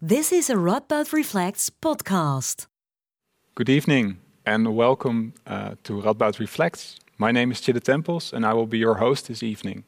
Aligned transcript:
This 0.00 0.30
is 0.30 0.48
a 0.48 0.54
Radboud 0.54 1.12
Reflects 1.12 1.70
podcast. 1.70 2.68
Good 3.56 3.68
evening 3.68 4.18
and 4.46 4.76
welcome 4.76 5.34
uh, 5.44 5.74
to 5.82 5.94
Radboud 6.00 6.38
Reflects. 6.38 7.00
My 7.18 7.32
name 7.32 7.50
is 7.50 7.60
Chide 7.60 7.82
Temples 7.82 8.32
and 8.32 8.46
I 8.46 8.52
will 8.54 8.68
be 8.68 8.78
your 8.78 8.94
host 8.94 9.26
this 9.26 9.42
evening. 9.42 9.82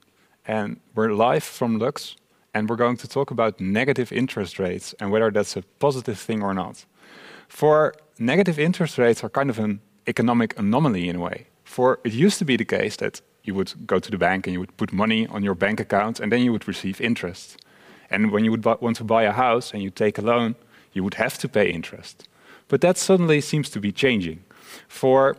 And 0.44 0.80
we're 0.96 1.12
live 1.12 1.44
from 1.44 1.78
Lux 1.78 2.16
and 2.52 2.68
we're 2.68 2.74
going 2.74 2.96
to 2.96 3.06
talk 3.06 3.30
about 3.30 3.60
negative 3.60 4.10
interest 4.10 4.58
rates 4.58 4.96
and 4.98 5.12
whether 5.12 5.30
that's 5.30 5.56
a 5.56 5.62
positive 5.78 6.18
thing 6.18 6.42
or 6.42 6.54
not. 6.54 6.84
For 7.46 7.94
negative 8.18 8.58
interest 8.58 8.98
rates 8.98 9.22
are 9.22 9.30
kind 9.30 9.48
of 9.48 9.60
an 9.60 9.80
economic 10.08 10.58
anomaly 10.58 11.08
in 11.08 11.14
a 11.14 11.20
way. 11.20 11.46
For 11.62 12.00
it 12.02 12.12
used 12.12 12.40
to 12.40 12.44
be 12.44 12.56
the 12.56 12.64
case 12.64 12.96
that 12.96 13.20
you 13.44 13.54
would 13.54 13.86
go 13.86 14.00
to 14.00 14.10
the 14.10 14.18
bank 14.18 14.48
and 14.48 14.54
you 14.54 14.58
would 14.58 14.76
put 14.76 14.92
money 14.92 15.28
on 15.28 15.44
your 15.44 15.54
bank 15.54 15.78
account 15.78 16.18
and 16.18 16.32
then 16.32 16.42
you 16.42 16.50
would 16.50 16.66
receive 16.66 17.00
interest. 17.00 17.58
And 18.10 18.30
when 18.32 18.44
you 18.44 18.50
would 18.50 18.64
want 18.64 18.96
to 18.96 19.04
buy 19.04 19.22
a 19.22 19.32
house 19.32 19.72
and 19.72 19.82
you 19.82 19.90
take 19.90 20.18
a 20.18 20.22
loan, 20.22 20.56
you 20.92 21.04
would 21.04 21.14
have 21.14 21.38
to 21.38 21.48
pay 21.48 21.70
interest. 21.70 22.28
But 22.68 22.80
that 22.80 22.98
suddenly 22.98 23.40
seems 23.40 23.70
to 23.70 23.80
be 23.80 23.92
changing. 23.92 24.44
For 24.88 25.36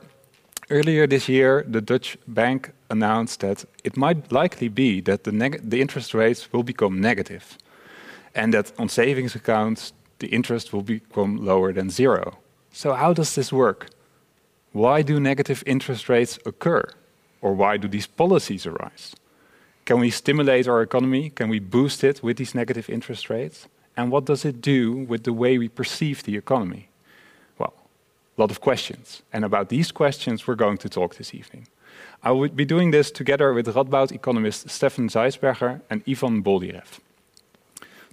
earlier 0.70 1.08
this 1.08 1.28
year, 1.28 1.66
the 1.68 1.82
Dutch 1.82 2.18
bank 2.28 2.72
announced 2.90 3.40
that 3.42 3.66
it 3.84 3.98
might 3.98 4.32
likely 4.32 4.70
be 4.70 5.02
that 5.02 5.24
the, 5.24 5.60
the 5.64 5.82
interest 5.82 6.14
rates 6.14 6.52
will 6.52 6.64
become 6.64 7.00
negative, 7.00 7.58
and 8.36 8.54
that 8.54 8.72
on 8.78 8.90
savings 8.90 9.36
accounts, 9.36 9.94
the 10.20 10.28
interest 10.28 10.72
will 10.72 10.84
become 10.84 11.46
lower 11.46 11.74
than 11.74 11.90
zero. 11.90 12.38
So, 12.72 12.94
how 12.94 13.14
does 13.14 13.36
this 13.36 13.52
work? 13.52 13.90
Why 14.72 15.02
do 15.02 15.20
negative 15.20 15.64
interest 15.66 16.08
rates 16.08 16.40
occur? 16.46 16.86
Or 17.42 17.54
why 17.54 17.78
do 17.78 17.88
these 17.88 18.08
policies 18.08 18.66
arise? 18.66 19.16
Can 19.92 20.00
we 20.00 20.10
stimulate 20.10 20.70
our 20.70 20.82
economy? 20.82 21.32
Can 21.32 21.50
we 21.50 21.60
boost 21.60 22.02
it 22.02 22.24
with 22.24 22.38
these 22.38 22.56
negative 22.56 22.90
interest 22.90 23.30
rates? 23.30 23.68
And 23.98 24.10
what 24.10 24.24
does 24.24 24.46
it 24.46 24.62
do 24.62 24.94
with 24.94 25.26
the 25.26 25.34
way 25.34 25.58
we 25.58 25.68
perceive 25.68 26.24
the 26.24 26.38
economy? 26.38 26.88
Well, 27.60 27.74
a 28.38 28.42
lot 28.42 28.52
of 28.52 28.62
questions. 28.62 29.22
And 29.34 29.44
about 29.44 29.68
these 29.68 29.92
questions, 29.92 30.48
we're 30.48 30.56
going 30.56 30.78
to 30.78 30.88
talk 30.88 31.16
this 31.16 31.36
evening. 31.36 31.68
I 32.24 32.32
will 32.32 32.48
be 32.48 32.64
doing 32.64 32.92
this 32.92 33.12
together 33.12 33.52
with 33.52 33.68
Radboud 33.68 34.14
economist 34.14 34.70
Stefan 34.70 35.10
Zeisberger 35.10 35.82
and 35.90 36.02
Ivan 36.08 36.42
Boldyrev. 36.42 37.00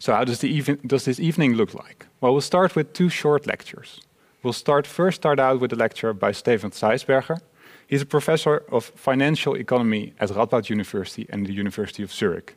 So, 0.01 0.13
how 0.15 0.25
does, 0.25 0.43
even, 0.43 0.81
does 0.85 1.05
this 1.05 1.21
evening 1.21 1.55
look 1.55 1.75
like? 1.75 2.07
Well, 2.21 2.33
we'll 2.33 2.41
start 2.41 2.75
with 2.75 2.93
two 2.93 3.09
short 3.09 3.47
lectures. 3.47 4.01
We'll 4.43 4.53
start 4.53 4.85
first 4.85 5.19
start 5.19 5.39
out 5.39 5.61
with 5.61 5.73
a 5.73 5.77
lecture 5.77 6.13
by 6.13 6.33
Stefan 6.33 6.73
Zeisberger, 6.73 7.41
He's 7.89 8.03
a 8.03 8.07
professor 8.07 8.65
of 8.71 8.85
financial 8.85 9.55
economy 9.55 10.13
at 10.21 10.29
Radboud 10.29 10.69
University 10.69 11.27
and 11.31 11.47
the 11.47 11.55
University 11.55 12.03
of 12.03 12.13
Zurich. 12.13 12.55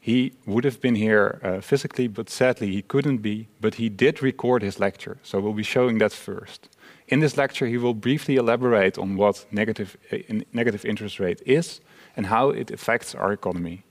He 0.00 0.32
would 0.44 0.64
have 0.64 0.80
been 0.80 0.96
here 0.96 1.40
uh, 1.42 1.60
physically, 1.60 2.08
but 2.08 2.28
sadly 2.28 2.72
he 2.72 2.82
couldn't 2.82 3.18
be. 3.18 3.46
But 3.60 3.76
he 3.76 3.88
did 3.88 4.22
record 4.22 4.62
his 4.62 4.80
lecture, 4.80 5.18
so 5.22 5.38
we'll 5.38 5.52
be 5.52 5.62
showing 5.62 5.98
that 5.98 6.12
first. 6.12 6.68
In 7.06 7.20
this 7.20 7.36
lecture, 7.36 7.66
he 7.66 7.78
will 7.78 7.94
briefly 7.94 8.34
elaborate 8.34 8.98
on 8.98 9.16
what 9.16 9.46
negative, 9.52 9.96
uh, 10.12 10.18
negative 10.52 10.84
interest 10.84 11.20
rate 11.20 11.40
is 11.46 11.80
and 12.16 12.26
how 12.26 12.50
it 12.50 12.72
affects 12.72 13.14
our 13.14 13.32
economy. 13.32 13.84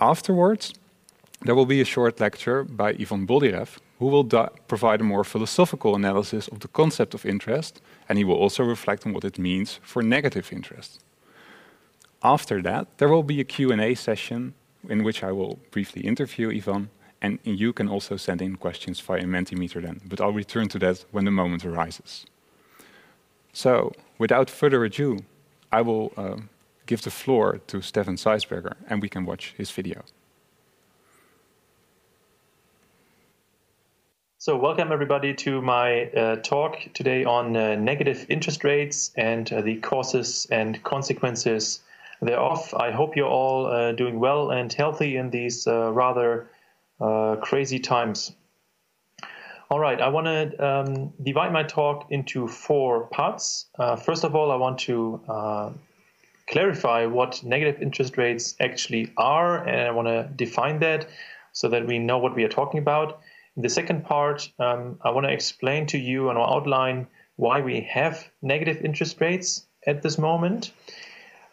Afterwards, 0.00 0.74
there 1.42 1.54
will 1.54 1.66
be 1.66 1.80
a 1.80 1.84
short 1.84 2.18
lecture 2.18 2.64
by 2.64 2.90
Ivan 2.90 3.26
Boldyrev, 3.28 3.78
who 3.98 4.06
will 4.06 4.24
provide 4.68 5.00
a 5.00 5.04
more 5.04 5.24
philosophical 5.24 5.94
analysis 5.94 6.48
of 6.48 6.60
the 6.60 6.68
concept 6.68 7.14
of 7.14 7.26
interest, 7.26 7.80
and 8.08 8.16
he 8.18 8.24
will 8.24 8.36
also 8.36 8.62
reflect 8.62 9.04
on 9.04 9.12
what 9.12 9.24
it 9.24 9.38
means 9.38 9.80
for 9.82 10.02
negative 10.02 10.52
interest. 10.52 11.00
After 12.22 12.62
that, 12.62 12.98
there 12.98 13.08
will 13.08 13.22
be 13.22 13.40
a 13.40 13.44
Q&A 13.44 13.94
session 13.94 14.54
in 14.88 15.02
which 15.02 15.22
I 15.22 15.32
will 15.32 15.58
briefly 15.70 16.02
interview 16.02 16.50
Ivan, 16.50 16.90
and 17.20 17.38
you 17.44 17.72
can 17.72 17.88
also 17.88 18.16
send 18.16 18.40
in 18.40 18.56
questions 18.56 19.00
via 19.00 19.24
Mentimeter 19.24 19.82
then, 19.82 20.00
but 20.04 20.20
I'll 20.20 20.32
return 20.32 20.68
to 20.68 20.78
that 20.78 21.04
when 21.10 21.24
the 21.24 21.30
moment 21.32 21.64
arises. 21.64 22.24
So, 23.52 23.92
without 24.18 24.48
further 24.48 24.84
ado, 24.84 25.18
I 25.72 25.82
will 25.82 26.12
uh, 26.16 26.36
give 26.86 27.02
the 27.02 27.10
floor 27.10 27.60
to 27.66 27.82
Stefan 27.82 28.16
Zeisberger, 28.16 28.76
and 28.88 29.02
we 29.02 29.08
can 29.08 29.24
watch 29.24 29.54
his 29.56 29.70
video. 29.70 30.04
So, 34.48 34.56
welcome 34.56 34.92
everybody 34.92 35.34
to 35.44 35.60
my 35.60 36.04
uh, 36.04 36.36
talk 36.36 36.78
today 36.94 37.22
on 37.22 37.54
uh, 37.54 37.74
negative 37.74 38.24
interest 38.30 38.64
rates 38.64 39.12
and 39.14 39.52
uh, 39.52 39.60
the 39.60 39.76
causes 39.76 40.46
and 40.50 40.82
consequences 40.84 41.80
thereof. 42.22 42.72
I 42.74 42.90
hope 42.90 43.14
you're 43.14 43.28
all 43.28 43.66
uh, 43.66 43.92
doing 43.92 44.18
well 44.18 44.50
and 44.50 44.72
healthy 44.72 45.18
in 45.18 45.28
these 45.28 45.66
uh, 45.66 45.92
rather 45.92 46.48
uh, 46.98 47.36
crazy 47.42 47.78
times. 47.78 48.32
All 49.70 49.80
right, 49.80 50.00
I 50.00 50.08
want 50.08 50.28
to 50.28 50.66
um, 50.66 51.12
divide 51.22 51.52
my 51.52 51.64
talk 51.64 52.06
into 52.08 52.48
four 52.48 53.02
parts. 53.08 53.66
first 54.02 54.24
of 54.24 54.34
all, 54.34 54.50
I 54.50 54.56
want 54.56 54.78
to 54.78 55.20
clarify 56.46 57.04
what 57.04 57.44
negative 57.44 57.82
interest 57.82 58.16
rates 58.16 58.54
actually 58.60 59.12
are, 59.18 59.58
and 59.68 59.88
I 59.88 59.90
want 59.90 60.08
to 60.08 60.26
define 60.36 60.78
that 60.78 61.06
so 61.52 61.68
that 61.68 61.86
we 61.86 61.98
know 61.98 62.16
what 62.16 62.34
we 62.34 62.44
are 62.44 62.48
talking 62.48 62.78
about. 62.78 63.20
The 63.60 63.68
second 63.68 64.04
part, 64.04 64.48
um, 64.60 65.00
I 65.02 65.10
want 65.10 65.26
to 65.26 65.32
explain 65.32 65.86
to 65.86 65.98
you 65.98 66.30
and 66.30 66.38
outline 66.38 67.08
why 67.34 67.60
we 67.60 67.80
have 67.90 68.30
negative 68.40 68.84
interest 68.84 69.20
rates 69.20 69.66
at 69.84 70.00
this 70.00 70.16
moment. 70.16 70.70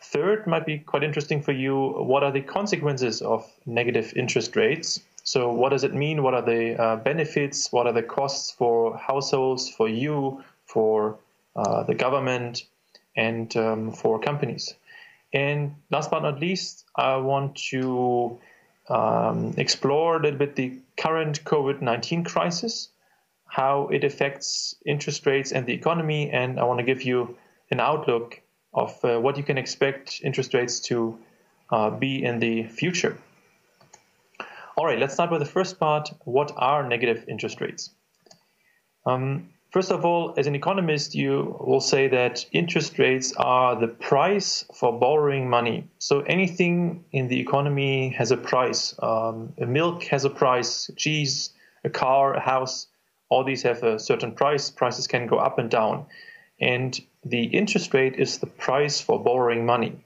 Third, 0.01 0.45
might 0.45 0.67
be 0.67 0.77
quite 0.77 1.03
interesting 1.03 1.41
for 1.41 1.51
you 1.51 1.75
what 1.97 2.23
are 2.23 2.31
the 2.31 2.41
consequences 2.41 3.23
of 3.23 3.51
negative 3.65 4.13
interest 4.15 4.55
rates? 4.55 4.99
So, 5.23 5.51
what 5.51 5.69
does 5.69 5.83
it 5.83 5.95
mean? 5.95 6.21
What 6.21 6.35
are 6.35 6.43
the 6.43 6.79
uh, 6.79 6.95
benefits? 6.97 7.71
What 7.71 7.87
are 7.87 7.93
the 7.93 8.03
costs 8.03 8.51
for 8.51 8.95
households, 8.97 9.67
for 9.67 9.89
you, 9.89 10.43
for 10.67 11.17
uh, 11.55 11.81
the 11.83 11.95
government, 11.95 12.65
and 13.17 13.55
um, 13.57 13.91
for 13.91 14.19
companies? 14.19 14.75
And 15.33 15.73
last 15.89 16.11
but 16.11 16.21
not 16.21 16.39
least, 16.39 16.85
I 16.95 17.17
want 17.17 17.55
to 17.71 18.39
um, 18.89 19.53
explore 19.57 20.17
a 20.17 20.21
little 20.21 20.39
bit 20.39 20.55
the 20.55 20.79
current 20.97 21.43
COVID 21.43 21.81
19 21.81 22.23
crisis, 22.23 22.89
how 23.47 23.87
it 23.87 24.03
affects 24.03 24.75
interest 24.85 25.25
rates 25.25 25.51
and 25.51 25.65
the 25.65 25.73
economy, 25.73 26.29
and 26.31 26.59
I 26.59 26.63
want 26.65 26.79
to 26.79 26.85
give 26.85 27.03
you 27.03 27.37
an 27.71 27.79
outlook 27.79 28.41
of 28.73 29.03
uh, 29.03 29.19
what 29.19 29.37
you 29.37 29.43
can 29.43 29.57
expect 29.57 30.21
interest 30.23 30.53
rates 30.53 30.79
to 30.81 31.17
uh, 31.71 31.89
be 31.89 32.23
in 32.23 32.39
the 32.39 32.63
future. 32.63 33.17
All 34.77 34.85
right, 34.85 34.99
let's 34.99 35.13
start 35.13 35.31
with 35.31 35.39
the 35.39 35.45
first 35.45 35.79
part. 35.79 36.09
What 36.25 36.51
are 36.55 36.87
negative 36.87 37.25
interest 37.29 37.61
rates? 37.61 37.91
Um, 39.05 39.49
First 39.75 39.91
of 39.91 40.05
all, 40.05 40.33
as 40.37 40.47
an 40.47 40.55
economist, 40.55 41.15
you 41.15 41.57
will 41.59 41.81
say 41.81 42.07
that 42.07 42.45
interest 42.53 42.97
rates 42.97 43.33
are 43.35 43.75
the 43.77 43.89
price 43.89 44.63
for 44.73 44.97
borrowing 44.97 45.49
money. 45.49 45.89
So 45.99 46.21
anything 46.21 47.03
in 47.11 47.27
the 47.27 47.41
economy 47.41 48.07
has 48.17 48.31
a 48.31 48.37
price. 48.37 48.95
Um, 48.99 49.51
milk 49.57 50.03
has 50.05 50.23
a 50.23 50.29
price, 50.29 50.89
cheese, 50.95 51.49
a 51.83 51.89
car, 51.89 52.35
a 52.35 52.39
house, 52.39 52.87
all 53.27 53.43
these 53.43 53.63
have 53.63 53.83
a 53.83 53.99
certain 53.99 54.31
price. 54.31 54.69
Prices 54.69 55.07
can 55.07 55.27
go 55.27 55.39
up 55.39 55.59
and 55.59 55.69
down. 55.69 56.05
And 56.61 56.97
the 57.25 57.43
interest 57.43 57.93
rate 57.93 58.15
is 58.15 58.37
the 58.37 58.47
price 58.47 59.01
for 59.01 59.21
borrowing 59.21 59.65
money. 59.65 59.97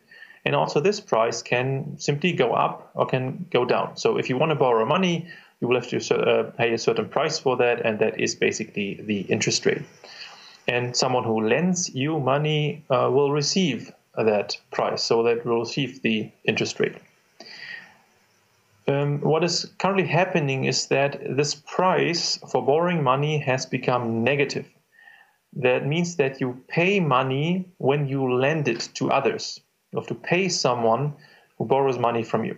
And 0.45 0.55
also, 0.55 0.79
this 0.79 0.99
price 0.99 1.43
can 1.43 1.99
simply 1.99 2.31
go 2.33 2.53
up 2.53 2.89
or 2.95 3.05
can 3.05 3.45
go 3.51 3.65
down. 3.65 3.97
So, 3.97 4.17
if 4.17 4.29
you 4.29 4.37
want 4.37 4.49
to 4.49 4.55
borrow 4.55 4.83
money, 4.83 5.27
you 5.61 5.67
will 5.67 5.75
have 5.75 5.89
to 5.89 6.15
uh, 6.15 6.51
pay 6.51 6.73
a 6.73 6.77
certain 6.77 7.09
price 7.09 7.39
for 7.39 7.57
that, 7.57 7.85
and 7.85 7.99
that 7.99 8.19
is 8.19 8.35
basically 8.35 9.01
the 9.01 9.21
interest 9.21 9.65
rate. 9.65 9.83
And 10.67 10.95
someone 10.95 11.23
who 11.23 11.47
lends 11.47 11.93
you 11.93 12.19
money 12.19 12.83
uh, 12.89 13.09
will 13.11 13.31
receive 13.31 13.91
that 14.15 14.57
price, 14.71 15.03
so 15.03 15.23
that 15.23 15.45
will 15.45 15.61
receive 15.61 16.01
the 16.01 16.31
interest 16.45 16.79
rate. 16.79 16.95
Um, 18.87 19.21
what 19.21 19.43
is 19.43 19.71
currently 19.77 20.07
happening 20.07 20.65
is 20.65 20.87
that 20.87 21.19
this 21.37 21.53
price 21.53 22.37
for 22.51 22.65
borrowing 22.65 23.03
money 23.03 23.37
has 23.39 23.65
become 23.65 24.23
negative. 24.23 24.67
That 25.53 25.85
means 25.85 26.15
that 26.15 26.41
you 26.41 26.63
pay 26.67 26.99
money 26.99 27.69
when 27.77 28.07
you 28.07 28.33
lend 28.33 28.67
it 28.67 28.89
to 28.95 29.11
others. 29.11 29.59
You 29.91 29.99
have 29.99 30.07
to 30.07 30.15
pay 30.15 30.49
someone 30.49 31.13
who 31.57 31.65
borrows 31.65 31.99
money 31.99 32.23
from 32.23 32.45
you. 32.45 32.57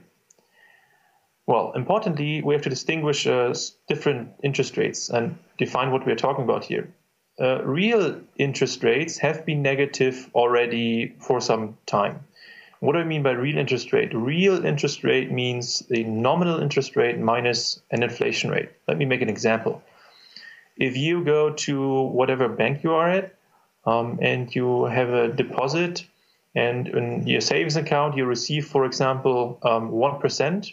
Well, 1.51 1.73
importantly, 1.73 2.41
we 2.41 2.53
have 2.53 2.63
to 2.63 2.69
distinguish 2.69 3.27
uh, 3.27 3.53
different 3.89 4.29
interest 4.41 4.77
rates 4.77 5.09
and 5.09 5.37
define 5.57 5.91
what 5.91 6.05
we're 6.05 6.15
talking 6.15 6.45
about 6.45 6.63
here. 6.63 6.93
Uh, 7.41 7.61
real 7.65 8.21
interest 8.37 8.81
rates 8.85 9.17
have 9.17 9.45
been 9.45 9.61
negative 9.61 10.29
already 10.33 11.13
for 11.19 11.41
some 11.41 11.77
time. 11.85 12.23
What 12.79 12.93
do 12.93 12.99
I 12.99 13.03
mean 13.03 13.21
by 13.21 13.31
real 13.31 13.57
interest 13.57 13.91
rate? 13.91 14.13
Real 14.13 14.65
interest 14.65 15.03
rate 15.03 15.29
means 15.29 15.79
the 15.89 16.05
nominal 16.05 16.61
interest 16.61 16.95
rate 16.95 17.19
minus 17.19 17.81
an 17.91 18.01
inflation 18.01 18.49
rate. 18.49 18.69
Let 18.87 18.97
me 18.97 19.03
make 19.03 19.21
an 19.21 19.27
example. 19.27 19.83
If 20.77 20.95
you 20.95 21.21
go 21.25 21.51
to 21.67 22.03
whatever 22.03 22.47
bank 22.47 22.81
you 22.81 22.93
are 22.93 23.09
at 23.09 23.35
um, 23.83 24.19
and 24.21 24.55
you 24.55 24.85
have 24.85 25.09
a 25.09 25.27
deposit, 25.27 26.05
and 26.55 26.87
in 26.87 27.27
your 27.27 27.41
savings 27.41 27.75
account 27.75 28.15
you 28.15 28.23
receive, 28.23 28.67
for 28.67 28.85
example, 28.85 29.59
um, 29.63 29.91
1%, 29.91 30.71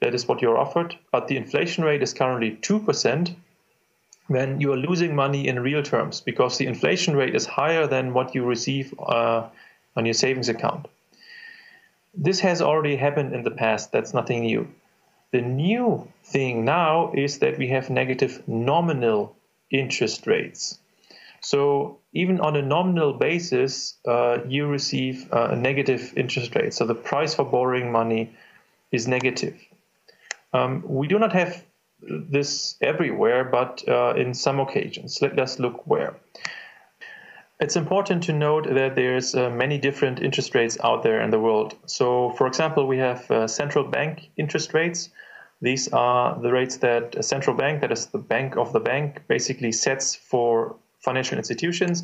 That 0.00 0.14
is 0.14 0.26
what 0.26 0.42
you're 0.42 0.58
offered. 0.58 0.96
But 1.10 1.28
the 1.28 1.36
inflation 1.36 1.84
rate 1.84 2.02
is 2.02 2.12
currently 2.12 2.58
2%. 2.60 3.34
Then 4.28 4.60
you 4.60 4.72
are 4.72 4.76
losing 4.76 5.14
money 5.14 5.46
in 5.48 5.60
real 5.60 5.82
terms 5.82 6.20
because 6.20 6.58
the 6.58 6.66
inflation 6.66 7.16
rate 7.16 7.34
is 7.34 7.46
higher 7.46 7.86
than 7.86 8.14
what 8.14 8.34
you 8.34 8.44
receive 8.44 8.94
uh, 8.98 9.48
on 9.96 10.06
your 10.06 10.14
savings 10.14 10.48
account. 10.48 10.86
This 12.14 12.40
has 12.40 12.60
already 12.60 12.96
happened 12.96 13.34
in 13.34 13.42
the 13.42 13.50
past. 13.50 13.92
That's 13.92 14.14
nothing 14.14 14.42
new. 14.42 14.68
The 15.32 15.40
new 15.40 16.08
thing 16.24 16.64
now 16.64 17.12
is 17.14 17.38
that 17.38 17.58
we 17.58 17.68
have 17.68 17.88
negative 17.88 18.42
nominal 18.46 19.34
interest 19.70 20.26
rates. 20.26 20.78
So 21.40 21.98
even 22.12 22.40
on 22.40 22.54
a 22.54 22.62
nominal 22.62 23.14
basis, 23.14 23.94
uh, 24.06 24.38
you 24.46 24.66
receive 24.66 25.32
uh, 25.32 25.48
a 25.52 25.56
negative 25.56 26.12
interest 26.16 26.54
rate. 26.54 26.74
So 26.74 26.86
the 26.86 26.94
price 26.94 27.34
for 27.34 27.44
borrowing 27.44 27.90
money 27.90 28.34
is 28.92 29.08
negative. 29.08 29.58
Um, 30.52 30.82
we 30.86 31.08
do 31.08 31.18
not 31.18 31.32
have 31.32 31.64
this 32.00 32.76
everywhere, 32.80 33.44
but 33.44 33.82
uh, 33.88 34.14
in 34.16 34.34
some 34.34 34.60
occasions. 34.60 35.20
Let 35.22 35.38
us 35.38 35.58
look 35.58 35.86
where. 35.86 36.16
It's 37.60 37.76
important 37.76 38.24
to 38.24 38.32
note 38.32 38.66
that 38.68 38.96
there's 38.96 39.36
uh, 39.36 39.48
many 39.50 39.78
different 39.78 40.20
interest 40.20 40.54
rates 40.54 40.76
out 40.82 41.04
there 41.04 41.20
in 41.20 41.30
the 41.30 41.38
world. 41.38 41.76
So, 41.86 42.30
for 42.30 42.48
example, 42.48 42.88
we 42.88 42.98
have 42.98 43.30
uh, 43.30 43.46
central 43.46 43.84
bank 43.84 44.30
interest 44.36 44.74
rates. 44.74 45.10
These 45.60 45.86
are 45.92 46.40
the 46.40 46.50
rates 46.50 46.78
that 46.78 47.14
a 47.14 47.22
central 47.22 47.56
bank, 47.56 47.80
that 47.82 47.92
is 47.92 48.06
the 48.06 48.18
bank 48.18 48.56
of 48.56 48.72
the 48.72 48.80
bank, 48.80 49.22
basically 49.28 49.70
sets 49.70 50.16
for 50.16 50.74
financial 50.98 51.38
institutions. 51.38 52.02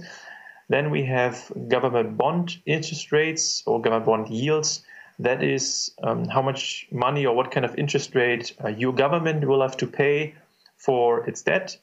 Then 0.69 0.91
we 0.91 1.05
have 1.07 1.51
government 1.67 2.17
bond 2.17 2.59
interest 2.65 3.11
rates 3.11 3.65
or 3.67 3.81
government 3.81 4.07
bond 4.07 4.29
yields. 4.29 4.85
That 5.19 5.43
is 5.43 5.91
um, 6.03 6.27
how 6.27 6.43
much 6.43 6.87
money 6.93 7.27
or 7.27 7.35
what 7.35 7.51
kind 7.51 7.67
of 7.67 7.75
interest 7.77 8.15
rate 8.15 8.55
uh, 8.65 8.69
your 8.69 8.93
government 8.93 9.47
will 9.47 9.63
have 9.63 9.77
to 9.79 9.87
pay 9.87 10.35
for 10.77 11.29
its 11.29 11.43
debt. 11.43 11.77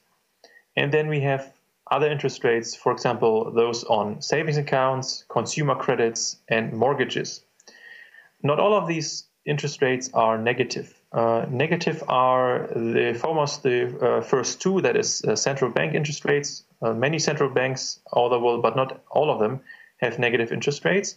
And 0.76 0.92
then 0.92 1.08
we 1.08 1.20
have 1.20 1.52
other 1.90 2.10
interest 2.10 2.42
rates, 2.44 2.74
for 2.74 2.92
example, 2.92 3.52
those 3.52 3.84
on 3.84 4.20
savings 4.20 4.56
accounts, 4.56 5.24
consumer 5.28 5.74
credits, 5.74 6.36
and 6.48 6.72
mortgages. 6.72 7.42
Not 8.42 8.58
all 8.58 8.74
of 8.74 8.88
these 8.88 9.24
interest 9.44 9.80
rates 9.80 10.10
are 10.12 10.36
negative. 10.36 10.98
Uh, 11.12 11.46
negative 11.48 12.02
are 12.08 12.68
the 12.74 13.16
foremost 13.18 13.62
the 13.62 13.96
uh, 14.00 14.20
first 14.20 14.60
two, 14.60 14.80
that 14.80 14.96
is 14.96 15.22
uh, 15.24 15.36
central 15.36 15.70
bank 15.70 15.94
interest 15.94 16.24
rates. 16.24 16.64
Uh, 16.82 16.92
many 16.92 17.18
central 17.18 17.48
banks 17.48 18.00
all 18.12 18.28
the 18.28 18.38
world, 18.40 18.62
but 18.62 18.76
not 18.76 19.02
all 19.10 19.30
of 19.30 19.38
them, 19.38 19.60
have 19.98 20.18
negative 20.18 20.52
interest 20.52 20.84
rates. 20.84 21.14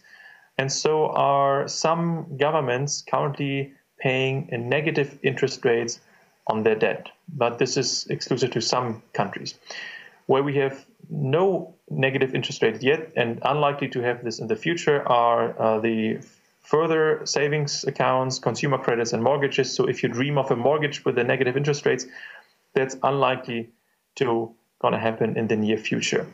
And 0.59 0.69
so 0.69 1.07
are 1.11 1.69
some 1.69 2.35
governments 2.35 3.01
currently 3.09 3.71
paying 3.97 4.49
negative 4.51 5.17
interest 5.23 5.63
rates 5.63 6.01
on 6.47 6.63
their 6.63 6.75
debt. 6.75 7.07
But 7.29 7.59
this 7.59 7.77
is 7.77 8.05
exclusive 8.09 8.51
to 8.51 8.61
some 8.61 9.01
countries. 9.13 9.55
Where 10.25 10.43
we 10.43 10.57
have 10.57 10.85
no 11.09 11.75
negative 11.89 12.35
interest 12.35 12.61
rates 12.61 12.83
yet 12.83 13.13
and 13.15 13.39
unlikely 13.43 13.87
to 13.95 14.01
have 14.01 14.21
this 14.25 14.39
in 14.39 14.47
the 14.47 14.57
future 14.57 15.07
are 15.07 15.57
uh, 15.57 15.79
the 15.79 16.19
further 16.59 17.25
savings 17.25 17.85
accounts, 17.85 18.37
consumer 18.37 18.77
credits, 18.77 19.13
and 19.13 19.23
mortgages. 19.23 19.73
So 19.73 19.85
if 19.87 20.03
you 20.03 20.09
dream 20.09 20.37
of 20.37 20.51
a 20.51 20.57
mortgage 20.57 21.05
with 21.05 21.15
the 21.15 21.23
negative 21.23 21.55
interest 21.55 21.85
rates, 21.85 22.05
that's 22.73 22.97
unlikely 23.01 23.69
to 24.15 24.53
going 24.79 24.93
to 24.93 24.99
happen 24.99 25.37
in 25.37 25.47
the 25.47 25.55
near 25.55 25.77
future. 25.77 26.27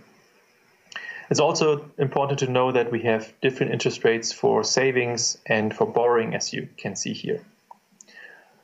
It's 1.30 1.40
also 1.40 1.90
important 1.98 2.40
to 2.40 2.48
know 2.48 2.72
that 2.72 2.92
we 2.92 3.02
have 3.02 3.34
different 3.42 3.72
interest 3.72 4.04
rates 4.04 4.32
for 4.32 4.64
savings 4.64 5.38
and 5.46 5.76
for 5.76 5.88
borrowing, 5.88 6.36
as 6.36 6.54
you 6.54 6.68
can 6.78 6.96
see 6.96 7.14
here. 7.14 7.42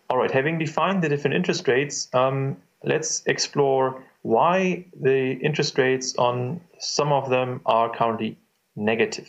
All 0.09 0.17
right, 0.17 0.31
having 0.31 0.59
defined 0.59 1.01
the 1.01 1.09
different 1.09 1.35
interest 1.35 1.67
rates, 1.67 2.07
um, 2.13 2.57
let's 2.83 3.23
explore 3.25 4.03
why 4.21 4.85
the 4.99 5.33
interest 5.33 5.77
rates 5.77 6.15
on 6.17 6.61
some 6.79 7.11
of 7.11 7.29
them 7.29 7.61
are 7.65 7.89
currently 7.89 8.37
negative 8.75 9.27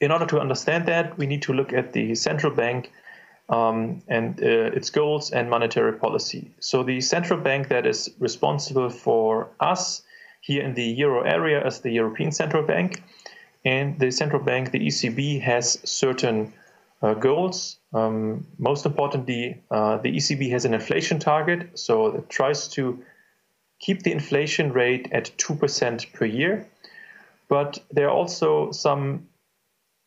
in 0.00 0.12
order 0.12 0.26
to 0.26 0.40
understand 0.40 0.86
that, 0.86 1.18
we 1.18 1.26
need 1.26 1.42
to 1.42 1.52
look 1.52 1.72
at 1.72 1.92
the 1.92 2.14
central 2.14 2.52
bank 2.52 2.92
um, 3.48 4.02
and 4.08 4.40
uh, 4.42 4.76
its 4.76 4.90
goals 4.90 5.30
and 5.30 5.50
monetary 5.50 5.94
policy. 5.94 6.52
So, 6.60 6.82
the 6.82 7.00
central 7.00 7.40
bank 7.40 7.68
that 7.68 7.86
is 7.86 8.10
responsible 8.18 8.90
for 8.90 9.48
us 9.58 10.02
here 10.40 10.62
in 10.62 10.74
the 10.74 10.84
euro 10.84 11.22
area 11.22 11.66
is 11.66 11.80
the 11.80 11.90
European 11.90 12.32
Central 12.32 12.62
Bank. 12.62 13.02
And 13.64 13.98
the 13.98 14.10
central 14.10 14.42
bank, 14.42 14.70
the 14.70 14.86
ECB, 14.86 15.40
has 15.42 15.78
certain 15.84 16.52
uh, 17.02 17.14
goals. 17.14 17.78
Um, 17.92 18.46
most 18.58 18.86
importantly, 18.86 19.62
uh, 19.70 19.98
the 19.98 20.16
ECB 20.16 20.50
has 20.50 20.64
an 20.64 20.74
inflation 20.74 21.18
target, 21.18 21.78
so 21.78 22.06
it 22.06 22.28
tries 22.28 22.68
to 22.68 23.02
keep 23.80 24.02
the 24.02 24.12
inflation 24.12 24.72
rate 24.72 25.08
at 25.12 25.36
2% 25.38 26.12
per 26.12 26.24
year. 26.24 26.66
But 27.48 27.78
there 27.90 28.08
are 28.08 28.14
also 28.14 28.72
some 28.72 29.28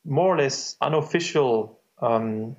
more 0.05 0.35
or 0.35 0.37
less 0.37 0.75
unofficial 0.81 1.79
um, 2.01 2.55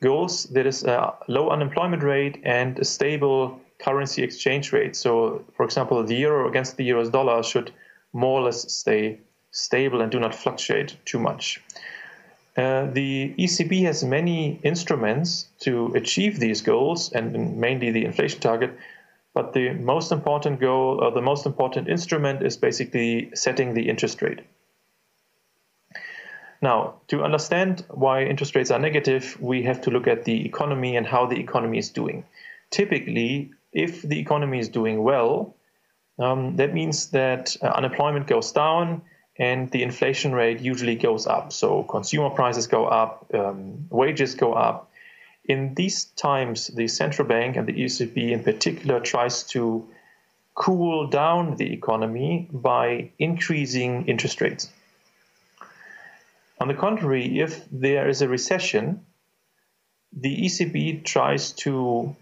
goals. 0.00 0.44
There 0.44 0.66
is 0.66 0.84
a 0.84 1.14
low 1.28 1.50
unemployment 1.50 2.02
rate 2.02 2.40
and 2.44 2.78
a 2.78 2.84
stable 2.84 3.60
currency 3.78 4.22
exchange 4.22 4.72
rate. 4.72 4.96
So, 4.96 5.44
for 5.56 5.64
example, 5.64 6.02
the 6.04 6.16
euro 6.16 6.48
against 6.48 6.76
the 6.76 6.84
US 6.86 7.08
dollar 7.08 7.42
should 7.42 7.72
more 8.12 8.40
or 8.40 8.44
less 8.44 8.72
stay 8.72 9.20
stable 9.50 10.00
and 10.00 10.10
do 10.10 10.20
not 10.20 10.34
fluctuate 10.34 10.96
too 11.04 11.18
much. 11.18 11.60
Uh, 12.56 12.88
the 12.92 13.34
ECB 13.38 13.84
has 13.84 14.02
many 14.02 14.58
instruments 14.64 15.46
to 15.60 15.92
achieve 15.94 16.40
these 16.40 16.60
goals, 16.60 17.12
and 17.12 17.56
mainly 17.56 17.92
the 17.92 18.04
inflation 18.04 18.40
target. 18.40 18.76
But 19.32 19.52
the 19.52 19.70
most 19.74 20.10
important 20.10 20.58
goal, 20.58 20.98
or 21.00 21.12
the 21.12 21.22
most 21.22 21.46
important 21.46 21.88
instrument, 21.88 22.42
is 22.42 22.56
basically 22.56 23.30
setting 23.34 23.74
the 23.74 23.88
interest 23.88 24.20
rate. 24.22 24.40
Now, 26.60 26.94
to 27.06 27.22
understand 27.22 27.84
why 27.88 28.24
interest 28.24 28.56
rates 28.56 28.72
are 28.72 28.80
negative, 28.80 29.40
we 29.40 29.62
have 29.62 29.80
to 29.82 29.90
look 29.90 30.08
at 30.08 30.24
the 30.24 30.44
economy 30.44 30.96
and 30.96 31.06
how 31.06 31.26
the 31.26 31.38
economy 31.38 31.78
is 31.78 31.90
doing. 31.90 32.24
Typically, 32.70 33.52
if 33.72 34.02
the 34.02 34.18
economy 34.18 34.58
is 34.58 34.68
doing 34.68 35.02
well, 35.02 35.56
um, 36.18 36.56
that 36.56 36.74
means 36.74 37.10
that 37.10 37.56
uh, 37.62 37.66
unemployment 37.66 38.26
goes 38.26 38.52
down 38.52 39.02
and 39.38 39.70
the 39.70 39.82
inflation 39.82 40.32
rate 40.32 40.60
usually 40.60 40.96
goes 40.96 41.26
up. 41.26 41.52
So 41.52 41.84
consumer 41.84 42.30
prices 42.30 42.66
go 42.66 42.86
up, 42.86 43.30
um, 43.32 43.86
wages 43.88 44.34
go 44.34 44.52
up. 44.52 44.90
In 45.44 45.74
these 45.74 46.06
times, 46.06 46.66
the 46.68 46.88
central 46.88 47.26
bank 47.26 47.56
and 47.56 47.66
the 47.66 47.72
ECB 47.72 48.32
in 48.32 48.42
particular 48.42 49.00
tries 49.00 49.44
to 49.44 49.88
cool 50.54 51.06
down 51.06 51.56
the 51.56 51.72
economy 51.72 52.48
by 52.52 53.12
increasing 53.18 54.06
interest 54.08 54.40
rates. 54.40 54.68
On 56.60 56.66
the 56.66 56.74
contrary, 56.74 57.38
if 57.38 57.64
there 57.70 58.08
is 58.08 58.20
a 58.20 58.28
recession, 58.28 59.06
the 60.12 60.36
ECB 60.46 61.04
tries 61.04 61.52
to 61.52 62.16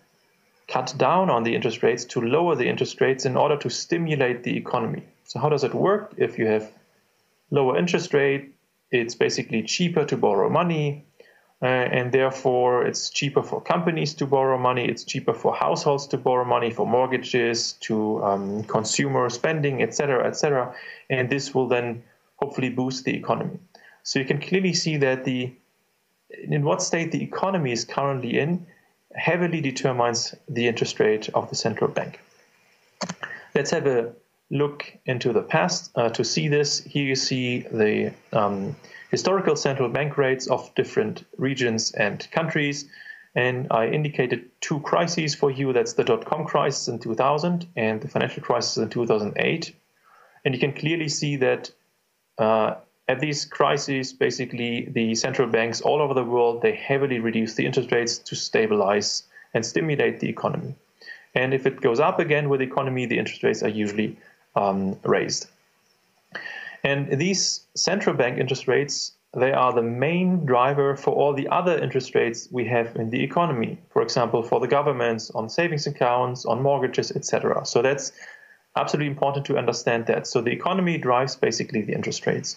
cut 0.68 0.94
down 0.96 1.30
on 1.30 1.44
the 1.44 1.54
interest 1.54 1.82
rates 1.82 2.04
to 2.04 2.20
lower 2.20 2.56
the 2.56 2.68
interest 2.68 3.00
rates 3.00 3.24
in 3.24 3.36
order 3.36 3.56
to 3.56 3.70
stimulate 3.70 4.42
the 4.42 4.56
economy. 4.56 5.02
So 5.24 5.38
how 5.38 5.48
does 5.48 5.64
it 5.64 5.74
work? 5.74 6.14
If 6.16 6.38
you 6.38 6.46
have 6.46 6.70
lower 7.50 7.78
interest 7.78 8.12
rate, 8.12 8.54
it's 8.90 9.14
basically 9.14 9.62
cheaper 9.62 10.04
to 10.04 10.16
borrow 10.16 10.48
money, 10.48 11.04
uh, 11.62 11.66
and 11.66 12.12
therefore 12.12 12.86
it's 12.86 13.10
cheaper 13.10 13.42
for 13.42 13.60
companies 13.60 14.14
to 14.14 14.26
borrow 14.26 14.58
money. 14.58 14.84
It's 14.84 15.04
cheaper 15.04 15.34
for 15.34 15.54
households 15.54 16.06
to 16.08 16.18
borrow 16.18 16.44
money 16.44 16.70
for 16.70 16.86
mortgages, 16.86 17.72
to 17.80 18.22
um, 18.24 18.64
consumer 18.64 19.28
spending, 19.30 19.82
etc., 19.82 20.26
etc. 20.26 20.74
And 21.10 21.30
this 21.30 21.54
will 21.54 21.68
then 21.68 22.02
hopefully 22.36 22.70
boost 22.70 23.04
the 23.04 23.16
economy. 23.16 23.58
So 24.02 24.18
you 24.18 24.24
can 24.24 24.40
clearly 24.40 24.72
see 24.72 24.96
that 24.98 25.24
the 25.24 25.52
in 26.30 26.64
what 26.64 26.82
state 26.82 27.12
the 27.12 27.22
economy 27.22 27.72
is 27.72 27.84
currently 27.84 28.38
in 28.38 28.66
heavily 29.16 29.60
determines 29.60 30.34
the 30.48 30.68
interest 30.68 31.00
rate 31.00 31.28
of 31.34 31.48
the 31.48 31.56
central 31.56 31.90
bank. 31.90 32.20
Let's 33.54 33.70
have 33.70 33.86
a 33.86 34.12
look 34.50 34.92
into 35.06 35.32
the 35.32 35.42
past 35.42 35.90
uh, 35.96 36.10
to 36.10 36.24
see 36.24 36.48
this. 36.48 36.80
Here 36.84 37.04
you 37.04 37.16
see 37.16 37.60
the 37.60 38.12
um, 38.32 38.76
historical 39.10 39.56
central 39.56 39.88
bank 39.88 40.18
rates 40.18 40.46
of 40.46 40.74
different 40.74 41.24
regions 41.36 41.92
and 41.92 42.28
countries. 42.30 42.88
And 43.34 43.66
I 43.70 43.88
indicated 43.88 44.50
two 44.60 44.80
crises 44.80 45.34
for 45.34 45.50
you. 45.50 45.72
That's 45.72 45.94
the 45.94 46.04
dot 46.04 46.24
com 46.24 46.44
crisis 46.46 46.88
in 46.88 46.98
2000 46.98 47.66
and 47.76 48.00
the 48.00 48.08
financial 48.08 48.42
crisis 48.42 48.76
in 48.78 48.88
2008. 48.88 49.74
And 50.44 50.54
you 50.54 50.60
can 50.60 50.72
clearly 50.72 51.08
see 51.08 51.36
that 51.36 51.70
uh, 52.38 52.76
at 53.08 53.20
these 53.20 53.44
crises, 53.44 54.12
basically, 54.12 54.88
the 54.90 55.14
central 55.14 55.48
banks 55.48 55.80
all 55.80 56.02
over 56.02 56.14
the 56.14 56.24
world 56.24 56.62
they 56.62 56.74
heavily 56.74 57.20
reduce 57.20 57.54
the 57.54 57.64
interest 57.64 57.92
rates 57.92 58.18
to 58.18 58.34
stabilize 58.34 59.22
and 59.54 59.64
stimulate 59.64 60.20
the 60.20 60.28
economy. 60.28 60.74
And 61.34 61.54
if 61.54 61.66
it 61.66 61.80
goes 61.80 62.00
up 62.00 62.18
again 62.18 62.48
with 62.48 62.60
the 62.60 62.66
economy, 62.66 63.06
the 63.06 63.18
interest 63.18 63.42
rates 63.42 63.62
are 63.62 63.68
usually 63.68 64.16
um, 64.56 64.98
raised. 65.04 65.46
And 66.82 67.18
these 67.18 67.60
central 67.74 68.16
bank 68.16 68.38
interest 68.38 68.68
rates 68.68 69.12
they 69.36 69.52
are 69.52 69.72
the 69.72 69.82
main 69.82 70.46
driver 70.46 70.96
for 70.96 71.10
all 71.14 71.34
the 71.34 71.48
other 71.48 71.76
interest 71.76 72.14
rates 72.14 72.48
we 72.50 72.64
have 72.64 72.96
in 72.96 73.10
the 73.10 73.22
economy. 73.22 73.78
For 73.90 74.00
example, 74.00 74.42
for 74.42 74.60
the 74.60 74.66
governments 74.66 75.30
on 75.34 75.50
savings 75.50 75.86
accounts, 75.86 76.46
on 76.46 76.62
mortgages, 76.62 77.10
etc. 77.10 77.66
So 77.66 77.82
that's 77.82 78.12
absolutely 78.76 79.10
important 79.10 79.44
to 79.46 79.58
understand 79.58 80.06
that. 80.06 80.26
So 80.26 80.40
the 80.40 80.52
economy 80.52 80.96
drives 80.96 81.36
basically 81.36 81.82
the 81.82 81.92
interest 81.92 82.26
rates. 82.26 82.56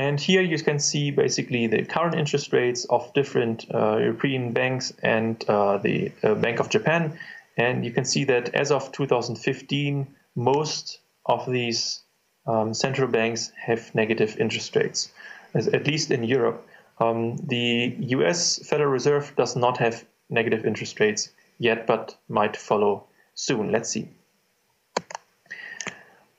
And 0.00 0.18
here 0.18 0.40
you 0.40 0.58
can 0.58 0.78
see 0.78 1.10
basically 1.10 1.66
the 1.66 1.84
current 1.84 2.14
interest 2.14 2.54
rates 2.54 2.86
of 2.86 3.12
different 3.12 3.66
uh, 3.70 3.98
European 3.98 4.54
banks 4.54 4.94
and 5.02 5.44
uh, 5.46 5.76
the 5.76 6.10
uh, 6.22 6.36
Bank 6.36 6.58
of 6.58 6.70
Japan. 6.70 7.18
And 7.58 7.84
you 7.84 7.92
can 7.92 8.06
see 8.06 8.24
that 8.24 8.54
as 8.54 8.70
of 8.70 8.92
2015, 8.92 10.06
most 10.34 11.00
of 11.26 11.44
these 11.44 12.00
um, 12.46 12.72
central 12.72 13.08
banks 13.08 13.52
have 13.56 13.94
negative 13.94 14.38
interest 14.40 14.74
rates, 14.74 15.12
at 15.54 15.86
least 15.86 16.10
in 16.10 16.24
Europe. 16.24 16.66
Um, 16.98 17.36
the 17.36 17.94
US 18.16 18.66
Federal 18.66 18.90
Reserve 18.90 19.34
does 19.36 19.54
not 19.54 19.76
have 19.76 20.06
negative 20.30 20.64
interest 20.64 20.98
rates 20.98 21.28
yet, 21.58 21.86
but 21.86 22.16
might 22.26 22.56
follow 22.56 23.04
soon. 23.34 23.70
Let's 23.70 23.90
see. 23.90 24.08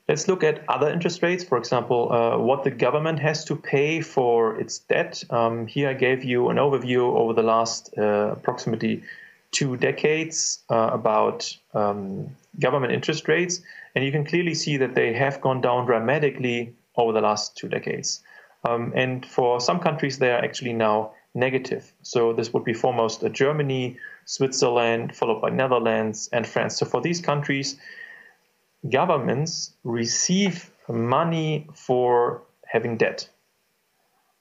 Let's 0.08 0.28
look 0.28 0.44
at 0.44 0.68
other 0.68 0.90
interest 0.90 1.22
rates, 1.22 1.44
for 1.44 1.58
example, 1.58 2.12
uh, 2.12 2.38
what 2.38 2.64
the 2.64 2.72
government 2.72 3.20
has 3.20 3.46
to 3.46 3.56
pay 3.56 4.02
for 4.02 4.60
its 4.60 4.80
debt. 4.80 5.24
Um, 5.30 5.68
here 5.68 5.90
I 5.90 5.94
gave 5.94 6.24
you 6.24 6.50
an 6.50 6.58
overview 6.58 7.16
over 7.16 7.34
the 7.34 7.44
last 7.44 7.94
uh, 7.98 8.34
approximately 8.34 9.04
two 9.52 9.78
decades 9.78 10.60
uh, 10.70 10.90
about 10.92 11.56
um, 11.74 12.36
government 12.60 12.94
interest 12.94 13.28
rates, 13.28 13.62
and 13.96 14.04
you 14.04 14.12
can 14.12 14.26
clearly 14.26 14.54
see 14.54 14.78
that 14.78 14.96
they 14.96 15.14
have 15.14 15.40
gone 15.42 15.62
down 15.62 15.86
dramatically 15.86 16.74
over 16.96 17.14
the 17.14 17.22
last 17.22 17.56
two 17.56 17.68
decades. 17.68 18.22
Um, 18.64 18.94
and 18.96 19.26
for 19.26 19.60
some 19.60 19.80
countries, 19.80 20.20
they 20.20 20.32
are 20.32 20.44
actually 20.44 20.74
now 20.74 21.14
negative. 21.34 21.94
So 22.02 22.34
this 22.34 22.54
would 22.54 22.64
be 22.64 22.74
foremost 22.74 23.24
Germany, 23.32 23.98
Switzerland, 24.26 25.16
followed 25.16 25.42
by 25.42 25.50
Netherlands 25.50 26.30
and 26.32 26.46
France. 26.46 26.78
So 26.78 26.86
for 26.86 27.02
these 27.02 27.22
countries, 27.22 27.78
governments 28.90 29.74
receive 29.84 30.72
money 30.90 31.68
for 31.74 32.44
having 32.66 32.98
debt 32.98 33.30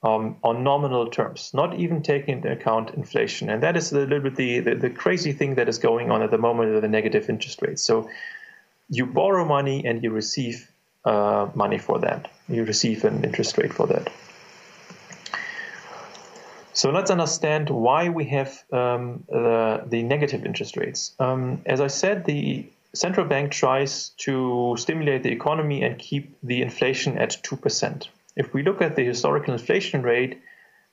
um, 0.03 0.37
on 0.43 0.63
nominal 0.63 1.07
terms, 1.07 1.51
not 1.53 1.75
even 1.75 2.01
taking 2.01 2.37
into 2.37 2.51
account 2.51 2.91
inflation. 2.91 3.49
And 3.49 3.61
that 3.61 3.77
is 3.77 3.91
a 3.91 3.99
little 3.99 4.19
bit 4.19 4.35
the, 4.35 4.59
the, 4.59 4.75
the, 4.75 4.89
crazy 4.89 5.31
thing 5.31 5.55
that 5.55 5.69
is 5.69 5.77
going 5.77 6.09
on 6.09 6.23
at 6.23 6.31
the 6.31 6.39
moment 6.39 6.73
with 6.73 6.81
the 6.81 6.87
negative 6.87 7.29
interest 7.29 7.61
rates. 7.61 7.83
So 7.83 8.09
you 8.89 9.05
borrow 9.05 9.45
money 9.45 9.85
and 9.85 10.03
you 10.03 10.09
receive 10.09 10.71
uh, 11.05 11.49
money 11.53 11.77
for 11.77 11.99
that. 11.99 12.31
You 12.49 12.65
receive 12.65 13.05
an 13.05 13.23
interest 13.23 13.57
rate 13.57 13.73
for 13.73 13.87
that. 13.87 14.11
So 16.73 16.89
let's 16.89 17.11
understand 17.11 17.69
why 17.69 18.09
we 18.09 18.25
have 18.25 18.63
um, 18.71 19.23
the, 19.29 19.83
the 19.87 20.03
negative 20.03 20.45
interest 20.45 20.77
rates. 20.77 21.13
Um, 21.19 21.61
as 21.65 21.79
I 21.79 21.87
said, 21.87 22.25
the 22.25 22.65
central 22.93 23.25
bank 23.25 23.51
tries 23.51 24.09
to 24.09 24.75
stimulate 24.77 25.23
the 25.23 25.31
economy 25.31 25.83
and 25.83 25.97
keep 25.97 26.35
the 26.43 26.61
inflation 26.61 27.17
at 27.17 27.31
2%. 27.43 28.07
If 28.35 28.53
we 28.53 28.63
look 28.63 28.81
at 28.81 28.95
the 28.95 29.05
historical 29.05 29.53
inflation 29.53 30.01
rate, 30.01 30.41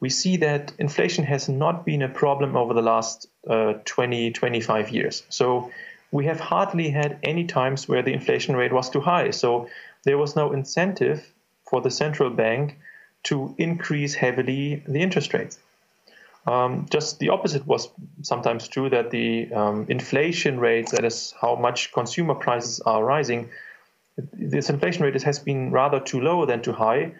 we 0.01 0.09
see 0.09 0.37
that 0.39 0.73
inflation 0.79 1.25
has 1.25 1.49
not 1.49 1.85
been 1.85 2.03
a 2.03 2.09
problem 2.09 2.57
over 2.57 2.73
the 2.73 2.83
last 2.83 3.27
uh, 3.49 3.75
20, 3.85 4.31
25 4.31 4.91
years. 4.91 5.25
So 5.29 5.73
we 6.13 6.27
have 6.27 6.41
hardly 6.41 6.91
had 6.91 7.19
any 7.23 7.45
times 7.45 7.89
where 7.89 8.03
the 8.03 8.13
inflation 8.13 8.57
rate 8.57 8.73
was 8.73 8.91
too 8.91 9.01
high. 9.01 9.31
So 9.31 9.69
there 10.05 10.19
was 10.19 10.37
no 10.37 10.53
incentive 10.53 11.33
for 11.69 11.81
the 11.81 11.91
central 11.91 12.31
bank 12.31 12.79
to 13.25 13.55
increase 13.59 14.15
heavily 14.15 14.83
the 14.87 15.03
interest 15.03 15.35
rates. 15.35 15.59
Um, 16.49 16.87
just 16.91 17.19
the 17.19 17.29
opposite 17.29 17.67
was 17.67 17.89
sometimes 18.23 18.69
true 18.69 18.89
that 18.89 19.11
the 19.11 19.53
um, 19.53 19.87
inflation 19.89 20.59
rates, 20.59 20.93
that 20.93 21.05
is 21.05 21.35
how 21.39 21.57
much 21.57 21.93
consumer 21.93 22.35
prices 22.35 22.81
are 22.81 23.05
rising, 23.05 23.51
this 24.33 24.71
inflation 24.71 25.05
rate 25.05 25.23
has 25.23 25.39
been 25.39 25.71
rather 25.71 26.01
too 26.01 26.21
low 26.21 26.47
than 26.47 26.63
too 26.63 26.73
high, 26.73 27.13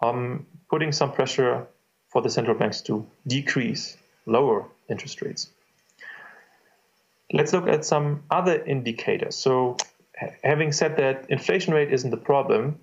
um, 0.00 0.46
putting 0.70 0.92
some 0.92 1.12
pressure 1.12 1.66
for 2.08 2.22
the 2.22 2.30
central 2.30 2.56
banks 2.56 2.80
to 2.82 3.04
decrease, 3.26 3.96
lower 4.24 4.64
interest 4.88 5.20
rates. 5.20 5.50
Let's 7.32 7.52
look 7.52 7.66
at 7.66 7.84
some 7.84 8.22
other 8.30 8.62
indicators. 8.64 9.34
So, 9.34 9.76
having 10.44 10.70
said 10.70 10.96
that 10.98 11.26
inflation 11.28 11.74
rate 11.74 11.92
isn't 11.92 12.10
the 12.10 12.16
problem, 12.16 12.78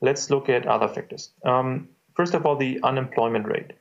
let's 0.00 0.30
look 0.30 0.48
at 0.48 0.66
other 0.66 0.86
factors. 0.86 1.30
Um, 1.44 1.88
first 2.14 2.34
of 2.34 2.46
all, 2.46 2.56
the 2.56 2.80
unemployment 2.84 3.46
rate. 3.46 3.72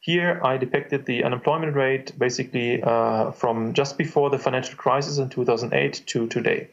Here 0.00 0.40
I 0.42 0.56
depicted 0.56 1.04
the 1.04 1.24
unemployment 1.24 1.76
rate 1.76 2.18
basically 2.18 2.82
uh, 2.82 3.32
from 3.32 3.74
just 3.74 3.98
before 3.98 4.30
the 4.30 4.38
financial 4.38 4.76
crisis 4.76 5.18
in 5.18 5.28
2008 5.28 6.02
to 6.06 6.26
today 6.26 6.68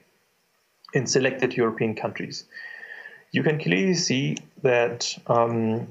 in 0.94 1.08
selected 1.08 1.56
European 1.56 1.94
countries. 1.94 2.46
You 3.32 3.44
can 3.44 3.60
clearly 3.60 3.96
see 3.96 4.38
that 4.64 5.18
um, 5.28 5.88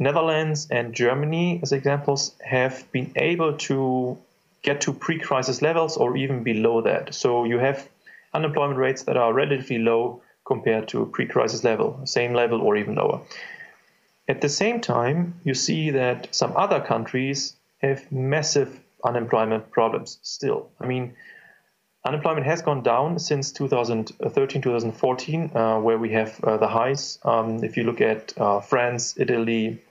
Netherlands 0.00 0.66
and 0.68 0.92
Germany, 0.92 1.60
as 1.62 1.70
examples, 1.70 2.34
have 2.44 2.90
been 2.90 3.12
able 3.14 3.56
to 3.68 4.18
get 4.62 4.80
to 4.80 4.92
pre 4.92 5.20
crisis 5.20 5.62
levels 5.62 5.96
or 5.96 6.16
even 6.16 6.42
below 6.42 6.80
that. 6.80 7.14
So 7.14 7.44
you 7.44 7.58
have 7.58 7.88
unemployment 8.32 8.78
rates 8.78 9.04
that 9.04 9.16
are 9.16 9.32
relatively 9.32 9.78
low 9.78 10.22
compared 10.44 10.88
to 10.88 11.06
pre 11.06 11.26
crisis 11.26 11.62
level, 11.62 12.00
same 12.04 12.34
level 12.34 12.60
or 12.60 12.76
even 12.76 12.96
lower. 12.96 13.20
At 14.26 14.40
the 14.40 14.48
same 14.48 14.80
time, 14.80 15.40
you 15.44 15.54
see 15.54 15.90
that 15.90 16.34
some 16.34 16.56
other 16.56 16.80
countries 16.80 17.56
have 17.78 18.10
massive 18.10 18.80
unemployment 19.04 19.70
problems 19.70 20.18
still. 20.22 20.70
I 20.80 20.86
mean, 20.86 21.14
unemployment 22.04 22.46
has 22.46 22.62
gone 22.62 22.82
down 22.82 23.18
since 23.18 23.52
2013, 23.52 24.62
2014, 24.62 25.50
uh, 25.54 25.80
where 25.80 25.98
we 25.98 26.12
have 26.12 26.42
uh, 26.42 26.56
the 26.56 26.68
highs. 26.68 27.18
Um, 27.22 27.62
if 27.62 27.76
you 27.76 27.84
look 27.84 28.00
at 28.00 28.32
uh, 28.38 28.60
France, 28.60 29.14
Italy, 29.18 29.82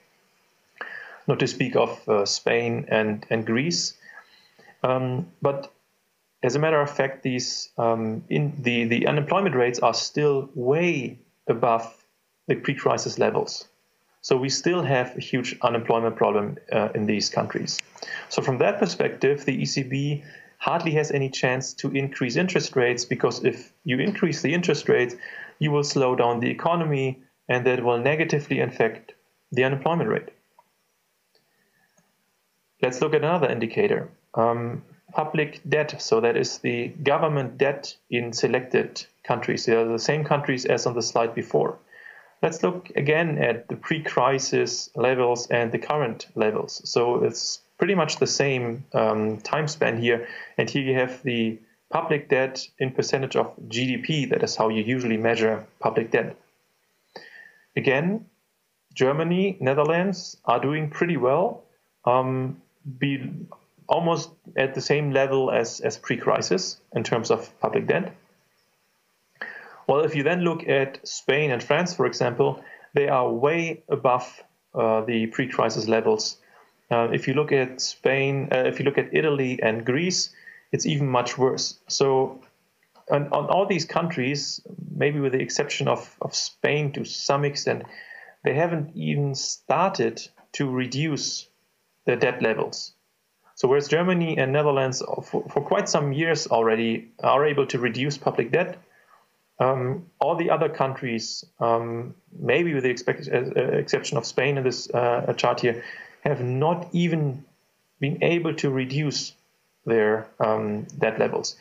not 1.28 1.38
to 1.38 1.46
speak 1.46 1.76
of 1.76 2.08
uh, 2.08 2.26
Spain 2.26 2.86
and, 2.88 3.24
and 3.30 3.46
Greece. 3.46 3.94
Um, 4.82 5.28
but 5.40 5.72
as 6.42 6.56
a 6.56 6.58
matter 6.58 6.80
of 6.80 6.90
fact, 6.90 7.22
these 7.22 7.70
um, 7.78 8.24
in 8.28 8.54
the, 8.58 8.84
the 8.84 9.06
unemployment 9.06 9.54
rates 9.54 9.78
are 9.78 9.94
still 9.94 10.50
way 10.54 11.18
above 11.48 12.04
the 12.48 12.56
pre-crisis 12.56 13.18
levels. 13.18 13.68
So 14.24 14.38
we 14.38 14.48
still 14.48 14.82
have 14.82 15.14
a 15.18 15.20
huge 15.20 15.58
unemployment 15.60 16.16
problem 16.16 16.56
uh, 16.72 16.88
in 16.94 17.04
these 17.04 17.28
countries. 17.28 17.78
So 18.30 18.40
from 18.40 18.56
that 18.56 18.78
perspective, 18.78 19.44
the 19.44 19.60
ECB 19.60 20.24
hardly 20.56 20.92
has 20.92 21.10
any 21.10 21.28
chance 21.28 21.74
to 21.74 21.90
increase 21.90 22.36
interest 22.36 22.74
rates 22.74 23.04
because 23.04 23.44
if 23.44 23.70
you 23.84 23.98
increase 23.98 24.40
the 24.40 24.54
interest 24.54 24.88
rates, 24.88 25.14
you 25.58 25.70
will 25.70 25.84
slow 25.84 26.16
down 26.16 26.40
the 26.40 26.48
economy 26.48 27.22
and 27.50 27.66
that 27.66 27.84
will 27.84 27.98
negatively 27.98 28.60
affect 28.60 29.12
the 29.52 29.62
unemployment 29.62 30.08
rate. 30.08 30.30
Let's 32.80 33.02
look 33.02 33.12
at 33.12 33.22
another 33.22 33.50
indicator. 33.50 34.08
Um, 34.32 34.84
public 35.12 35.60
debt, 35.68 36.00
so 36.00 36.22
that 36.22 36.38
is 36.38 36.58
the 36.60 36.88
government 36.88 37.58
debt 37.58 37.94
in 38.08 38.32
selected 38.32 39.04
countries. 39.22 39.66
They 39.66 39.76
are 39.76 39.84
the 39.84 39.98
same 39.98 40.24
countries 40.24 40.64
as 40.64 40.86
on 40.86 40.94
the 40.94 41.02
slide 41.02 41.34
before. 41.34 41.78
Let's 42.44 42.62
look 42.62 42.90
again 42.94 43.38
at 43.38 43.68
the 43.68 43.76
pre-crisis 43.76 44.90
levels 44.94 45.46
and 45.46 45.72
the 45.72 45.78
current 45.78 46.26
levels. 46.34 46.82
So 46.84 47.24
it's 47.24 47.62
pretty 47.78 47.94
much 47.94 48.18
the 48.18 48.26
same 48.26 48.84
um, 48.92 49.38
time 49.38 49.66
span 49.66 49.96
here. 49.98 50.28
And 50.58 50.68
here 50.68 50.82
you 50.82 50.92
have 50.92 51.22
the 51.22 51.58
public 51.90 52.28
debt 52.28 52.68
in 52.78 52.90
percentage 52.90 53.34
of 53.34 53.56
GDP. 53.68 54.28
That 54.28 54.42
is 54.42 54.56
how 54.56 54.68
you 54.68 54.82
usually 54.82 55.16
measure 55.16 55.64
public 55.80 56.10
debt. 56.10 56.36
Again, 57.76 58.26
Germany, 58.92 59.56
Netherlands 59.58 60.36
are 60.44 60.60
doing 60.60 60.90
pretty 60.90 61.16
well, 61.16 61.64
um, 62.04 62.60
be 62.98 63.22
almost 63.88 64.28
at 64.54 64.74
the 64.74 64.82
same 64.82 65.12
level 65.12 65.50
as, 65.50 65.80
as 65.80 65.96
pre-crisis 65.96 66.78
in 66.94 67.04
terms 67.04 67.30
of 67.30 67.58
public 67.60 67.86
debt. 67.86 68.14
Well, 69.86 70.00
if 70.00 70.14
you 70.14 70.22
then 70.22 70.40
look 70.40 70.66
at 70.68 71.06
Spain 71.06 71.50
and 71.50 71.62
France, 71.62 71.94
for 71.94 72.06
example, 72.06 72.62
they 72.94 73.08
are 73.08 73.30
way 73.30 73.82
above 73.88 74.42
uh, 74.74 75.02
the 75.02 75.26
pre-crisis 75.26 75.88
levels. 75.88 76.36
Uh, 76.90 77.08
if 77.12 77.28
you 77.28 77.34
look 77.34 77.52
at 77.52 77.80
Spain, 77.80 78.48
uh, 78.52 78.64
if 78.66 78.78
you 78.78 78.84
look 78.84 78.98
at 78.98 79.12
Italy 79.12 79.60
and 79.62 79.84
Greece, 79.84 80.30
it's 80.72 80.86
even 80.86 81.08
much 81.08 81.36
worse. 81.36 81.78
So, 81.88 82.40
on, 83.10 83.28
on, 83.28 83.46
all 83.46 83.66
these 83.66 83.84
countries, 83.84 84.60
maybe 84.94 85.20
with 85.20 85.32
the 85.32 85.40
exception 85.40 85.88
of, 85.88 86.16
of 86.22 86.34
Spain 86.34 86.92
to 86.92 87.04
some 87.04 87.44
extent, 87.44 87.84
they 88.44 88.54
haven't 88.54 88.96
even 88.96 89.34
started 89.34 90.26
to 90.52 90.70
reduce 90.70 91.48
their 92.06 92.16
debt 92.16 92.42
levels. 92.42 92.92
So, 93.56 93.68
whereas 93.68 93.88
Germany 93.88 94.38
and 94.38 94.52
Netherlands, 94.52 95.02
for, 95.22 95.44
for 95.48 95.62
quite 95.62 95.88
some 95.88 96.12
years 96.12 96.46
already, 96.46 97.12
are 97.22 97.46
able 97.46 97.66
to 97.66 97.78
reduce 97.78 98.18
public 98.18 98.50
debt, 98.50 98.78
um, 99.58 100.06
all 100.18 100.36
the 100.36 100.50
other 100.50 100.68
countries, 100.68 101.44
um, 101.60 102.14
maybe 102.38 102.74
with 102.74 102.82
the 102.82 102.90
expect, 102.90 103.28
uh, 103.28 103.36
uh, 103.56 103.60
exception 103.76 104.18
of 104.18 104.26
Spain 104.26 104.58
in 104.58 104.64
this 104.64 104.90
uh, 104.90 105.32
chart 105.36 105.60
here, 105.60 105.84
have 106.20 106.42
not 106.42 106.88
even 106.92 107.44
been 108.00 108.22
able 108.22 108.54
to 108.54 108.70
reduce 108.70 109.34
their 109.86 110.26
um, 110.40 110.82
debt 110.98 111.18
levels. 111.18 111.56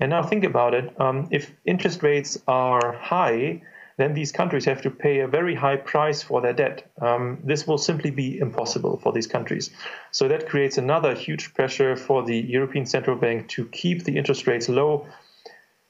And 0.00 0.10
now 0.10 0.22
think 0.22 0.44
about 0.44 0.74
it: 0.74 1.00
um, 1.00 1.28
if 1.30 1.52
interest 1.64 2.02
rates 2.02 2.38
are 2.48 2.92
high, 2.92 3.62
then 3.98 4.14
these 4.14 4.32
countries 4.32 4.64
have 4.64 4.82
to 4.82 4.90
pay 4.90 5.20
a 5.20 5.28
very 5.28 5.54
high 5.54 5.76
price 5.76 6.22
for 6.22 6.40
their 6.40 6.52
debt. 6.52 6.90
Um, 7.00 7.38
this 7.44 7.66
will 7.66 7.78
simply 7.78 8.10
be 8.10 8.38
impossible 8.38 8.98
for 9.02 9.12
these 9.12 9.26
countries. 9.26 9.70
So 10.12 10.28
that 10.28 10.48
creates 10.48 10.78
another 10.78 11.14
huge 11.14 11.52
pressure 11.54 11.96
for 11.96 12.22
the 12.22 12.36
European 12.36 12.86
Central 12.86 13.16
Bank 13.16 13.48
to 13.48 13.66
keep 13.66 14.04
the 14.04 14.16
interest 14.16 14.46
rates 14.46 14.68
low 14.68 15.06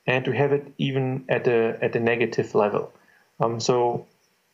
and 0.08 0.24
to 0.24 0.32
have 0.32 0.52
it 0.52 0.72
even 0.78 1.24
at 1.28 1.46
a 1.46 1.78
at 1.82 1.94
a 1.94 2.00
negative 2.00 2.54
level. 2.54 2.90
Um, 3.38 3.60
so 3.60 4.06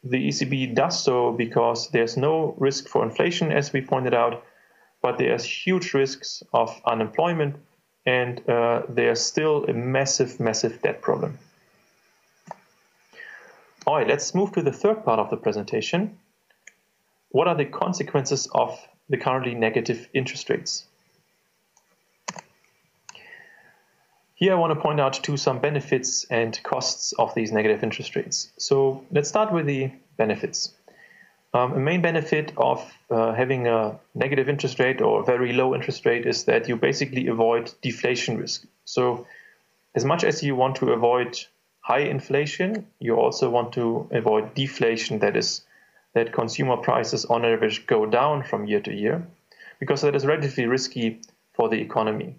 the 0.02 0.28
ECB 0.28 0.74
does 0.74 1.02
so 1.02 1.32
because 1.32 1.88
there's 1.90 2.16
no 2.16 2.54
risk 2.58 2.88
for 2.88 3.02
inflation, 3.04 3.52
as 3.52 3.72
we 3.72 3.80
pointed 3.80 4.12
out, 4.12 4.44
but 5.00 5.16
there's 5.16 5.44
huge 5.44 5.94
risks 5.94 6.42
of 6.52 6.68
unemployment, 6.84 7.56
and 8.04 8.46
uh, 8.48 8.82
there's 8.88 9.20
still 9.22 9.64
a 9.64 9.72
massive, 9.72 10.40
massive 10.40 10.82
debt 10.82 11.00
problem. 11.00 11.38
All 13.86 13.96
right, 13.96 14.08
let's 14.08 14.34
move 14.34 14.52
to 14.52 14.62
the 14.62 14.72
third 14.72 15.04
part 15.04 15.20
of 15.20 15.30
the 15.30 15.36
presentation. 15.36 16.18
What 17.30 17.48
are 17.48 17.56
the 17.56 17.64
consequences 17.64 18.48
of 18.52 18.78
the 19.08 19.18
currently 19.18 19.54
negative 19.54 20.08
interest 20.12 20.50
rates? 20.50 20.84
Here 24.36 24.52
I 24.52 24.56
want 24.56 24.74
to 24.74 24.80
point 24.80 25.00
out 25.00 25.12
to 25.22 25.36
some 25.36 25.60
benefits 25.60 26.24
and 26.28 26.60
costs 26.64 27.12
of 27.12 27.32
these 27.34 27.52
negative 27.52 27.84
interest 27.84 28.16
rates. 28.16 28.50
So 28.58 29.04
let's 29.12 29.28
start 29.28 29.52
with 29.52 29.66
the 29.66 29.92
benefits. 30.16 30.74
Um, 31.52 31.74
a 31.74 31.78
main 31.78 32.02
benefit 32.02 32.52
of 32.56 32.92
uh, 33.12 33.32
having 33.32 33.68
a 33.68 34.00
negative 34.12 34.48
interest 34.48 34.80
rate 34.80 35.00
or 35.00 35.22
very 35.22 35.52
low 35.52 35.72
interest 35.72 36.04
rate 36.04 36.26
is 36.26 36.46
that 36.46 36.68
you 36.68 36.74
basically 36.74 37.28
avoid 37.28 37.72
deflation 37.80 38.36
risk. 38.38 38.66
So 38.84 39.24
as 39.94 40.04
much 40.04 40.24
as 40.24 40.42
you 40.42 40.56
want 40.56 40.76
to 40.76 40.90
avoid 40.90 41.38
high 41.78 42.00
inflation, 42.00 42.88
you 42.98 43.14
also 43.14 43.50
want 43.50 43.74
to 43.74 44.08
avoid 44.10 44.52
deflation, 44.54 45.20
that 45.20 45.36
is, 45.36 45.62
that 46.14 46.32
consumer 46.32 46.76
prices 46.76 47.24
on 47.24 47.44
average 47.44 47.86
go 47.86 48.04
down 48.04 48.42
from 48.42 48.66
year 48.66 48.80
to 48.80 48.92
year, 48.92 49.24
because 49.78 50.00
that 50.00 50.16
is 50.16 50.26
relatively 50.26 50.66
risky 50.66 51.20
for 51.52 51.68
the 51.68 51.80
economy 51.80 52.34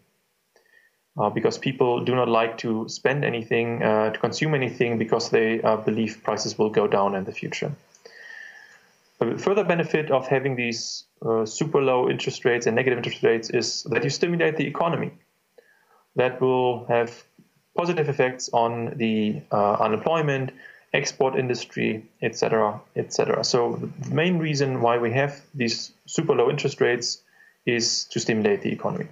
uh, 1.18 1.30
because 1.30 1.58
people 1.58 2.04
do 2.04 2.16
not 2.16 2.28
like 2.28 2.58
to 2.60 2.88
spend 2.90 3.24
anything, 3.24 3.82
uh, 3.82 4.12
to 4.12 4.20
consume 4.20 4.54
anything, 4.54 4.98
because 4.98 5.30
they 5.30 5.62
uh, 5.62 5.78
believe 5.78 6.22
prices 6.24 6.58
will 6.58 6.70
go 6.70 6.88
down 6.88 7.16
in 7.16 7.24
the 7.24 7.32
future. 7.32 7.72
A 9.22 9.38
further 9.38 9.64
benefit 9.64 10.12
of 10.12 10.28
having 10.28 10.56
these 10.56 11.06
uh, 11.26 11.46
super 11.46 11.82
low 11.82 12.10
interest 12.10 12.44
rates 12.44 12.68
and 12.68 12.76
negative 12.76 12.98
interest 12.98 13.24
rates 13.24 13.50
is 13.50 13.84
that 13.84 14.04
you 14.04 14.10
stimulate 14.10 14.58
the 14.58 14.68
economy. 14.68 15.12
That 16.18 16.42
will 16.42 16.86
have 16.86 17.24
positive 17.76 18.10
effects 18.10 18.50
on 18.52 18.98
the 18.98 19.42
uh, 19.52 19.74
unemployment, 19.74 20.52
export 20.94 21.38
industry, 21.38 22.06
etc., 22.22 22.82
etc. 22.96 23.44
So 23.44 23.76
the 24.00 24.14
main 24.14 24.38
reason 24.38 24.82
why 24.82 24.98
we 24.98 25.12
have 25.14 25.42
these 25.54 25.92
super 26.06 26.34
low 26.34 26.50
interest 26.50 26.82
rates 26.82 27.22
is 27.66 28.06
to 28.12 28.20
stimulate 28.20 28.62
the 28.62 28.72
economy. 28.72 29.08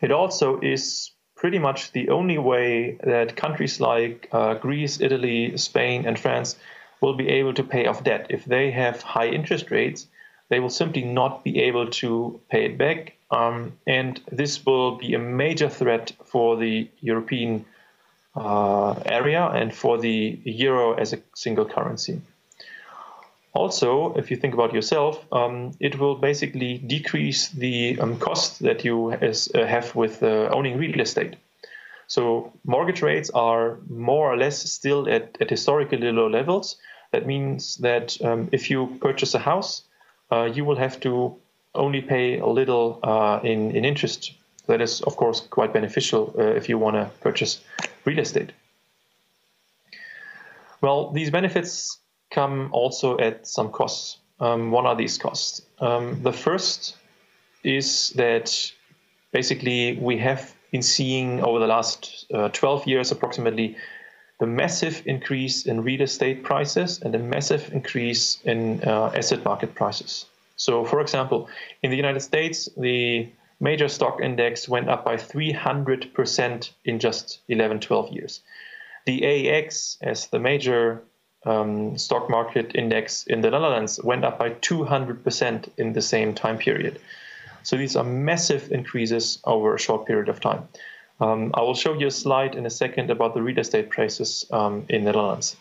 It 0.00 0.12
also 0.12 0.60
is 0.60 1.10
pretty 1.36 1.58
much 1.58 1.92
the 1.92 2.08
only 2.10 2.38
way 2.38 2.98
that 3.04 3.36
countries 3.36 3.80
like 3.80 4.28
uh, 4.32 4.54
Greece, 4.54 5.00
Italy, 5.00 5.56
Spain, 5.56 6.06
and 6.06 6.18
France 6.18 6.56
will 7.00 7.14
be 7.14 7.28
able 7.28 7.54
to 7.54 7.62
pay 7.62 7.86
off 7.86 8.02
debt. 8.02 8.26
If 8.28 8.44
they 8.44 8.70
have 8.72 9.02
high 9.02 9.28
interest 9.28 9.70
rates, 9.70 10.06
they 10.48 10.60
will 10.60 10.70
simply 10.70 11.02
not 11.02 11.44
be 11.44 11.60
able 11.62 11.90
to 11.90 12.40
pay 12.50 12.64
it 12.64 12.78
back. 12.78 13.14
Um, 13.30 13.72
and 13.86 14.20
this 14.32 14.64
will 14.64 14.96
be 14.96 15.14
a 15.14 15.18
major 15.18 15.68
threat 15.68 16.12
for 16.24 16.56
the 16.56 16.88
European 17.00 17.64
uh, 18.34 18.92
area 19.04 19.44
and 19.46 19.74
for 19.74 19.98
the 19.98 20.38
euro 20.44 20.94
as 20.94 21.12
a 21.12 21.18
single 21.34 21.66
currency. 21.66 22.20
Also, 23.58 24.14
if 24.14 24.30
you 24.30 24.36
think 24.36 24.54
about 24.54 24.72
yourself, 24.72 25.26
um, 25.32 25.72
it 25.80 25.98
will 25.98 26.14
basically 26.14 26.78
decrease 26.78 27.48
the 27.48 27.98
um, 27.98 28.16
cost 28.16 28.62
that 28.62 28.84
you 28.84 29.08
has, 29.08 29.48
uh, 29.52 29.66
have 29.66 29.96
with 29.96 30.22
uh, 30.22 30.48
owning 30.52 30.78
real 30.78 31.00
estate. 31.00 31.34
So 32.06 32.52
mortgage 32.64 33.02
rates 33.02 33.30
are 33.30 33.78
more 33.90 34.32
or 34.32 34.36
less 34.36 34.56
still 34.70 35.08
at, 35.08 35.36
at 35.40 35.50
historically 35.50 36.12
low 36.12 36.28
levels. 36.28 36.76
That 37.10 37.26
means 37.26 37.78
that 37.78 38.16
um, 38.22 38.48
if 38.52 38.70
you 38.70 38.96
purchase 39.00 39.34
a 39.34 39.40
house, 39.40 39.82
uh, 40.30 40.44
you 40.44 40.64
will 40.64 40.76
have 40.76 41.00
to 41.00 41.34
only 41.74 42.00
pay 42.00 42.38
a 42.38 42.46
little 42.46 43.00
uh, 43.02 43.40
in, 43.42 43.72
in 43.72 43.84
interest. 43.84 44.34
That 44.68 44.80
is, 44.80 45.00
of 45.00 45.16
course, 45.16 45.40
quite 45.40 45.72
beneficial 45.72 46.32
uh, 46.38 46.42
if 46.42 46.68
you 46.68 46.78
want 46.78 46.94
to 46.94 47.10
purchase 47.20 47.60
real 48.04 48.20
estate. 48.20 48.52
Well, 50.80 51.10
these 51.10 51.30
benefits 51.30 51.98
come 52.38 52.68
also 52.72 53.18
at 53.18 53.46
some 53.46 53.68
costs. 53.70 54.18
Um, 54.38 54.70
what 54.70 54.86
are 54.86 54.94
these 54.94 55.18
costs? 55.18 55.62
Um, 55.80 56.22
the 56.22 56.32
first 56.32 56.96
is 57.64 58.10
that 58.10 58.46
basically 59.32 59.98
we 59.98 60.18
have 60.18 60.54
been 60.70 60.82
seeing 60.82 61.42
over 61.42 61.58
the 61.58 61.66
last 61.66 62.26
uh, 62.32 62.48
12 62.50 62.86
years 62.86 63.10
approximately 63.10 63.76
the 64.38 64.46
massive 64.46 65.02
increase 65.04 65.66
in 65.66 65.82
real 65.82 66.02
estate 66.02 66.44
prices 66.44 67.02
and 67.02 67.12
a 67.14 67.18
massive 67.18 67.72
increase 67.72 68.38
in 68.44 68.80
uh, 68.86 69.10
asset 69.16 69.44
market 69.44 69.74
prices. 69.74 70.26
So, 70.56 70.84
for 70.84 71.00
example, 71.00 71.48
in 71.82 71.90
the 71.90 71.96
United 71.96 72.20
States, 72.20 72.68
the 72.76 73.28
major 73.58 73.88
stock 73.88 74.20
index 74.20 74.68
went 74.68 74.88
up 74.88 75.04
by 75.04 75.16
300% 75.16 76.70
in 76.84 77.00
just 77.00 77.40
11, 77.48 77.80
12 77.80 78.12
years. 78.12 78.40
The 79.06 79.24
AEX, 79.24 79.98
as 80.02 80.28
the 80.28 80.38
major 80.38 81.02
um, 81.44 81.96
stock 81.96 82.28
market 82.28 82.72
index 82.74 83.24
in 83.26 83.40
the 83.40 83.50
Netherlands 83.50 84.00
went 84.02 84.24
up 84.24 84.38
by 84.38 84.50
200% 84.50 85.68
in 85.76 85.92
the 85.92 86.02
same 86.02 86.34
time 86.34 86.58
period. 86.58 87.00
So 87.62 87.76
these 87.76 87.96
are 87.96 88.04
massive 88.04 88.72
increases 88.72 89.38
over 89.44 89.74
a 89.74 89.78
short 89.78 90.06
period 90.06 90.28
of 90.28 90.40
time. 90.40 90.68
Um, 91.20 91.50
I 91.54 91.62
will 91.62 91.74
show 91.74 91.94
you 91.94 92.06
a 92.06 92.10
slide 92.10 92.54
in 92.54 92.64
a 92.64 92.70
second 92.70 93.10
about 93.10 93.34
the 93.34 93.42
real 93.42 93.58
estate 93.58 93.90
prices 93.90 94.46
um, 94.50 94.84
in 94.88 95.04
the 95.04 95.12
Netherlands. 95.12 95.56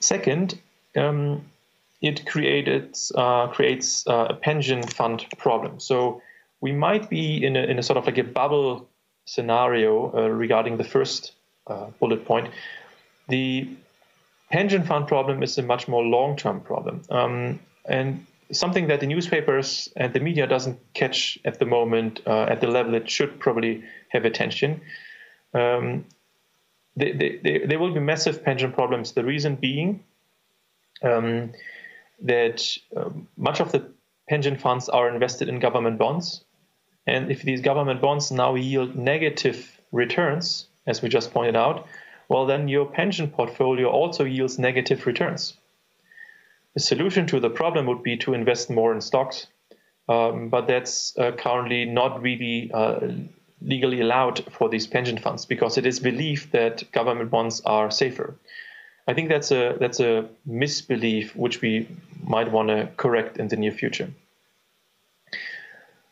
Second, 0.00 0.58
um, 0.96 1.44
it 2.02 2.26
created 2.26 2.96
uh, 3.14 3.48
creates 3.48 4.06
uh, 4.06 4.26
a 4.30 4.34
pension 4.34 4.82
fund 4.82 5.24
problem. 5.38 5.80
So 5.80 6.22
we 6.60 6.72
might 6.72 7.08
be 7.08 7.44
in 7.44 7.56
a, 7.56 7.62
in 7.62 7.78
a 7.78 7.82
sort 7.82 7.96
of 7.96 8.06
like 8.06 8.18
a 8.18 8.24
bubble 8.24 8.88
scenario 9.24 10.12
uh, 10.12 10.28
regarding 10.28 10.76
the 10.76 10.84
first 10.84 11.32
uh, 11.66 11.86
bullet 11.98 12.24
point. 12.24 12.50
The 13.28 13.68
pension 14.50 14.84
fund 14.84 15.08
problem 15.08 15.42
is 15.42 15.58
a 15.58 15.62
much 15.62 15.88
more 15.88 16.04
long 16.04 16.36
term 16.36 16.60
problem. 16.60 17.02
Um, 17.10 17.60
and 17.88 18.24
something 18.52 18.86
that 18.88 19.00
the 19.00 19.06
newspapers 19.06 19.88
and 19.96 20.12
the 20.12 20.20
media 20.20 20.46
doesn't 20.46 20.78
catch 20.94 21.38
at 21.44 21.58
the 21.58 21.66
moment 21.66 22.20
uh, 22.26 22.42
at 22.42 22.60
the 22.60 22.68
level 22.68 22.94
it 22.94 23.10
should 23.10 23.40
probably 23.40 23.82
have 24.08 24.24
attention. 24.24 24.80
Um, 25.54 26.04
there 26.96 27.78
will 27.78 27.92
be 27.92 28.00
massive 28.00 28.42
pension 28.42 28.72
problems. 28.72 29.12
The 29.12 29.24
reason 29.24 29.56
being 29.56 30.02
um, 31.02 31.52
that 32.22 32.76
uh, 32.96 33.10
much 33.36 33.60
of 33.60 33.72
the 33.72 33.90
pension 34.28 34.56
funds 34.56 34.88
are 34.88 35.12
invested 35.12 35.48
in 35.48 35.60
government 35.60 35.98
bonds. 35.98 36.42
And 37.06 37.30
if 37.30 37.42
these 37.42 37.60
government 37.60 38.00
bonds 38.00 38.32
now 38.32 38.54
yield 38.54 38.96
negative 38.96 39.80
returns, 39.92 40.66
as 40.86 41.02
we 41.02 41.08
just 41.08 41.32
pointed 41.32 41.56
out, 41.56 41.86
well, 42.28 42.46
then 42.46 42.68
your 42.68 42.86
pension 42.86 43.28
portfolio 43.30 43.88
also 43.88 44.24
yields 44.24 44.58
negative 44.58 45.06
returns. 45.06 45.56
The 46.74 46.80
solution 46.80 47.26
to 47.28 47.40
the 47.40 47.50
problem 47.50 47.86
would 47.86 48.02
be 48.02 48.16
to 48.18 48.34
invest 48.34 48.68
more 48.68 48.92
in 48.92 49.00
stocks, 49.00 49.46
um, 50.08 50.48
but 50.48 50.66
that's 50.66 51.16
uh, 51.18 51.32
currently 51.32 51.84
not 51.84 52.20
really 52.22 52.70
uh, 52.72 53.08
legally 53.62 54.00
allowed 54.00 54.44
for 54.52 54.68
these 54.68 54.86
pension 54.86 55.18
funds 55.18 55.46
because 55.46 55.78
it 55.78 55.86
is 55.86 56.00
believed 56.00 56.52
that 56.52 56.90
government 56.92 57.30
bonds 57.30 57.60
are 57.62 57.90
safer. 57.90 58.36
I 59.08 59.14
think 59.14 59.28
that's 59.28 59.52
a 59.52 59.76
that's 59.78 60.00
a 60.00 60.28
misbelief 60.46 61.34
which 61.36 61.60
we 61.60 61.88
might 62.22 62.50
want 62.50 62.68
to 62.68 62.90
correct 62.96 63.38
in 63.38 63.48
the 63.48 63.56
near 63.56 63.72
future. 63.72 64.10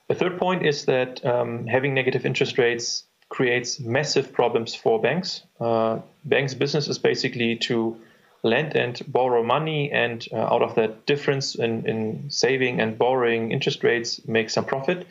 The 0.09 0.14
third 0.14 0.38
point 0.38 0.64
is 0.64 0.85
that 0.85 1.24
um, 1.24 1.66
having 1.66 1.94
negative 1.94 2.27
interest 2.27 2.59
rates 2.59 3.05
creates 3.29 3.81
massive 3.81 4.33
problems 4.33 4.75
for 4.75 5.01
banks. 5.01 5.43
Uh, 5.61 5.99
banks' 6.25 6.55
business 6.55 6.89
is 6.89 6.99
basically 6.99 7.57
to 7.57 7.97
lend 8.43 8.77
and 8.77 9.01
borrow 9.09 9.43
money, 9.43 9.91
and 9.91 10.29
uh, 10.33 10.37
out 10.37 10.63
of 10.63 10.75
that 10.75 11.07
difference 11.07 11.55
in, 11.55 11.89
in 11.89 12.31
saving 12.31 12.81
and 12.81 12.99
borrowing 12.99 13.51
interest 13.51 13.83
rates, 13.83 14.21
make 14.27 14.51
some 14.51 14.65
profit. 14.65 15.07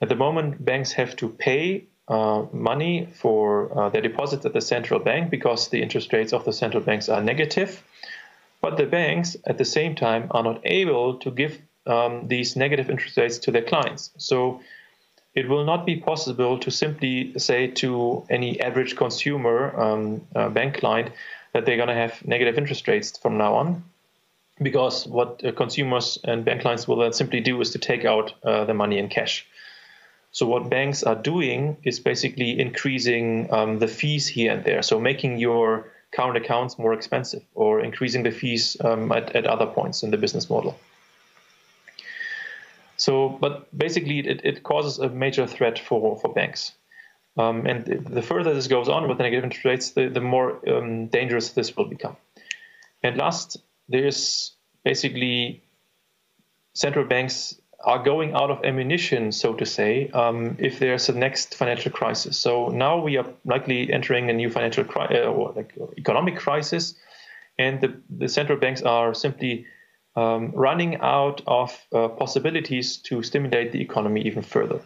At 0.00 0.08
the 0.08 0.16
moment, 0.16 0.62
banks 0.64 0.92
have 0.92 1.16
to 1.16 1.28
pay 1.28 1.84
uh, 2.08 2.44
money 2.52 3.08
for 3.14 3.76
uh, 3.78 3.88
their 3.88 4.02
deposits 4.02 4.44
at 4.44 4.52
the 4.52 4.60
central 4.60 5.00
bank 5.00 5.30
because 5.30 5.68
the 5.68 5.82
interest 5.82 6.12
rates 6.12 6.32
of 6.32 6.44
the 6.44 6.52
central 6.52 6.82
banks 6.82 7.08
are 7.08 7.22
negative. 7.22 7.82
But 8.60 8.76
the 8.76 8.86
banks, 8.86 9.36
at 9.46 9.58
the 9.58 9.64
same 9.64 9.94
time, 9.94 10.28
are 10.30 10.42
not 10.42 10.60
able 10.64 11.18
to 11.20 11.30
give 11.30 11.58
um, 11.86 12.28
these 12.28 12.56
negative 12.56 12.90
interest 12.90 13.16
rates 13.16 13.38
to 13.38 13.50
their 13.50 13.62
clients. 13.62 14.10
So 14.18 14.60
it 15.34 15.48
will 15.48 15.64
not 15.64 15.86
be 15.86 15.96
possible 15.96 16.58
to 16.58 16.70
simply 16.70 17.38
say 17.38 17.66
to 17.66 18.24
any 18.28 18.60
average 18.60 18.96
consumer 18.96 19.74
um, 19.80 20.20
uh, 20.34 20.48
bank 20.48 20.74
client 20.74 21.10
that 21.52 21.64
they're 21.64 21.76
going 21.76 21.88
to 21.88 21.94
have 21.94 22.24
negative 22.26 22.58
interest 22.58 22.86
rates 22.88 23.16
from 23.18 23.38
now 23.38 23.54
on 23.54 23.84
because 24.62 25.06
what 25.06 25.44
uh, 25.44 25.52
consumers 25.52 26.18
and 26.24 26.44
bank 26.44 26.60
clients 26.62 26.86
will 26.86 26.96
then 26.96 27.12
simply 27.12 27.40
do 27.40 27.60
is 27.60 27.70
to 27.70 27.78
take 27.78 28.04
out 28.04 28.34
uh, 28.44 28.64
the 28.64 28.74
money 28.74 28.98
in 28.98 29.08
cash. 29.08 29.46
So 30.30 30.46
what 30.46 30.70
banks 30.70 31.02
are 31.02 31.14
doing 31.14 31.76
is 31.82 32.00
basically 32.00 32.58
increasing 32.58 33.52
um, 33.52 33.78
the 33.78 33.88
fees 33.88 34.26
here 34.26 34.52
and 34.52 34.64
there. 34.64 34.82
So 34.82 34.98
making 34.98 35.38
your 35.38 35.90
current 36.12 36.36
accounts 36.36 36.78
more 36.78 36.92
expensive 36.92 37.42
or 37.54 37.80
increasing 37.80 38.22
the 38.22 38.30
fees 38.30 38.76
um, 38.82 39.12
at, 39.12 39.34
at 39.34 39.46
other 39.46 39.66
points 39.66 40.02
in 40.02 40.10
the 40.10 40.16
business 40.16 40.48
model. 40.48 40.78
So, 43.02 43.36
but 43.40 43.76
basically, 43.76 44.20
it, 44.20 44.40
it 44.44 44.62
causes 44.62 45.00
a 45.00 45.08
major 45.08 45.44
threat 45.44 45.76
for, 45.76 46.16
for 46.20 46.32
banks. 46.32 46.70
Um, 47.36 47.66
and 47.66 47.84
the 47.84 48.22
further 48.22 48.54
this 48.54 48.68
goes 48.68 48.88
on 48.88 49.08
with 49.08 49.18
the 49.18 49.24
negative 49.24 49.42
interest 49.42 49.64
rates, 49.64 49.90
the, 49.90 50.08
the 50.08 50.20
more 50.20 50.60
um, 50.68 51.08
dangerous 51.08 51.50
this 51.50 51.76
will 51.76 51.86
become. 51.86 52.16
And 53.02 53.16
last, 53.16 53.56
there's 53.88 54.52
basically 54.84 55.64
central 56.74 57.04
banks 57.04 57.60
are 57.84 58.00
going 58.00 58.34
out 58.34 58.52
of 58.52 58.64
ammunition, 58.64 59.32
so 59.32 59.52
to 59.54 59.66
say, 59.66 60.08
um, 60.10 60.54
if 60.60 60.78
there's 60.78 61.08
a 61.08 61.12
next 61.12 61.56
financial 61.56 61.90
crisis. 61.90 62.38
So 62.38 62.68
now 62.68 63.02
we 63.02 63.16
are 63.16 63.26
likely 63.44 63.92
entering 63.92 64.30
a 64.30 64.32
new 64.32 64.48
financial 64.48 64.84
cri- 64.84 65.18
uh, 65.18 65.24
or 65.24 65.52
like 65.56 65.76
economic 65.98 66.36
crisis, 66.36 66.94
and 67.58 67.80
the, 67.80 68.00
the 68.08 68.28
central 68.28 68.58
banks 68.60 68.80
are 68.82 69.12
simply 69.12 69.66
um, 70.16 70.52
running 70.52 70.96
out 71.00 71.42
of 71.46 71.78
uh, 71.92 72.08
possibilities 72.08 72.96
to 72.98 73.22
stimulate 73.22 73.72
the 73.72 73.80
economy 73.80 74.22
even 74.22 74.42
further. 74.42 74.80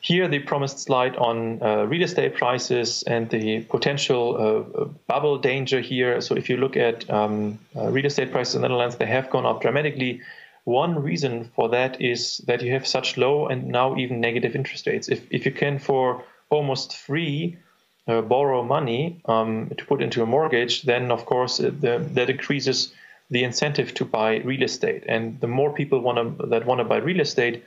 Here, 0.00 0.28
the 0.28 0.38
promised 0.38 0.78
slide 0.78 1.16
on 1.16 1.62
uh, 1.62 1.84
real 1.84 2.02
estate 2.04 2.36
prices 2.36 3.02
and 3.02 3.28
the 3.28 3.60
potential 3.62 4.36
uh, 4.38 4.84
bubble 5.06 5.38
danger 5.38 5.80
here. 5.80 6.20
So, 6.20 6.34
if 6.34 6.48
you 6.48 6.56
look 6.56 6.76
at 6.76 7.08
um, 7.10 7.58
uh, 7.76 7.90
real 7.90 8.06
estate 8.06 8.30
prices 8.30 8.54
in 8.54 8.62
the 8.62 8.68
Netherlands, 8.68 8.96
they 8.96 9.06
have 9.06 9.28
gone 9.28 9.44
up 9.44 9.60
dramatically. 9.60 10.22
One 10.64 11.02
reason 11.02 11.50
for 11.54 11.68
that 11.70 12.00
is 12.00 12.38
that 12.46 12.62
you 12.62 12.72
have 12.72 12.86
such 12.86 13.16
low 13.16 13.48
and 13.48 13.68
now 13.68 13.96
even 13.96 14.20
negative 14.20 14.54
interest 14.54 14.86
rates. 14.86 15.08
If, 15.08 15.26
if 15.30 15.44
you 15.44 15.52
can, 15.52 15.78
for 15.78 16.24
almost 16.48 16.96
free, 16.96 17.58
uh, 18.08 18.22
borrow 18.22 18.62
money 18.62 19.20
um, 19.26 19.70
to 19.76 19.84
put 19.84 20.02
into 20.02 20.22
a 20.22 20.26
mortgage, 20.26 20.82
then 20.82 21.10
of 21.10 21.26
course 21.26 21.60
uh, 21.60 21.70
the, 21.80 21.98
that 22.14 22.30
increases 22.30 22.92
the 23.30 23.44
incentive 23.44 23.92
to 23.94 24.04
buy 24.04 24.38
real 24.38 24.62
estate. 24.62 25.04
And 25.06 25.38
the 25.40 25.46
more 25.46 25.72
people 25.74 26.00
want 26.00 26.38
to 26.38 26.46
that 26.46 26.64
want 26.64 26.80
to 26.80 26.84
buy 26.84 26.96
real 26.96 27.20
estate, 27.20 27.64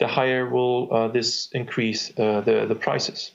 the 0.00 0.08
higher 0.08 0.48
will 0.48 0.92
uh, 0.92 1.08
this 1.08 1.48
increase 1.52 2.10
uh, 2.18 2.40
the 2.40 2.66
the 2.66 2.74
prices. 2.74 3.32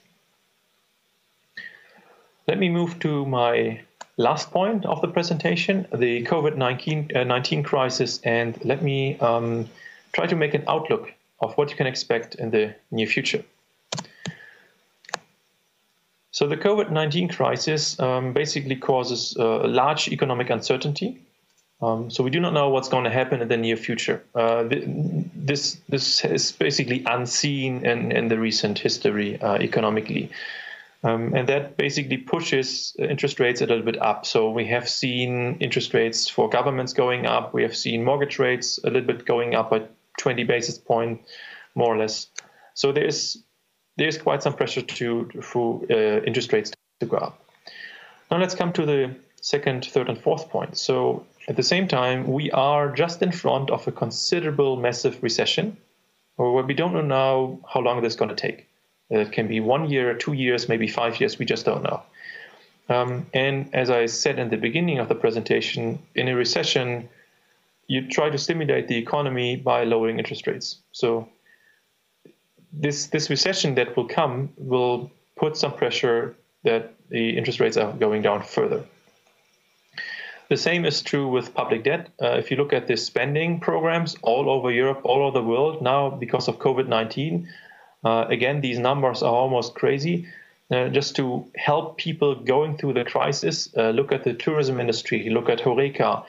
Let 2.47 2.57
me 2.57 2.69
move 2.69 2.99
to 3.01 3.25
my 3.27 3.81
last 4.17 4.49
point 4.49 4.85
of 4.85 5.01
the 5.01 5.07
presentation, 5.07 5.87
the 5.93 6.25
COVID-19 6.25 7.15
uh, 7.15 7.23
19 7.23 7.63
crisis, 7.63 8.19
and 8.23 8.57
let 8.65 8.81
me 8.81 9.19
um, 9.19 9.69
try 10.13 10.25
to 10.25 10.35
make 10.35 10.55
an 10.55 10.63
outlook 10.67 11.13
of 11.41 11.53
what 11.57 11.69
you 11.69 11.77
can 11.77 11.87
expect 11.87 12.35
in 12.35 12.49
the 12.49 12.73
near 12.89 13.07
future. 13.07 13.43
So 16.31 16.47
the 16.47 16.57
COVID-19 16.57 17.35
crisis 17.35 17.99
um, 17.99 18.33
basically 18.33 18.75
causes 18.75 19.35
uh, 19.39 19.67
large 19.67 20.09
economic 20.09 20.49
uncertainty. 20.49 21.21
Um, 21.81 22.11
so 22.11 22.23
we 22.23 22.29
do 22.29 22.39
not 22.39 22.53
know 22.53 22.69
what's 22.69 22.89
going 22.89 23.05
to 23.05 23.09
happen 23.09 23.41
in 23.41 23.47
the 23.47 23.57
near 23.57 23.77
future. 23.77 24.23
Uh, 24.35 24.65
this 25.33 25.77
this 25.87 26.25
is 26.25 26.51
basically 26.51 27.03
unseen 27.05 27.85
in, 27.85 28.11
in 28.11 28.27
the 28.27 28.37
recent 28.37 28.77
history 28.77 29.41
uh, 29.41 29.55
economically. 29.55 30.29
Um, 31.01 31.33
and 31.33 31.47
that 31.47 31.77
basically 31.77 32.17
pushes 32.17 32.93
interest 32.99 33.39
rates 33.39 33.61
a 33.61 33.65
little 33.65 33.85
bit 33.85 34.01
up. 34.01 34.25
So 34.25 34.51
we 34.51 34.67
have 34.67 34.89
seen 34.89 35.55
interest 35.61 35.93
rates 35.93 36.27
for 36.27 36.49
governments 36.49 36.91
going 36.91 37.25
up. 37.25 37.53
We 37.53 37.63
have 37.63 37.75
seen 37.75 38.03
mortgage 38.03 38.37
rates 38.37 38.79
a 38.83 38.87
little 38.87 39.07
bit 39.07 39.25
going 39.25 39.55
up 39.55 39.69
by 39.69 39.83
20 40.17 40.43
basis 40.43 40.77
point, 40.77 41.21
more 41.73 41.95
or 41.95 41.97
less. 41.97 42.27
So 42.73 42.91
there's 43.99 44.15
there's 44.15 44.23
quite 44.23 44.41
some 44.43 44.53
pressure 44.53 44.81
to 44.81 45.29
for 45.41 45.81
uh, 45.89 46.21
interest 46.25 46.51
rates 46.53 46.71
to 46.99 47.05
go 47.05 47.17
up. 47.17 47.45
Now 48.31 48.37
let's 48.37 48.55
come 48.55 48.73
to 48.73 48.85
the 48.85 49.15
second, 49.41 49.85
third, 49.85 50.09
and 50.09 50.17
fourth 50.17 50.49
point. 50.49 50.77
So 50.77 51.25
at 51.47 51.55
the 51.55 51.63
same 51.63 51.87
time, 51.87 52.27
we 52.27 52.51
are 52.51 52.91
just 52.91 53.21
in 53.21 53.31
front 53.31 53.69
of 53.69 53.87
a 53.87 53.91
considerable, 53.91 54.75
massive 54.75 55.21
recession, 55.23 55.77
where 56.35 56.63
we 56.63 56.73
don't 56.73 56.93
know 56.93 57.01
now 57.01 57.59
how 57.71 57.79
long 57.79 58.01
this 58.01 58.13
is 58.13 58.19
going 58.19 58.29
to 58.29 58.35
take. 58.35 58.67
It 59.09 59.31
can 59.31 59.47
be 59.47 59.59
one 59.59 59.89
year, 59.89 60.13
two 60.13 60.33
years, 60.33 60.69
maybe 60.69 60.87
five 60.87 61.19
years. 61.19 61.39
We 61.39 61.45
just 61.45 61.65
don't 61.65 61.83
know. 61.83 62.01
Um, 62.89 63.25
and 63.33 63.73
as 63.73 63.89
I 63.89 64.07
said 64.07 64.39
in 64.39 64.49
the 64.49 64.57
beginning 64.57 64.99
of 64.99 65.09
the 65.09 65.15
presentation, 65.15 65.99
in 66.15 66.27
a 66.27 66.35
recession, 66.35 67.09
you 67.87 68.07
try 68.07 68.29
to 68.29 68.37
stimulate 68.37 68.87
the 68.87 68.97
economy 68.97 69.55
by 69.55 69.83
lowering 69.83 70.19
interest 70.19 70.47
rates. 70.47 70.77
So 70.91 71.27
this 72.71 73.07
this 73.07 73.29
recession 73.29 73.75
that 73.75 73.95
will 73.95 74.07
come 74.07 74.49
will 74.57 75.11
put 75.35 75.57
some 75.57 75.73
pressure 75.73 76.35
that 76.63 76.93
the 77.09 77.37
interest 77.37 77.59
rates 77.59 77.77
are 77.77 77.91
going 77.93 78.21
down 78.21 78.43
further. 78.43 78.83
The 80.49 80.57
same 80.57 80.83
is 80.83 81.01
true 81.01 81.27
with 81.27 81.53
public 81.53 81.83
debt. 81.83 82.09
Uh, 82.21 82.31
if 82.31 82.49
you 82.49 82.57
look 82.57 82.73
at 82.73 82.87
the 82.87 82.97
spending 82.97 83.59
programs 83.59 84.15
all 84.23 84.49
over 84.49 84.71
Europe, 84.71 85.01
all 85.03 85.21
over 85.27 85.39
the 85.39 85.45
world 85.45 85.81
now, 85.81 86.09
because 86.09 86.47
of 86.47 86.57
COVID 86.57 86.87
19, 86.87 87.47
uh, 88.03 88.25
again, 88.29 88.61
these 88.61 88.79
numbers 88.79 89.21
are 89.21 89.33
almost 89.33 89.75
crazy. 89.75 90.27
Uh, 90.71 90.87
just 90.89 91.15
to 91.15 91.45
help 91.55 91.97
people 91.97 92.35
going 92.35 92.77
through 92.77 92.93
the 92.93 93.03
crisis, 93.03 93.69
uh, 93.75 93.89
look 93.89 94.11
at 94.11 94.23
the 94.23 94.33
tourism 94.33 94.79
industry, 94.79 95.29
look 95.29 95.49
at 95.49 95.59
Horeca. 95.59 96.23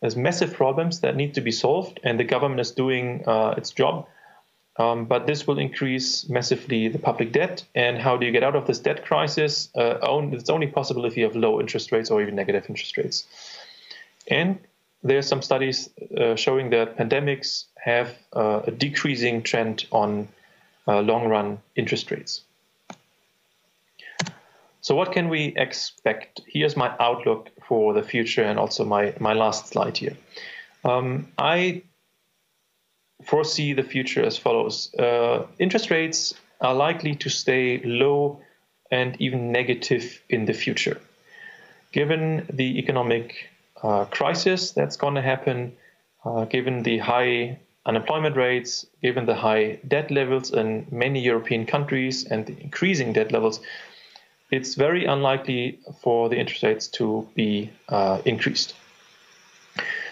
There's 0.00 0.16
massive 0.16 0.52
problems 0.52 1.00
that 1.00 1.16
need 1.16 1.34
to 1.34 1.40
be 1.40 1.50
solved, 1.50 2.00
and 2.04 2.20
the 2.20 2.24
government 2.24 2.60
is 2.60 2.70
doing 2.70 3.24
uh, 3.26 3.54
its 3.56 3.70
job. 3.70 4.06
Um, 4.78 5.06
but 5.06 5.26
this 5.26 5.46
will 5.46 5.58
increase 5.58 6.28
massively 6.28 6.88
the 6.88 6.98
public 6.98 7.32
debt. 7.32 7.64
And 7.74 7.98
how 7.98 8.16
do 8.16 8.26
you 8.26 8.32
get 8.32 8.42
out 8.42 8.54
of 8.54 8.66
this 8.66 8.78
debt 8.78 9.04
crisis? 9.04 9.70
Uh, 9.74 9.98
it's 10.32 10.50
only 10.50 10.66
possible 10.66 11.06
if 11.06 11.16
you 11.16 11.24
have 11.24 11.34
low 11.34 11.60
interest 11.60 11.92
rates 11.92 12.10
or 12.10 12.20
even 12.20 12.34
negative 12.34 12.66
interest 12.68 12.96
rates. 12.96 13.26
And 14.28 14.58
there 15.02 15.18
are 15.18 15.22
some 15.22 15.40
studies 15.40 15.88
uh, 16.18 16.36
showing 16.36 16.70
that 16.70 16.98
pandemics 16.98 17.64
have 17.76 18.14
uh, 18.34 18.62
a 18.66 18.70
decreasing 18.70 19.42
trend 19.42 19.86
on 19.92 20.28
uh, 20.88 21.00
long 21.00 21.28
run 21.28 21.58
interest 21.76 22.10
rates. 22.10 22.42
So, 24.80 24.94
what 24.94 25.12
can 25.12 25.28
we 25.28 25.46
expect? 25.56 26.42
Here's 26.46 26.76
my 26.76 26.94
outlook 27.00 27.50
for 27.66 27.92
the 27.92 28.02
future 28.02 28.44
and 28.44 28.58
also 28.58 28.84
my, 28.84 29.14
my 29.18 29.32
last 29.32 29.68
slide 29.68 29.96
here. 29.96 30.16
Um, 30.84 31.28
I 31.38 31.82
foresee 33.24 33.72
the 33.72 33.82
future 33.82 34.24
as 34.24 34.36
follows 34.36 34.94
uh, 34.94 35.46
interest 35.58 35.90
rates 35.90 36.34
are 36.60 36.74
likely 36.74 37.14
to 37.14 37.28
stay 37.28 37.80
low 37.84 38.40
and 38.90 39.16
even 39.20 39.52
negative 39.52 40.22
in 40.28 40.44
the 40.44 40.52
future. 40.52 41.00
Given 41.92 42.46
the 42.52 42.78
economic 42.78 43.50
uh, 43.82 44.04
crisis 44.06 44.72
that's 44.72 44.96
going 44.96 45.14
to 45.14 45.22
happen, 45.22 45.76
uh, 46.24 46.44
given 46.44 46.82
the 46.82 46.98
high 46.98 47.58
unemployment 47.84 48.36
rates, 48.36 48.86
given 49.02 49.26
the 49.26 49.34
high 49.34 49.78
debt 49.86 50.10
levels 50.10 50.52
in 50.52 50.86
many 50.90 51.20
European 51.20 51.66
countries 51.66 52.24
and 52.24 52.46
the 52.46 52.56
increasing 52.60 53.12
debt 53.12 53.32
levels, 53.32 53.60
it's 54.50 54.74
very 54.74 55.04
unlikely 55.06 55.78
for 56.02 56.28
the 56.28 56.36
interest 56.36 56.62
rates 56.62 56.88
to 56.88 57.26
be 57.34 57.70
uh, 57.88 58.20
increased. 58.24 58.74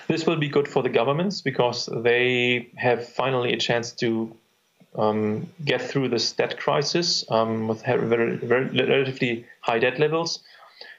This 0.07 0.27
will 0.27 0.37
be 0.37 0.49
good 0.49 0.69
for 0.69 0.83
the 0.83 0.91
governments 0.91 1.41
because 1.41 1.87
they 1.87 2.71
have 2.77 3.09
finally 3.09 3.53
a 3.53 3.57
chance 3.57 3.93
to 3.93 4.37
um, 4.97 5.49
get 5.65 5.81
through 5.81 6.09
this 6.09 6.33
debt 6.33 6.59
crisis 6.59 7.25
um, 7.31 7.69
with 7.69 7.85
very, 7.85 8.37
very, 8.37 8.67
relatively 8.67 9.47
high 9.61 9.79
debt 9.79 9.99
levels. 9.99 10.41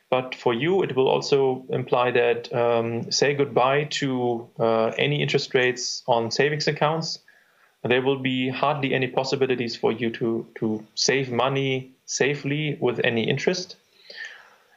But 0.09 0.35
for 0.35 0.53
you, 0.53 0.83
it 0.83 0.95
will 0.95 1.07
also 1.07 1.65
imply 1.69 2.11
that 2.11 2.53
um, 2.53 3.11
say 3.11 3.33
goodbye 3.33 3.85
to 3.91 4.47
uh, 4.59 4.87
any 4.97 5.21
interest 5.21 5.53
rates 5.53 6.03
on 6.07 6.31
savings 6.31 6.67
accounts. 6.67 7.19
There 7.83 8.01
will 8.01 8.19
be 8.19 8.49
hardly 8.49 8.93
any 8.93 9.07
possibilities 9.07 9.75
for 9.75 9.91
you 9.91 10.09
to, 10.11 10.47
to 10.55 10.83
save 10.95 11.31
money 11.31 11.91
safely 12.05 12.77
with 12.79 12.99
any 13.03 13.29
interest. 13.29 13.75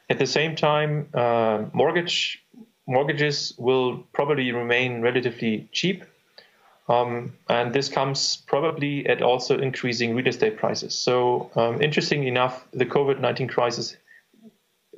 At 0.09 0.19
the 0.19 0.27
same 0.27 0.55
time, 0.55 1.09
uh, 1.13 1.65
mortgage 1.73 2.43
mortgages 2.89 3.53
will 3.57 3.99
probably 4.13 4.51
remain 4.51 5.01
relatively 5.01 5.69
cheap. 5.71 6.03
Um, 6.89 7.33
and 7.47 7.71
this 7.71 7.87
comes 7.87 8.37
probably 8.47 9.05
at 9.07 9.21
also 9.21 9.59
increasing 9.59 10.15
real 10.15 10.27
estate 10.27 10.57
prices. 10.57 10.95
So, 10.95 11.51
um, 11.55 11.81
interesting 11.81 12.23
enough, 12.23 12.67
the 12.73 12.85
COVID 12.85 13.19
19 13.19 13.47
crisis, 13.47 13.95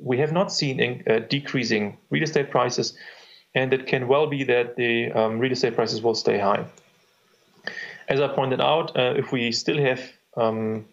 we 0.00 0.18
have 0.18 0.32
not 0.32 0.50
seen 0.50 0.80
in, 0.80 1.02
uh, 1.06 1.18
decreasing 1.28 1.98
real 2.08 2.22
estate 2.22 2.50
prices, 2.50 2.96
and 3.54 3.74
it 3.74 3.86
can 3.86 4.08
well 4.08 4.26
be 4.26 4.42
that 4.44 4.76
the 4.76 5.12
um, 5.12 5.38
real 5.38 5.52
estate 5.52 5.74
prices 5.74 6.00
will 6.00 6.14
stay 6.14 6.38
high. 6.38 6.64
As 8.08 8.20
I 8.20 8.28
pointed 8.28 8.62
out, 8.62 8.96
uh, 8.96 9.14
if 9.16 9.30
we 9.30 9.52
still 9.52 9.78
have 9.78 10.00
um, 10.36 10.86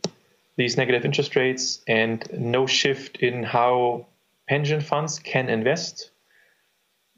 these 0.57 0.75
negative 0.75 1.05
interest 1.05 1.37
rates 1.37 1.79
and 1.87 2.27
no 2.33 2.67
shift 2.67 3.17
in 3.17 3.43
how 3.43 4.05
pension 4.49 4.81
funds 4.81 5.17
can 5.17 5.47
invest, 5.47 6.11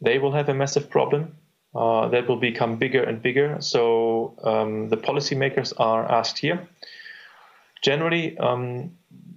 they 0.01 0.19
will 0.19 0.31
have 0.31 0.49
a 0.49 0.53
massive 0.53 0.89
problem 0.89 1.35
uh, 1.75 2.09
that 2.09 2.27
will 2.27 2.39
become 2.39 2.77
bigger 2.77 3.03
and 3.03 3.21
bigger. 3.21 3.57
So 3.61 4.35
um, 4.43 4.89
the 4.89 4.97
policymakers 4.97 5.73
are 5.77 6.09
asked 6.11 6.39
here. 6.39 6.67
Generally, 7.81 8.37
um, 8.37 8.91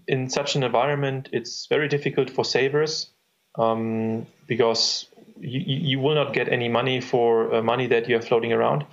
in 0.07 0.29
such 0.29 0.57
an 0.57 0.62
environment, 0.62 1.29
it's 1.33 1.66
very 1.66 1.88
difficult 1.88 2.31
for 2.31 2.44
savers 2.44 3.11
um, 3.59 4.27
because 4.46 5.07
you, 5.40 5.61
you, 5.64 6.00
will 6.00 6.14
not 6.14 6.35
get 6.35 6.48
any 6.48 6.68
money 6.68 7.00
for 7.00 7.55
uh, 7.55 7.62
money 7.62 7.87
that 7.87 8.09
you 8.09 8.16
are 8.16 8.22
floating 8.22 8.53
around. 8.53 8.85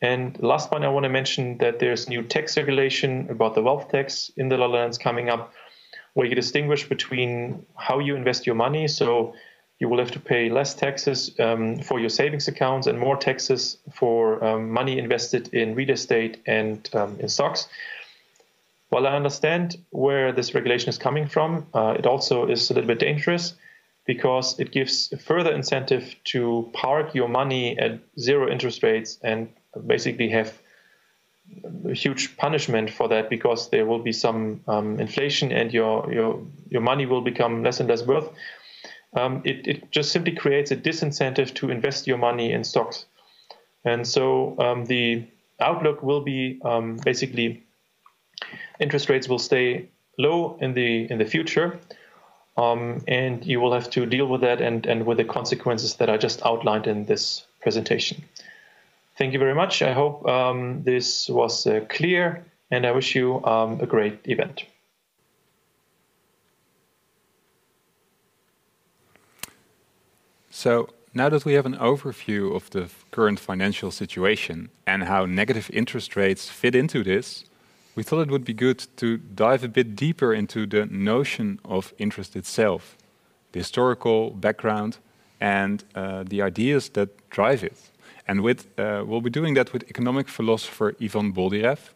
And 0.00 0.40
last 0.42 0.70
point, 0.70 0.84
I 0.84 0.88
want 0.88 1.04
to 1.04 1.08
mention 1.08 1.58
that 1.58 1.78
there's 1.78 2.08
new 2.08 2.22
tax 2.22 2.56
regulation 2.56 3.28
about 3.30 3.54
the 3.54 3.62
wealth 3.62 3.88
tax 3.90 4.30
in 4.36 4.48
the 4.48 4.56
Netherlands 4.56 4.98
coming 4.98 5.30
up, 5.30 5.52
where 6.12 6.26
you 6.26 6.34
distinguish 6.34 6.88
between 6.88 7.64
how 7.76 7.98
you 7.98 8.14
invest 8.14 8.46
your 8.46 8.54
money. 8.54 8.86
So 8.86 9.34
you 9.84 9.90
will 9.90 9.98
have 9.98 10.12
to 10.12 10.18
pay 10.18 10.48
less 10.48 10.72
taxes 10.72 11.38
um, 11.38 11.76
for 11.76 12.00
your 12.00 12.08
savings 12.08 12.48
accounts 12.48 12.86
and 12.86 12.98
more 12.98 13.18
taxes 13.18 13.76
for 13.92 14.42
um, 14.42 14.70
money 14.70 14.98
invested 14.98 15.52
in 15.52 15.74
real 15.74 15.90
estate 15.90 16.38
and 16.46 16.88
um, 16.94 17.20
in 17.20 17.28
stocks. 17.28 17.68
While 18.88 19.06
I 19.06 19.14
understand 19.14 19.76
where 19.90 20.32
this 20.32 20.54
regulation 20.54 20.88
is 20.88 20.96
coming 20.96 21.26
from, 21.26 21.66
uh, 21.74 21.96
it 21.98 22.06
also 22.06 22.46
is 22.46 22.70
a 22.70 22.74
little 22.74 22.88
bit 22.88 22.98
dangerous 22.98 23.52
because 24.06 24.58
it 24.58 24.72
gives 24.72 25.12
further 25.22 25.52
incentive 25.52 26.16
to 26.32 26.70
park 26.72 27.14
your 27.14 27.28
money 27.28 27.78
at 27.78 28.00
zero 28.18 28.50
interest 28.50 28.82
rates 28.82 29.18
and 29.22 29.48
basically 29.86 30.30
have 30.30 30.50
a 31.86 31.92
huge 31.92 32.38
punishment 32.38 32.88
for 32.88 33.06
that 33.08 33.28
because 33.28 33.68
there 33.68 33.84
will 33.84 34.02
be 34.02 34.12
some 34.12 34.62
um, 34.66 34.98
inflation 34.98 35.52
and 35.52 35.74
your, 35.74 36.10
your 36.10 36.40
your 36.70 36.80
money 36.80 37.04
will 37.04 37.20
become 37.20 37.62
less 37.62 37.80
and 37.80 37.88
less 37.90 38.02
worth 38.06 38.30
um, 39.14 39.42
it, 39.44 39.66
it 39.66 39.90
just 39.90 40.12
simply 40.12 40.32
creates 40.32 40.70
a 40.70 40.76
disincentive 40.76 41.54
to 41.54 41.70
invest 41.70 42.06
your 42.06 42.18
money 42.18 42.52
in 42.52 42.64
stocks. 42.64 43.06
And 43.84 44.06
so 44.06 44.58
um, 44.58 44.86
the 44.86 45.24
outlook 45.60 46.02
will 46.02 46.22
be 46.22 46.60
um, 46.64 46.96
basically 47.04 47.62
interest 48.80 49.08
rates 49.08 49.28
will 49.28 49.38
stay 49.38 49.88
low 50.18 50.56
in 50.60 50.74
the 50.74 51.10
in 51.10 51.18
the 51.18 51.24
future, 51.24 51.78
um, 52.56 53.02
and 53.08 53.44
you 53.44 53.60
will 53.60 53.72
have 53.72 53.90
to 53.90 54.06
deal 54.06 54.26
with 54.26 54.40
that 54.40 54.60
and, 54.60 54.86
and 54.86 55.06
with 55.06 55.18
the 55.18 55.24
consequences 55.24 55.96
that 55.96 56.08
I 56.08 56.16
just 56.16 56.44
outlined 56.44 56.86
in 56.86 57.04
this 57.04 57.44
presentation. 57.60 58.24
Thank 59.16 59.32
you 59.32 59.38
very 59.38 59.54
much. 59.54 59.82
I 59.82 59.92
hope 59.92 60.26
um, 60.26 60.82
this 60.82 61.28
was 61.28 61.66
uh, 61.66 61.80
clear, 61.88 62.44
and 62.70 62.86
I 62.86 62.92
wish 62.92 63.14
you 63.14 63.44
um, 63.44 63.80
a 63.80 63.86
great 63.86 64.18
event. 64.24 64.64
So 70.64 70.88
now 71.12 71.28
that 71.28 71.44
we 71.44 71.52
have 71.52 71.66
an 71.66 71.76
overview 71.76 72.56
of 72.56 72.70
the 72.70 72.88
current 73.10 73.38
financial 73.38 73.90
situation 73.90 74.70
and 74.86 75.02
how 75.02 75.26
negative 75.26 75.68
interest 75.70 76.16
rates 76.16 76.48
fit 76.48 76.74
into 76.74 77.04
this, 77.04 77.44
we 77.94 78.02
thought 78.02 78.22
it 78.22 78.30
would 78.30 78.46
be 78.46 78.54
good 78.54 78.86
to 78.96 79.18
dive 79.18 79.62
a 79.62 79.68
bit 79.68 79.94
deeper 79.94 80.32
into 80.32 80.64
the 80.66 80.86
notion 80.86 81.60
of 81.66 81.92
interest 81.98 82.34
itself, 82.34 82.96
the 83.52 83.58
historical 83.58 84.30
background, 84.30 84.96
and 85.38 85.84
uh, 85.94 86.24
the 86.26 86.40
ideas 86.40 86.88
that 86.94 87.10
drive 87.28 87.62
it. 87.62 87.78
And 88.26 88.40
with, 88.40 88.66
uh, 88.78 89.04
we'll 89.06 89.20
be 89.20 89.28
doing 89.28 89.52
that 89.56 89.70
with 89.74 89.84
economic 89.90 90.28
philosopher 90.28 90.94
Ivan 90.98 91.34
Boldyrev, 91.34 91.90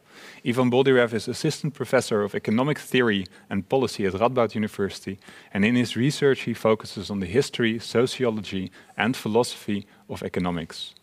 Ivan 0.46 0.70
Boldyrev 0.70 1.12
is 1.12 1.28
assistant 1.28 1.74
professor 1.74 2.22
of 2.22 2.34
economic 2.34 2.78
theory 2.78 3.26
and 3.50 3.68
policy 3.68 4.06
at 4.06 4.14
Radboud 4.14 4.54
University, 4.54 5.18
and 5.52 5.64
in 5.64 5.74
his 5.74 5.96
research 5.96 6.40
he 6.40 6.54
focuses 6.54 7.10
on 7.10 7.20
the 7.20 7.26
history, 7.26 7.78
sociology, 7.78 8.70
and 8.96 9.16
philosophy 9.16 9.86
of 10.08 10.22
economics. 10.22 10.94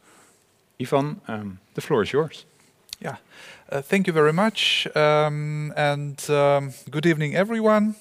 Ivan, 0.80 1.22
um, 1.28 1.60
the 1.74 1.82
floor 1.82 2.04
is 2.04 2.12
yours. 2.12 2.46
Yeah, 3.02 3.18
uh, 3.70 3.82
thank 3.82 4.08
you 4.08 4.14
very 4.14 4.34
much, 4.34 4.88
um, 4.96 5.74
and 5.76 6.30
um, 6.30 6.74
good 6.90 7.06
evening, 7.06 7.36
everyone. 7.36 7.96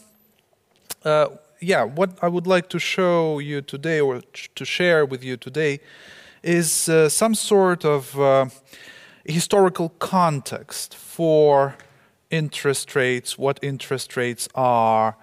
Uh, 1.05 1.29
yeah, 1.61 1.85
what 1.85 2.11
I 2.22 2.29
would 2.29 2.46
like 2.46 2.68
to 2.68 2.79
show 2.79 3.38
you 3.38 3.61
today, 3.61 4.00
or 4.00 4.22
to 4.55 4.64
share 4.64 5.05
with 5.05 5.24
you 5.24 5.37
today, 5.37 5.81
is 6.42 6.88
uh, 6.88 7.09
some 7.09 7.35
sort 7.35 7.85
of 7.85 8.18
uh, 8.20 8.46
historical 9.25 9.91
context 9.99 10.95
for 10.95 11.77
interest 12.31 12.95
rates, 12.95 13.39
what 13.39 13.59
interest 13.63 14.17
rates 14.17 14.49
are, 14.55 15.17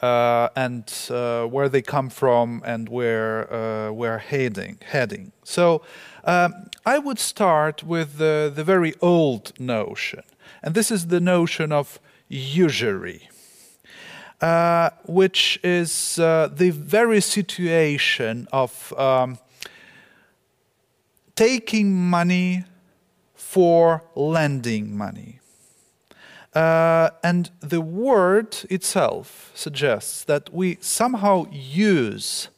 uh, 0.00 0.48
and 0.54 0.92
uh, 1.10 1.44
where 1.46 1.68
they 1.68 1.80
come 1.80 2.10
from, 2.10 2.62
and 2.66 2.88
where 2.88 3.52
uh, 3.52 3.90
we're 3.92 4.18
heading. 4.18 4.78
Heading. 4.84 5.32
So, 5.42 5.82
um, 6.24 6.68
I 6.84 6.98
would 6.98 7.18
start 7.18 7.82
with 7.82 8.18
the, 8.18 8.52
the 8.54 8.64
very 8.64 8.94
old 9.00 9.58
notion, 9.58 10.22
and 10.62 10.74
this 10.74 10.90
is 10.90 11.06
the 11.06 11.20
notion 11.20 11.72
of 11.72 11.98
usury. 12.28 13.28
Uh, 14.38 14.90
which 15.06 15.58
is 15.64 16.18
uh, 16.18 16.46
the 16.54 16.68
very 16.68 17.22
situation 17.22 18.46
of 18.52 18.92
um, 18.98 19.38
taking 21.34 21.94
money 21.94 22.62
for 23.56 24.04
lending 24.14 24.94
money. 24.94 25.40
Uh, 26.54 27.08
and 27.24 27.50
the 27.60 27.80
word 27.80 28.54
itself 28.68 29.50
suggests 29.54 30.24
that 30.24 30.52
we 30.52 30.76
somehow 30.82 31.46
use 31.50 32.50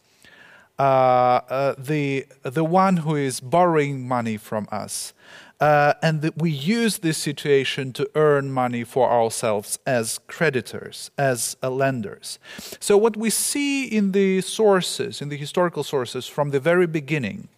uh, 0.76 0.82
uh, 0.82 1.74
the, 1.78 2.26
the 2.42 2.64
one 2.64 2.96
who 2.96 3.14
is 3.14 3.38
borrowing 3.38 4.08
money 4.08 4.36
from 4.36 4.66
us. 4.72 5.12
Uh, 5.60 5.92
and 6.02 6.22
that 6.22 6.36
we 6.36 6.50
use 6.50 6.98
this 6.98 7.18
situation 7.18 7.92
to 7.92 8.08
earn 8.16 8.50
money 8.50 8.84
for 8.84 9.10
ourselves 9.10 9.78
as 9.86 10.18
creditors, 10.26 11.10
as 11.18 11.56
uh, 11.64 11.70
lenders. 11.70 12.38
So, 12.78 12.96
what 12.96 13.16
we 13.16 13.28
see 13.28 13.86
in 13.86 14.12
the 14.12 14.40
sources, 14.40 15.20
in 15.20 15.30
the 15.30 15.36
historical 15.36 15.82
sources 15.82 16.28
from 16.28 16.50
the 16.50 16.60
very 16.60 16.86
beginning, 16.86 17.48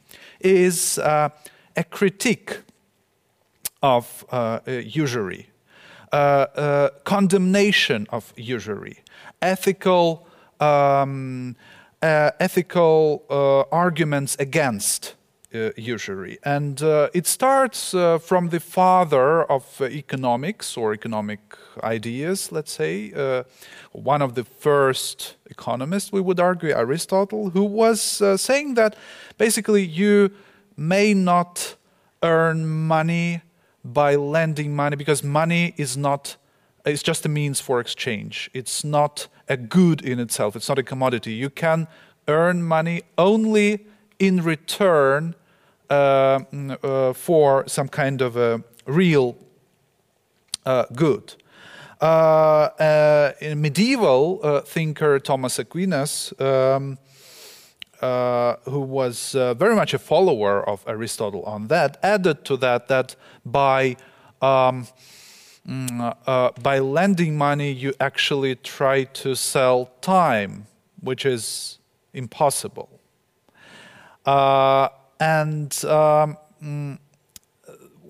is 0.40 0.98
uh, 0.98 1.28
a 1.76 1.84
critique 1.84 2.60
of 3.82 4.24
uh, 4.30 4.60
uh, 4.66 4.70
usury, 4.70 5.48
uh, 6.12 6.90
condemnation 7.04 8.06
of 8.10 8.32
usury, 8.36 8.98
ethical, 9.40 10.26
um, 10.60 11.56
ethical 12.02 13.24
arguments 13.72 14.36
against 14.38 15.14
uh, 15.52 15.70
usury. 15.76 16.38
And 16.44 16.80
uh, 16.80 17.08
it 17.12 17.26
starts 17.26 17.92
uh, 17.92 18.18
from 18.18 18.50
the 18.50 18.60
father 18.60 19.42
of 19.50 19.80
economics 19.80 20.76
or 20.76 20.92
economic 20.92 21.40
ideas, 21.82 22.52
let's 22.52 22.70
say, 22.70 23.10
one 23.90 24.22
of 24.22 24.36
the 24.36 24.44
first 24.44 25.34
economists, 25.46 26.12
we 26.12 26.20
would 26.20 26.38
argue, 26.38 26.70
Aristotle, 26.70 27.50
who 27.50 27.64
was 27.64 28.00
saying 28.40 28.74
that 28.74 28.94
basically 29.38 29.82
you 29.84 30.30
may 30.76 31.14
not 31.14 31.74
earn 32.22 32.64
money 32.68 33.42
by 33.84 34.14
lending 34.14 34.74
money 34.74 34.96
because 34.96 35.22
money 35.22 35.74
is 35.76 35.96
not 35.96 36.36
it's 36.84 37.02
just 37.02 37.26
a 37.26 37.28
means 37.28 37.60
for 37.60 37.78
exchange. 37.78 38.50
It's 38.54 38.84
not 38.84 39.28
a 39.48 39.56
good 39.56 40.00
in 40.00 40.18
itself. 40.18 40.56
It's 40.56 40.68
not 40.68 40.78
a 40.78 40.82
commodity. 40.82 41.34
You 41.34 41.50
can 41.50 41.88
earn 42.26 42.62
money 42.62 43.02
only 43.18 43.86
in 44.18 44.42
return 44.42 45.34
uh, 45.90 46.38
mm, 46.38 46.82
uh, 46.82 47.12
for 47.12 47.66
some 47.66 47.88
kind 47.88 48.22
of 48.22 48.36
a 48.36 48.62
real 48.86 49.36
uh, 50.64 50.84
good. 50.94 51.34
Uh, 52.00 52.04
uh, 52.78 53.32
medieval 53.54 54.40
uh, 54.42 54.62
thinker 54.62 55.18
thomas 55.18 55.58
aquinas 55.58 56.32
um, 56.40 56.96
uh, 58.02 58.56
who 58.64 58.80
was 58.80 59.34
uh, 59.34 59.54
very 59.54 59.74
much 59.74 59.94
a 59.94 59.98
follower 59.98 60.68
of 60.68 60.84
Aristotle 60.86 61.42
on 61.44 61.68
that, 61.68 61.98
added 62.02 62.44
to 62.46 62.56
that 62.58 62.88
that 62.88 63.16
by 63.44 63.96
um, 64.42 64.86
mm, 65.68 66.16
uh, 66.26 66.50
by 66.62 66.78
lending 66.78 67.36
money, 67.36 67.72
you 67.72 67.92
actually 68.00 68.54
try 68.56 69.04
to 69.04 69.34
sell 69.34 69.90
time, 70.00 70.66
which 71.00 71.26
is 71.26 71.78
impossible. 72.12 72.88
Uh, 74.24 74.88
and 75.18 75.84
um, 75.84 76.36
mm, 76.62 76.98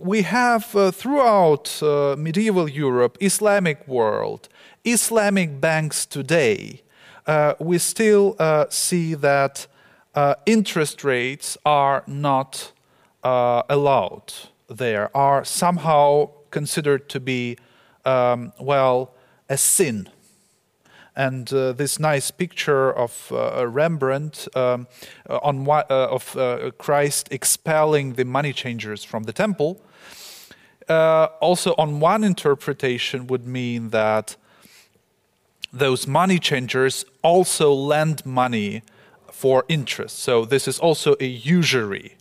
we 0.01 0.23
have 0.23 0.75
uh, 0.75 0.91
throughout 0.91 1.83
uh, 1.83 2.17
medieval 2.19 2.69
Europe, 2.69 3.19
Islamic 3.21 3.87
world, 3.87 4.49
Islamic 4.85 5.61
banks 5.61 6.07
today, 6.07 6.83
uh, 7.27 7.55
we 7.59 7.79
still 7.79 8.35
uh, 8.39 8.67
see 8.71 9.15
that 9.15 9.67
uh, 10.15 10.35
interest 10.47 11.05
rates 11.05 11.57
are 11.65 12.03
not 12.07 12.73
uh, 13.23 13.63
allowed 13.69 14.33
there, 14.69 15.15
are 15.17 15.45
somehow 15.45 16.31
considered 16.51 17.09
to 17.09 17.21
be, 17.21 17.57
um, 18.05 18.53
well, 18.59 19.15
a 19.49 19.57
sin. 19.57 20.09
And 21.17 21.53
uh, 21.53 21.73
this 21.73 21.99
nice 21.99 22.31
picture 22.31 22.91
of 22.93 23.33
uh, 23.33 23.67
Rembrandt 23.67 24.49
um, 24.55 24.87
on 25.29 25.69
of 25.69 26.79
Christ 26.79 27.29
expelling 27.31 28.15
the 28.15 28.25
money 28.25 28.53
changers 28.53 29.05
from 29.05 29.25
the 29.25 29.33
temple, 29.33 29.81
also 30.89 31.75
on 31.77 32.01
one 32.01 32.25
interpretation 32.25 33.27
would 33.27 33.47
mean 33.47 33.91
that 33.91 34.37
those 35.73 36.07
money 36.07 36.39
changers 36.39 37.05
also 37.23 37.73
lend 37.73 38.25
money 38.25 38.83
for 39.41 39.65
interest. 39.69 40.19
So 40.19 40.45
this 40.45 40.69
is 40.69 40.79
also 40.79 41.17
a 41.19 41.25
usury. 41.25 42.17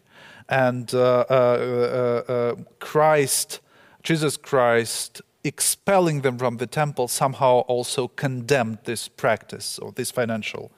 And 0.48 0.94
uh, 0.94 1.26
uh, 1.30 2.24
uh, 2.30 2.56
Christ, 2.80 3.60
Jesus 4.04 4.38
Christ, 4.38 5.22
expelling 5.44 6.22
them 6.22 6.38
from 6.38 6.58
the 6.58 6.68
temple 6.68 7.10
somehow 7.10 7.60
also 7.68 8.08
condemned 8.08 8.78
this 8.86 9.10
practice 9.10 9.80
or 9.80 9.92
this 9.92 10.12
financial, 10.12 10.72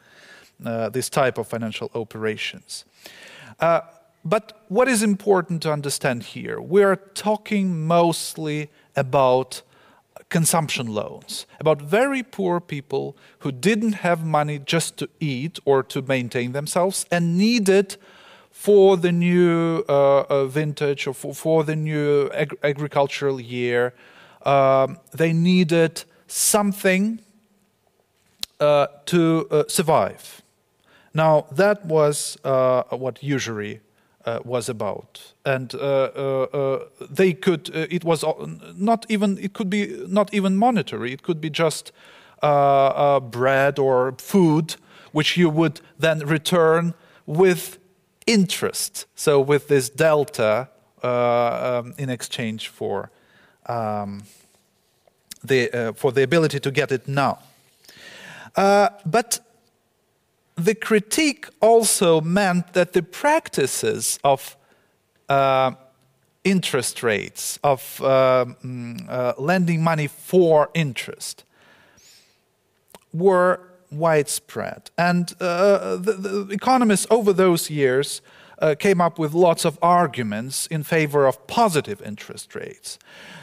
uh, 0.66 0.90
this 0.90 1.10
type 1.10 1.38
of 1.38 1.48
financial 1.48 1.92
operations. 1.94 2.86
Uh, 3.60 3.82
but 4.26 4.66
what 4.68 4.88
is 4.88 5.04
important 5.04 5.62
to 5.62 5.72
understand 5.72 6.24
here? 6.24 6.60
We 6.60 6.82
are 6.84 6.96
talking 6.96 7.86
mostly 7.86 8.70
about 8.96 9.62
consumption 10.30 10.88
loans, 10.88 11.46
about 11.60 11.82
very 11.82 12.24
poor 12.24 12.60
people 12.60 13.16
who 13.40 13.52
didn't 13.52 13.94
have 13.94 14.26
money 14.26 14.60
just 14.60 14.98
to 14.98 15.10
eat 15.20 15.60
or 15.66 15.84
to 15.84 16.02
maintain 16.02 16.52
themselves 16.54 17.06
and 17.12 17.38
needed 17.38 17.98
for 18.52 18.98
the 18.98 19.12
new 19.12 19.84
uh, 19.90 20.22
uh, 20.30 20.46
vintage 20.46 21.08
or 21.08 21.14
for, 21.14 21.34
for 21.34 21.64
the 21.64 21.76
new 21.76 22.30
ag- 22.34 22.58
agricultural 22.64 23.40
year, 23.40 23.94
um, 24.46 25.00
they 25.12 25.34
needed 25.34 26.04
something 26.28 27.20
uh, 28.60 28.88
to 29.06 29.48
uh, 29.50 29.64
survive. 29.68 30.42
Now, 31.14 31.48
that 31.52 31.86
was 31.86 32.38
uh, 32.44 32.84
what 32.92 33.24
usury 33.24 33.82
uh, 34.26 34.40
was 34.44 34.70
about, 34.70 35.34
and 35.46 35.74
uh, 35.74 35.78
uh, 35.78 36.86
they 37.10 37.34
could. 37.34 37.70
it 37.74 38.04
was 38.04 38.24
not 38.76 39.06
even. 39.10 39.38
It 39.38 39.54
could 39.54 39.70
be 39.70 40.06
not 40.08 40.34
even 40.34 40.58
monetary. 40.58 41.12
It 41.12 41.24
could 41.24 41.42
be 41.42 41.50
just 41.50 41.92
bread 42.42 43.80
or 43.80 44.14
food, 44.18 44.76
which 45.12 45.38
you 45.38 45.50
would 45.50 45.82
then 46.00 46.20
return 46.20 46.94
with 47.26 47.80
interest. 48.28 49.08
So 49.16 49.40
with 49.40 49.68
this 49.68 49.90
delta 49.90 50.70
um, 51.04 51.94
in 51.98 52.10
exchange 52.10 52.68
for 52.68 53.10
um, 53.66 54.24
the 55.44 55.94
for 55.96 56.12
the 56.12 56.22
ability 56.22 56.60
to 56.60 56.72
get 56.72 56.92
it 56.92 57.08
now. 57.08 57.40
but 58.56 59.40
the 60.56 60.76
critique 60.76 61.48
also 61.60 62.22
meant 62.22 62.74
that 62.74 62.94
the 62.94 63.04
practices 63.04 64.20
of 64.24 64.56
uh, 65.30 65.72
interest 66.44 67.04
rates, 67.04 67.60
of 67.64 68.02
uh, 68.02 68.46
mm, 68.64 69.10
uh, 69.10 69.34
lending 69.38 69.84
money 69.84 70.08
for 70.08 70.70
interest, 70.74 71.44
were 73.14 73.60
widespread. 73.92 74.90
And 74.98 75.34
uh, 75.40 75.98
the, 75.98 76.14
the, 76.14 76.48
economists 76.52 77.06
over 77.10 77.34
those 77.34 77.70
years 77.70 78.22
uh, 78.60 78.76
came 78.78 79.02
up 79.02 79.20
with 79.20 79.34
lots 79.34 79.66
of 79.66 79.78
arguments 79.82 80.68
in 80.68 80.84
favor 80.84 81.26
of 81.26 81.46
positive 81.48 82.02
interest 82.02 82.56
rates. 82.56 82.98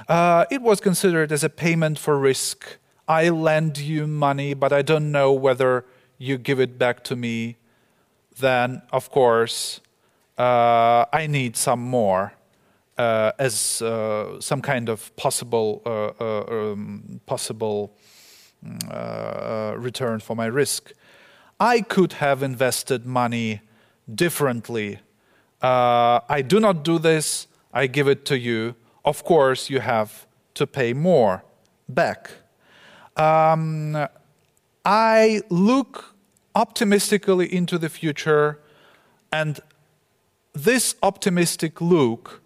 Uh, 0.08 0.46
it 0.50 0.62
was 0.62 0.80
considered 0.80 1.32
as 1.32 1.44
a 1.44 1.50
payment 1.50 1.98
for 1.98 2.18
risk. 2.18 2.78
I 3.06 3.28
lend 3.28 3.78
you 3.78 4.06
money, 4.06 4.54
but 4.54 4.72
I 4.72 4.82
don't 4.82 5.12
know 5.12 5.32
whether 5.32 5.84
you 6.18 6.38
give 6.38 6.60
it 6.60 6.78
back 6.78 7.04
to 7.04 7.16
me, 7.16 7.56
then 8.38 8.82
of 8.92 9.10
course 9.10 9.80
uh, 10.36 11.04
I 11.12 11.26
need 11.26 11.56
some 11.56 11.80
more 11.80 12.32
uh, 12.98 13.32
as 13.38 13.80
uh, 13.80 14.40
some 14.40 14.60
kind 14.60 14.88
of 14.88 15.14
possible 15.16 15.82
uh, 15.86 16.10
uh, 16.20 16.72
um, 16.72 17.20
possible 17.26 17.96
mm, 18.64 18.78
uh, 18.90 19.76
return 19.78 20.20
for 20.20 20.34
my 20.34 20.46
risk. 20.46 20.92
I 21.60 21.80
could 21.80 22.14
have 22.14 22.42
invested 22.42 23.06
money 23.06 23.60
differently. 24.12 24.98
I 25.60 26.42
do 26.46 26.60
not 26.60 26.84
do 26.84 26.98
this. 26.98 27.48
I 27.72 27.86
give 27.86 28.08
it 28.08 28.24
to 28.26 28.38
you. 28.38 28.74
Of 29.04 29.24
course, 29.24 29.70
you 29.70 29.80
have 29.80 30.26
to 30.54 30.66
pay 30.66 30.92
more 30.92 31.44
back. 31.88 32.30
Um, 33.16 34.06
I 34.84 35.42
look 35.50 36.07
optimistically 36.58 37.46
into 37.54 37.78
the 37.78 37.88
future, 37.88 38.58
and 39.32 39.60
this 40.52 40.96
optimistic 41.04 41.80
look, 41.80 42.42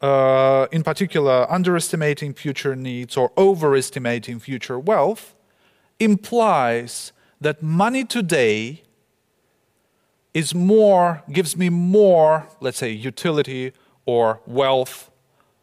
uh, 0.00 0.66
in 0.72 0.82
particular, 0.82 1.46
underestimating 1.48 2.34
future 2.34 2.74
needs 2.74 3.16
or 3.16 3.30
overestimating 3.38 4.40
future 4.40 4.80
wealth, 4.80 5.36
implies 6.00 7.12
that 7.40 7.62
money 7.62 8.04
today 8.04 8.82
is 10.34 10.54
more, 10.54 11.22
gives 11.30 11.56
me 11.56 11.68
more, 11.68 12.48
let's 12.60 12.78
say, 12.78 12.90
utility 12.90 13.72
or 14.06 14.40
wealth 14.44 15.08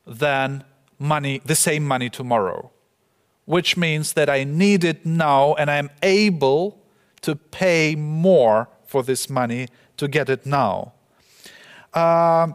than 0.08 0.64
money, 0.98 1.42
the 1.44 1.56
same 1.56 1.86
money 1.86 2.10
tomorrow 2.10 2.72
which 3.50 3.76
means 3.76 4.14
that 4.14 4.30
I 4.30 4.44
need 4.44 4.84
it 4.84 5.08
now 5.08 5.56
and 5.56 5.72
I'm 5.72 5.90
able 6.04 6.79
to 7.22 7.36
pay 7.36 7.96
more 7.96 8.70
for 8.86 9.04
this 9.04 9.30
money 9.30 9.68
to 9.98 10.08
get 10.08 10.30
it 10.30 10.46
now. 10.46 10.94
Uh, 11.94 12.48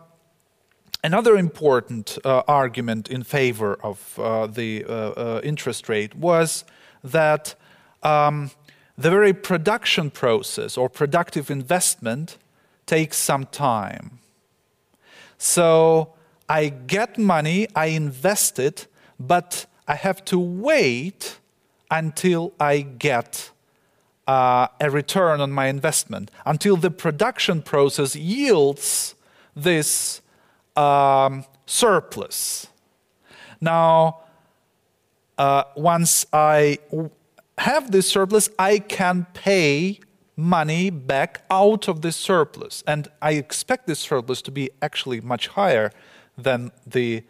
another 1.02 1.36
important 1.36 2.18
uh, 2.24 2.42
argument 2.48 3.08
in 3.08 3.22
favor 3.22 3.74
of 3.82 4.18
uh, 4.18 4.46
the 4.46 4.84
uh, 4.84 4.90
uh, 4.90 5.40
interest 5.44 5.88
rate 5.88 6.14
was 6.14 6.64
that 7.02 7.54
um, 8.02 8.50
the 8.96 9.10
very 9.10 9.32
production 9.32 10.10
process 10.10 10.76
or 10.76 10.88
productive 10.88 11.50
investment 11.50 12.38
takes 12.86 13.16
some 13.16 13.46
time. 13.46 14.18
So 15.38 16.14
I 16.48 16.68
get 16.68 17.18
money, 17.18 17.66
I 17.74 17.86
invest 17.86 18.58
it, 18.58 18.86
but 19.18 19.66
I 19.86 19.94
have 19.94 20.24
to 20.26 20.38
wait 20.38 21.38
until 21.90 22.52
I 22.58 22.80
get 22.80 23.50
uh, 24.26 24.68
a 24.80 24.90
return 24.90 25.40
on 25.40 25.50
my 25.52 25.66
investment, 25.66 26.30
until 26.44 26.76
the 26.76 26.90
production 26.90 27.62
process 27.62 28.16
yields 28.16 29.14
this 29.54 30.20
um, 30.76 31.44
surplus. 31.66 32.66
Now, 33.60 34.20
uh, 35.38 35.64
once 35.76 36.26
I 36.32 36.78
have 37.58 37.90
this 37.90 38.08
surplus, 38.08 38.48
I 38.58 38.78
can 38.78 39.26
pay 39.34 40.00
money 40.36 40.90
back 40.90 41.44
out 41.50 41.88
of 41.88 42.00
this 42.02 42.16
surplus. 42.16 42.82
And 42.86 43.08
I 43.22 43.32
expect 43.32 43.86
this 43.86 44.00
surplus 44.00 44.42
to 44.42 44.50
be 44.50 44.70
actually 44.82 45.20
much 45.20 45.48
higher 45.48 45.92
than 46.36 46.72
the 46.86 47.22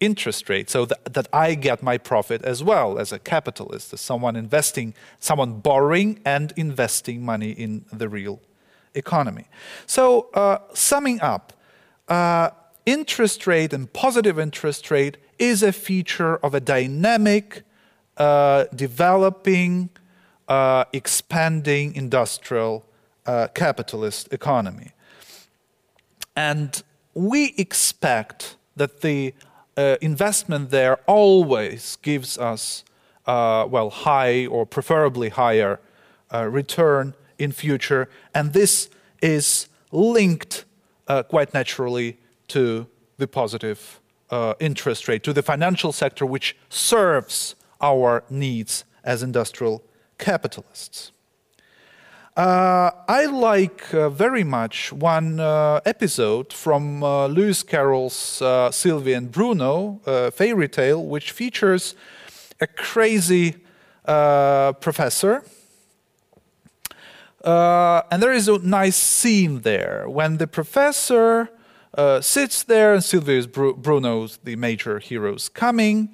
interest 0.00 0.48
rate 0.48 0.70
so 0.70 0.86
that, 0.86 1.12
that 1.12 1.28
I 1.32 1.54
get 1.54 1.82
my 1.82 1.98
profit 1.98 2.42
as 2.42 2.64
well 2.64 2.98
as 2.98 3.12
a 3.12 3.18
capitalist, 3.18 3.92
as 3.92 4.00
someone 4.00 4.34
investing, 4.34 4.94
someone 5.18 5.60
borrowing 5.60 6.20
and 6.24 6.52
investing 6.56 7.24
money 7.24 7.50
in 7.50 7.84
the 7.92 8.08
real 8.08 8.40
economy. 8.94 9.46
So, 9.86 10.28
uh, 10.34 10.58
summing 10.72 11.20
up, 11.20 11.52
uh, 12.08 12.50
interest 12.86 13.46
rate 13.46 13.72
and 13.72 13.92
positive 13.92 14.38
interest 14.38 14.90
rate 14.90 15.18
is 15.38 15.62
a 15.62 15.72
feature 15.72 16.36
of 16.38 16.54
a 16.54 16.60
dynamic, 16.60 17.62
uh, 18.16 18.64
developing, 18.74 19.90
uh, 20.48 20.84
expanding 20.92 21.94
industrial 21.94 22.84
uh, 23.26 23.48
capitalist 23.54 24.32
economy. 24.32 24.90
And 26.34 26.82
we 27.14 27.54
expect 27.56 28.56
that 28.76 29.02
the 29.02 29.34
uh, 29.80 29.96
investment 30.00 30.70
there 30.70 30.96
always 31.06 31.96
gives 32.02 32.36
us, 32.38 32.84
uh, 33.26 33.66
well, 33.68 33.90
high 33.90 34.46
or 34.46 34.66
preferably 34.66 35.30
higher 35.30 35.80
uh, 36.34 36.46
return 36.46 37.14
in 37.38 37.50
future, 37.52 38.08
and 38.34 38.52
this 38.52 38.90
is 39.22 39.68
linked 39.90 40.64
uh, 41.08 41.22
quite 41.22 41.54
naturally 41.54 42.18
to 42.48 42.86
the 43.16 43.26
positive 43.26 44.00
uh, 44.30 44.54
interest 44.60 45.08
rate 45.08 45.22
to 45.22 45.32
the 45.32 45.42
financial 45.42 45.92
sector, 45.92 46.26
which 46.26 46.56
serves 46.68 47.54
our 47.80 48.22
needs 48.28 48.84
as 49.02 49.22
industrial 49.22 49.82
capitalists. 50.18 51.12
Uh, 52.40 52.90
I 53.06 53.26
like 53.26 53.92
uh, 53.92 54.08
very 54.08 54.44
much 54.44 54.94
one 54.94 55.40
uh, 55.40 55.82
episode 55.84 56.54
from 56.54 57.02
uh, 57.04 57.26
Lewis 57.26 57.62
Carroll's 57.62 58.40
uh, 58.40 58.70
Sylvie 58.70 59.12
and 59.12 59.30
Bruno 59.30 60.00
uh, 60.06 60.30
fairy 60.30 60.66
tale, 60.66 61.04
which 61.04 61.32
features 61.32 61.94
a 62.58 62.66
crazy 62.66 63.56
professor. 64.06 65.44
and 67.44 68.22
there 68.22 68.32
is 68.32 68.48
a 68.48 68.58
nice 68.60 68.96
scene 68.96 69.60
there 69.60 70.08
when 70.08 70.38
the 70.38 70.46
professor 70.46 71.50
sits 72.22 72.62
there 72.62 72.94
and 72.94 73.04
Sylvie 73.04 73.36
is 73.36 73.46
Bru- 73.46 73.76
Bruno's, 73.76 74.38
the 74.44 74.56
major 74.56 74.98
heroes, 74.98 75.50
coming 75.50 76.08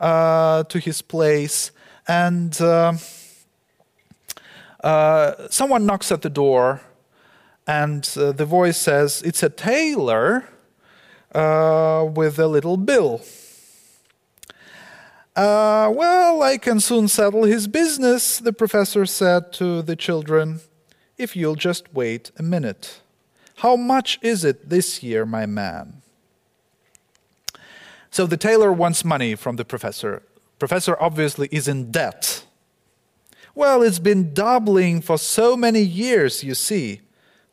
to 0.00 0.78
his 0.82 1.02
place 1.02 1.70
and 2.08 2.58
uh, 4.82 5.48
someone 5.50 5.86
knocks 5.86 6.12
at 6.12 6.22
the 6.22 6.30
door, 6.30 6.80
and 7.66 8.08
uh, 8.16 8.32
the 8.32 8.44
voice 8.44 8.76
says, 8.76 9.22
It's 9.22 9.42
a 9.42 9.50
tailor 9.50 10.48
uh, 11.34 12.08
with 12.14 12.38
a 12.38 12.46
little 12.46 12.76
bill. 12.76 13.22
Uh, 15.34 15.92
well, 15.94 16.42
I 16.42 16.56
can 16.56 16.80
soon 16.80 17.08
settle 17.08 17.44
his 17.44 17.68
business, 17.68 18.38
the 18.38 18.54
professor 18.54 19.04
said 19.04 19.52
to 19.54 19.82
the 19.82 19.94
children, 19.94 20.60
if 21.18 21.36
you'll 21.36 21.56
just 21.56 21.92
wait 21.92 22.30
a 22.38 22.42
minute. 22.42 23.00
How 23.56 23.76
much 23.76 24.18
is 24.22 24.44
it 24.44 24.68
this 24.68 25.02
year, 25.02 25.26
my 25.26 25.46
man? 25.46 26.02
So 28.10 28.26
the 28.26 28.36
tailor 28.36 28.72
wants 28.72 29.04
money 29.04 29.34
from 29.34 29.56
the 29.56 29.64
professor. 29.64 30.22
Professor 30.58 30.96
obviously 30.98 31.48
is 31.52 31.68
in 31.68 31.90
debt. 31.90 32.44
Well, 33.56 33.80
it's 33.80 33.98
been 33.98 34.34
doubling 34.34 35.00
for 35.00 35.16
so 35.16 35.56
many 35.56 35.80
years, 35.80 36.44
you 36.44 36.54
see, 36.54 37.00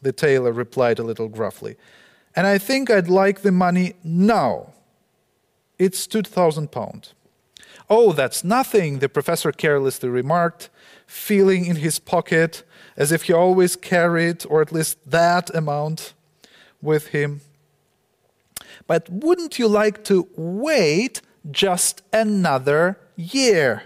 the 0.01 0.12
tailor 0.12 0.51
replied 0.51 0.99
a 0.99 1.04
little 1.04 1.30
gruffly. 1.30 1.78
And 2.36 2.45
I 2.45 2.58
think 2.58 2.91
I'd 2.91 3.08
like 3.08 3.41
the 3.41 3.54
money 3.54 3.93
now. 4.04 4.74
It's 5.80 6.06
2,000 6.06 6.74
pounds. 6.74 7.14
Oh, 7.89 8.12
that's 8.12 8.43
nothing, 8.43 8.99
the 8.99 9.08
professor 9.08 9.54
carelessly 9.54 10.10
remarked, 10.10 10.70
feeling 11.08 11.68
in 11.68 11.78
his 11.78 11.99
pocket 11.99 12.64
as 12.97 13.14
if 13.14 13.24
he 13.24 13.34
always 13.34 13.78
carried, 13.78 14.45
or 14.49 14.62
at 14.62 14.74
least 14.74 14.97
that 15.10 15.56
amount, 15.56 16.14
with 16.82 17.08
him. 17.08 17.39
But 18.88 19.10
wouldn't 19.10 19.58
you 19.58 19.70
like 19.70 20.04
to 20.04 20.28
wait 20.36 21.22
just 21.49 22.01
another 22.12 22.99
year? 23.16 23.84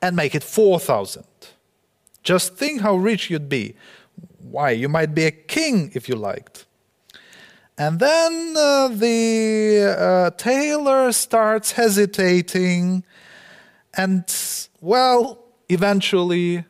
And 0.00 0.16
make 0.16 0.34
it 0.34 0.44
4,000. 0.44 1.24
Just 2.22 2.56
think 2.56 2.80
how 2.80 2.96
rich 2.96 3.30
you'd 3.30 3.48
be. 3.48 3.74
Why, 4.38 4.70
you 4.70 4.88
might 4.88 5.14
be 5.14 5.24
a 5.24 5.30
king 5.30 5.90
if 5.94 6.08
you 6.08 6.16
liked. 6.16 6.66
And 7.76 8.00
then 8.00 8.54
uh, 8.56 8.88
the 8.88 9.96
uh, 9.96 10.30
tailor 10.36 11.12
starts 11.12 11.72
hesitating, 11.72 13.04
and, 13.94 14.24
well, 14.80 15.38
eventually 15.68 16.64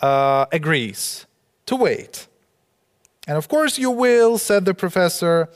uh, 0.00 0.46
agrees 0.52 1.26
to 1.66 1.74
wait. 1.74 2.28
And 3.26 3.36
of 3.36 3.48
course 3.48 3.78
you 3.78 3.90
will, 3.90 4.38
said 4.38 4.64
the 4.64 4.74
professor. 4.74 5.48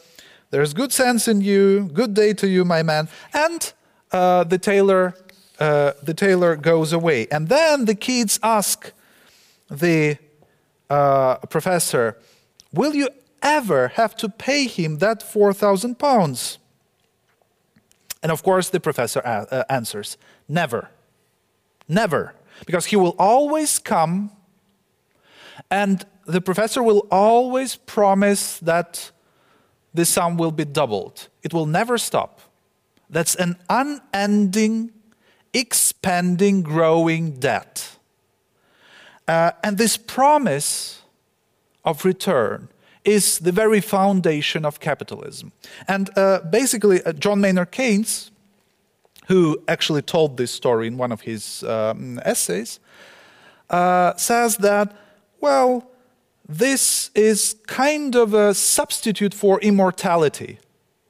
There's 0.50 0.72
good 0.72 0.92
sense 0.92 1.28
in 1.28 1.40
you. 1.40 1.90
Good 1.92 2.14
day 2.14 2.32
to 2.34 2.48
you, 2.48 2.64
my 2.64 2.82
man. 2.82 3.08
And 3.32 3.72
uh, 4.10 4.44
the 4.44 4.58
tailor 4.58 5.14
uh, 5.58 5.92
the 6.02 6.14
tailor 6.14 6.56
goes 6.56 6.92
away. 6.92 7.26
And 7.30 7.48
then 7.48 7.84
the 7.84 7.94
kids 7.94 8.38
ask 8.42 8.92
the 9.70 10.18
uh, 10.88 11.36
professor, 11.50 12.16
Will 12.72 12.94
you 12.94 13.08
ever 13.42 13.88
have 13.88 14.14
to 14.16 14.28
pay 14.28 14.66
him 14.66 14.98
that 14.98 15.22
4,000 15.22 15.98
pounds? 15.98 16.58
And 18.22 18.32
of 18.32 18.42
course, 18.42 18.68
the 18.68 18.80
professor 18.80 19.20
a- 19.20 19.46
uh, 19.50 19.64
answers, 19.68 20.16
Never. 20.48 20.90
Never. 21.88 22.34
Because 22.66 22.86
he 22.86 22.96
will 22.96 23.14
always 23.18 23.78
come, 23.78 24.32
and 25.70 26.04
the 26.26 26.40
professor 26.40 26.82
will 26.82 27.06
always 27.10 27.76
promise 27.76 28.58
that 28.58 29.10
the 29.94 30.04
sum 30.04 30.36
will 30.36 30.50
be 30.50 30.64
doubled. 30.64 31.28
It 31.42 31.54
will 31.54 31.66
never 31.66 31.96
stop. 31.96 32.40
That's 33.08 33.34
an 33.36 33.56
unending 33.70 34.92
expanding, 35.58 36.62
growing 36.62 37.32
debt. 37.40 37.98
Uh, 39.26 39.50
and 39.62 39.76
this 39.76 39.96
promise 39.96 41.02
of 41.84 42.04
return 42.04 42.68
is 43.04 43.38
the 43.38 43.52
very 43.52 43.80
foundation 43.80 44.64
of 44.64 44.80
capitalism. 44.80 45.52
And 45.86 46.10
uh, 46.16 46.40
basically, 46.50 47.02
uh, 47.02 47.12
John 47.12 47.40
Maynard 47.40 47.70
Keynes, 47.70 48.30
who 49.26 49.62
actually 49.68 50.02
told 50.02 50.36
this 50.36 50.50
story 50.50 50.86
in 50.86 50.98
one 50.98 51.12
of 51.12 51.22
his 51.22 51.62
um, 51.64 52.20
essays, 52.24 52.80
uh, 53.70 54.14
says 54.16 54.56
that, 54.58 54.96
well, 55.40 55.90
this 56.48 57.10
is 57.14 57.56
kind 57.66 58.16
of 58.16 58.32
a 58.32 58.54
substitute 58.54 59.34
for 59.34 59.60
immortality 59.60 60.58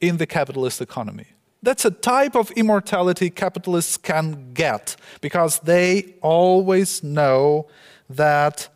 in 0.00 0.16
the 0.16 0.26
capitalist 0.26 0.80
economy. 0.80 1.26
That's 1.62 1.84
a 1.84 1.90
type 1.90 2.36
of 2.36 2.50
immortality 2.52 3.30
capitalists 3.30 3.96
can 3.96 4.52
get 4.54 4.96
because 5.20 5.58
they 5.60 6.14
always 6.22 7.02
know 7.02 7.66
that 8.08 8.68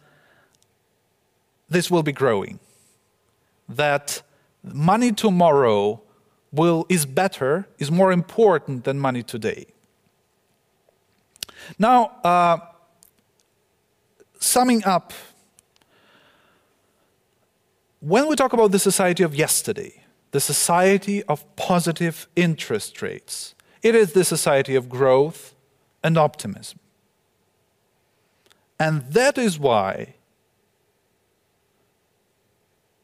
this 1.69 1.91
will 1.91 2.03
be 2.03 2.13
growing, 2.13 2.59
that 3.69 4.23
money 4.63 5.13
tomorrow 5.13 6.03
will, 6.51 6.85
is 6.89 7.07
better, 7.07 7.67
is 7.79 7.91
more 7.91 8.13
important 8.13 8.85
than 8.85 8.99
money 8.99 9.23
today. 9.23 9.67
Now, 11.79 12.17
uh, 12.25 12.59
summing 14.39 14.85
up, 14.85 15.13
when 18.01 18.27
we 18.27 18.35
talk 18.35 18.53
about 18.53 18.73
the 18.73 18.79
society 18.79 19.23
of 19.23 19.35
yesterday, 19.35 20.02
the 20.33 20.41
society 20.41 21.23
of 21.25 21.45
positive 21.57 22.27
interest 22.35 23.01
rates. 23.01 23.55
It 23.83 23.95
is 23.95 24.13
the 24.13 24.25
society 24.25 24.75
of 24.75 24.89
growth 24.89 25.55
and 26.03 26.19
optimism. 26.19 26.79
And 28.81 29.03
that 29.13 29.39
is 29.39 29.59
why 29.59 30.15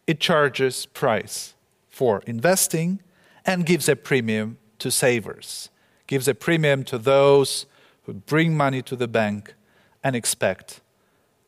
it 0.06 0.18
charges 0.18 0.86
price 0.86 1.54
for 1.88 2.22
investing 2.26 3.00
and 3.44 3.66
gives 3.66 3.88
a 3.88 3.94
premium 3.94 4.58
to 4.78 4.90
savers, 4.90 5.68
gives 6.06 6.26
a 6.28 6.34
premium 6.34 6.82
to 6.84 6.98
those 6.98 7.66
who 8.04 8.14
bring 8.14 8.56
money 8.56 8.80
to 8.82 8.96
the 8.96 9.06
bank 9.06 9.54
and 10.02 10.16
expect 10.16 10.80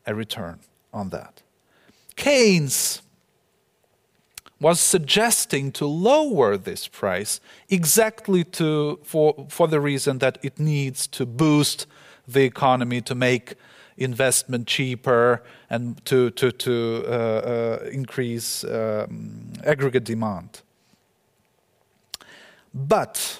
a 0.05 0.13
return 0.13 0.59
on 0.93 1.09
that. 1.09 1.41
Keynes 2.15 3.01
was 4.61 4.79
suggesting 4.79 5.71
to 5.71 5.87
lower 5.87 6.55
this 6.55 6.87
price 6.87 7.41
exactly 7.67 8.43
to, 8.43 8.99
for, 9.03 9.47
for 9.49 9.67
the 9.67 9.81
reason 9.81 10.19
that 10.19 10.37
it 10.43 10.59
needs 10.59 11.07
to 11.07 11.25
boost 11.25 11.87
the 12.27 12.43
economy, 12.43 13.01
to 13.01 13.15
make 13.15 13.55
investment 13.97 14.67
cheaper, 14.67 15.41
and 15.69 16.03
to, 16.05 16.29
to, 16.31 16.51
to 16.51 17.03
uh, 17.07 17.11
uh, 17.11 17.89
increase 17.91 18.63
um, 18.63 19.51
aggregate 19.65 20.03
demand. 20.03 20.61
But 22.71 23.39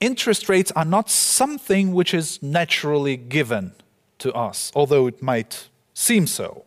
interest 0.00 0.48
rates 0.48 0.72
are 0.72 0.84
not 0.84 1.08
something 1.08 1.94
which 1.94 2.12
is 2.12 2.42
naturally 2.42 3.16
given 3.16 3.72
to 4.18 4.32
us, 4.32 4.72
although 4.74 5.06
it 5.06 5.22
might 5.22 5.68
seem 5.94 6.26
so. 6.26 6.64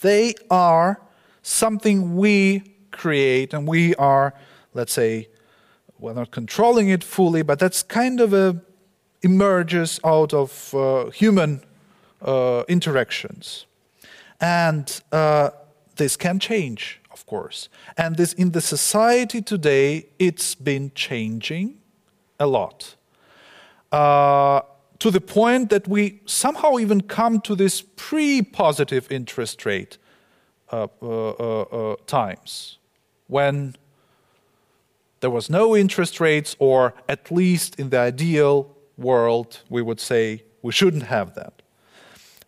They 0.00 0.34
are 0.50 1.00
something 1.46 2.16
we 2.16 2.62
create 2.90 3.54
and 3.54 3.68
we 3.68 3.94
are, 3.94 4.34
let's 4.74 4.92
say, 4.92 5.28
we're 5.98 6.12
not 6.12 6.30
controlling 6.30 6.88
it 6.88 7.04
fully, 7.04 7.42
but 7.42 7.58
that's 7.58 7.82
kind 7.82 8.20
of 8.20 8.32
a 8.32 8.60
emerges 9.22 9.98
out 10.04 10.34
of 10.34 10.74
uh, 10.74 11.10
human 11.10 11.62
uh, 12.22 12.64
interactions. 12.68 13.66
And 14.40 15.00
uh, 15.10 15.50
this 15.96 16.16
can 16.16 16.38
change, 16.38 17.00
of 17.10 17.24
course. 17.26 17.68
And 17.96 18.16
this 18.16 18.32
in 18.34 18.50
the 18.50 18.60
society 18.60 19.40
today, 19.40 20.06
it's 20.18 20.54
been 20.54 20.92
changing 20.94 21.78
a 22.38 22.46
lot. 22.46 22.96
Uh, 23.90 24.60
to 24.98 25.10
the 25.10 25.20
point 25.20 25.70
that 25.70 25.88
we 25.88 26.20
somehow 26.26 26.78
even 26.78 27.02
come 27.02 27.40
to 27.40 27.54
this 27.54 27.82
pre 27.96 28.42
positive 28.42 29.10
interest 29.10 29.64
rate 29.64 29.98
Uh, 30.72 30.88
uh, 31.00 31.62
uh, 31.62 31.96
times 32.08 32.78
when 33.28 33.76
there 35.20 35.30
was 35.30 35.48
no 35.48 35.76
interest 35.76 36.20
rates, 36.20 36.56
or 36.58 36.92
at 37.08 37.30
least 37.30 37.78
in 37.78 37.90
the 37.90 37.98
ideal 37.98 38.74
world, 38.98 39.62
we 39.68 39.80
would 39.80 40.00
say 40.00 40.42
we 40.62 40.72
shouldn't 40.72 41.04
have 41.04 41.34
that. 41.34 41.62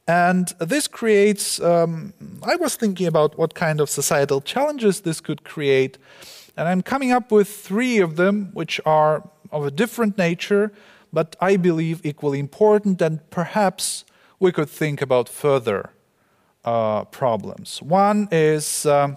And 0.09 0.49
this 0.59 0.89
creates, 0.89 1.61
um, 1.61 2.13
I 2.43 2.57
was 2.57 2.77
thinking 2.77 3.07
about 3.07 3.39
what 3.39 3.55
kind 3.55 3.81
of 3.81 3.89
societal 3.89 4.41
challenges 4.41 5.03
this 5.03 5.21
could 5.21 5.45
create. 5.45 5.99
And 6.57 6.67
I'm 6.67 6.83
coming 6.83 7.13
up 7.13 7.31
with 7.31 7.49
three 7.49 7.99
of 7.99 8.17
them, 8.17 8.51
which 8.53 8.81
are 8.85 9.29
of 9.53 9.65
a 9.65 9.71
different 9.71 10.19
nature, 10.19 10.73
but 11.13 11.37
I 11.41 11.57
believe 11.57 12.05
equally 12.05 12.39
important. 12.41 13.01
And 13.01 13.21
perhaps 13.31 14.05
we 14.41 14.51
could 14.51 14.69
think 14.69 15.03
about 15.03 15.29
further 15.29 15.91
uh, 16.69 17.05
problems. 17.05 17.81
One 17.83 18.29
is, 18.31 18.85
um, 18.85 19.17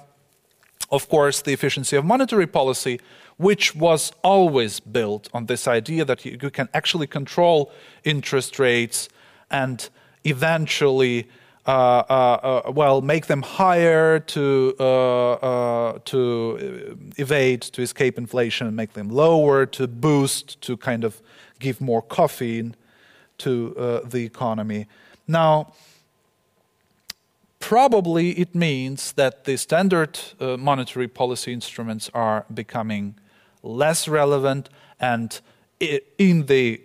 of 0.89 1.03
course, 1.09 1.41
the 1.41 1.53
efficiency 1.53 1.95
of 1.97 2.05
monetary 2.05 2.47
policy, 2.47 2.99
which 3.37 3.75
was 3.75 4.13
always 4.23 4.79
built 4.79 5.29
on 5.33 5.45
this 5.47 5.67
idea 5.67 6.05
that 6.05 6.25
you, 6.25 6.37
you 6.41 6.49
can 6.49 6.67
actually 6.73 7.07
control 7.07 7.57
interest 8.03 8.59
rates 8.59 9.09
and 9.49 9.89
eventually 10.23 11.27
uh, 11.67 12.03
uh, 12.09 12.63
uh, 12.67 12.71
well, 12.71 13.01
make 13.01 13.25
them 13.27 13.43
higher 13.43 14.19
to 14.19 14.73
to 16.05 16.17
evade, 17.17 17.61
to 17.61 17.81
escape 17.81 18.17
inflation, 18.17 18.67
and 18.67 18.75
make 18.75 18.93
them 18.93 19.09
lower 19.09 19.65
to 19.67 19.87
boost, 19.87 20.59
to 20.61 20.75
kind 20.75 21.03
of 21.03 21.21
give 21.59 21.79
more 21.79 22.01
caffeine 22.01 22.75
to 23.37 23.73
the 24.09 24.23
economy. 24.25 24.87
Now, 25.27 25.73
probably 27.61 28.31
it 28.31 28.53
means 28.53 29.13
that 29.13 29.45
the 29.45 29.57
standard 29.57 30.19
monetary 30.39 31.07
policy 31.07 31.53
instruments 31.53 32.09
are 32.13 32.45
becoming 32.53 33.15
less 33.63 34.07
relevant, 34.07 34.69
and 34.99 35.39
in 35.79 36.45
the 36.47 36.81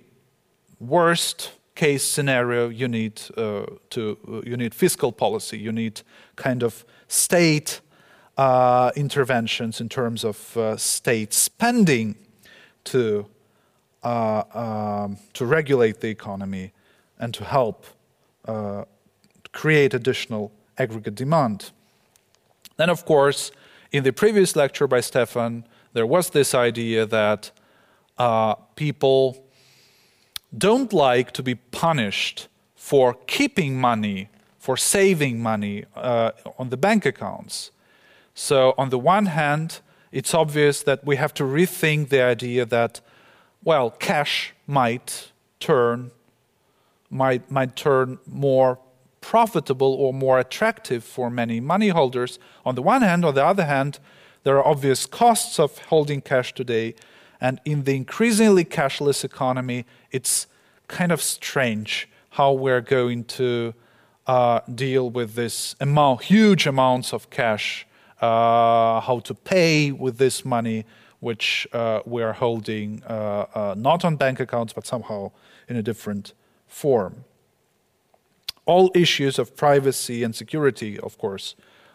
worst 0.78 1.50
case 1.74 2.04
scenario, 2.04 2.68
you 2.68 2.88
need 2.88 3.20
uh, 3.36 3.66
to 3.90 4.18
uh, 4.28 4.40
you 4.44 4.56
need 4.56 4.74
fiscal 4.74 5.12
policy. 5.12 5.58
You 5.58 5.72
need 5.72 6.02
kind 6.34 6.62
of 6.62 6.84
state 7.08 7.80
uh, 8.36 8.90
interventions 8.96 9.80
in 9.80 9.88
terms 9.88 10.24
of 10.24 10.56
uh, 10.56 10.76
state 10.76 11.32
spending 11.32 12.16
to 12.84 13.26
uh, 14.02 14.42
um, 14.54 15.18
to 15.34 15.46
regulate 15.46 16.00
the 16.00 16.08
economy 16.08 16.72
and 17.18 17.32
to 17.34 17.44
help 17.44 17.86
uh, 18.46 18.84
create 19.52 19.94
additional 19.94 20.50
aggregate 20.78 21.14
demand. 21.14 21.70
Then, 22.76 22.90
of 22.90 23.04
course, 23.04 23.50
in 23.92 24.04
the 24.04 24.12
previous 24.12 24.56
lecture 24.56 24.86
by 24.86 25.00
Stefan, 25.00 25.64
there 25.92 26.06
was 26.06 26.30
this 26.30 26.54
idea 26.54 27.06
that 27.06 27.50
people 28.76 29.44
don't 30.56 30.92
like 30.92 31.32
to 31.32 31.42
be 31.42 31.54
punished 31.54 32.48
for 32.74 33.14
keeping 33.26 33.80
money, 33.80 34.28
for 34.58 34.76
saving 34.76 35.42
money 35.42 35.84
uh, 35.94 36.30
on 36.58 36.68
the 36.70 36.76
bank 36.76 37.06
accounts. 37.06 37.70
So, 38.34 38.74
on 38.76 38.90
the 38.90 38.98
one 38.98 39.26
hand, 39.26 39.80
it's 40.12 40.34
obvious 40.34 40.82
that 40.82 41.04
we 41.04 41.16
have 41.16 41.32
to 41.34 41.44
rethink 41.44 42.10
the 42.10 42.22
idea 42.22 42.66
that, 42.66 43.00
well, 43.64 43.90
cash 43.90 44.54
might 44.66 45.32
turn 45.58 46.10
might 47.10 47.50
might 47.50 47.76
turn 47.76 48.18
more 48.26 48.78
profitable 49.26 49.92
or 49.92 50.14
more 50.14 50.38
attractive 50.38 51.02
for 51.02 51.28
many 51.28 51.58
money 51.58 51.88
holders. 51.88 52.38
On 52.64 52.76
the 52.76 52.82
one 52.82 53.02
hand, 53.02 53.24
on 53.24 53.34
the 53.34 53.44
other 53.44 53.64
hand, 53.64 53.98
there 54.44 54.56
are 54.56 54.64
obvious 54.64 55.04
costs 55.04 55.58
of 55.58 55.76
holding 55.90 56.20
cash 56.20 56.54
today, 56.54 56.94
and 57.40 57.60
in 57.64 57.82
the 57.82 57.96
increasingly 57.96 58.64
cashless 58.64 59.24
economy, 59.24 59.84
it's 60.12 60.46
kind 60.86 61.10
of 61.10 61.20
strange 61.20 62.08
how 62.30 62.52
we're 62.52 62.80
going 62.80 63.24
to 63.24 63.74
uh, 64.28 64.60
deal 64.72 65.10
with 65.10 65.34
this 65.34 65.74
amount, 65.80 66.22
huge 66.22 66.64
amounts 66.68 67.12
of 67.12 67.28
cash, 67.28 67.84
uh, 68.20 69.00
how 69.00 69.20
to 69.24 69.34
pay 69.34 69.90
with 69.90 70.18
this 70.18 70.44
money, 70.44 70.84
which 71.18 71.66
uh, 71.72 72.00
we're 72.06 72.34
holding 72.34 73.02
uh, 73.08 73.46
uh, 73.54 73.74
not 73.76 74.04
on 74.04 74.14
bank 74.14 74.38
accounts, 74.38 74.72
but 74.72 74.86
somehow 74.86 75.32
in 75.68 75.74
a 75.74 75.82
different 75.82 76.32
form. 76.68 77.24
All 78.66 78.90
issues 78.94 79.38
of 79.38 79.56
privacy 79.56 80.22
and 80.22 80.34
security, 80.34 80.98
of 81.00 81.16
course, 81.18 81.54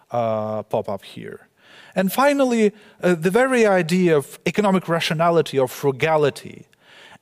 uh, 0.09 0.63
pop 0.63 0.89
up 0.89 1.03
here. 1.03 1.47
And 1.95 2.11
finally, 2.11 2.74
the 2.99 3.30
very 3.30 3.65
idea 3.65 4.17
of 4.17 4.39
economic 4.45 4.88
rationality 4.88 5.59
or 5.59 5.67
frugality 5.67 6.67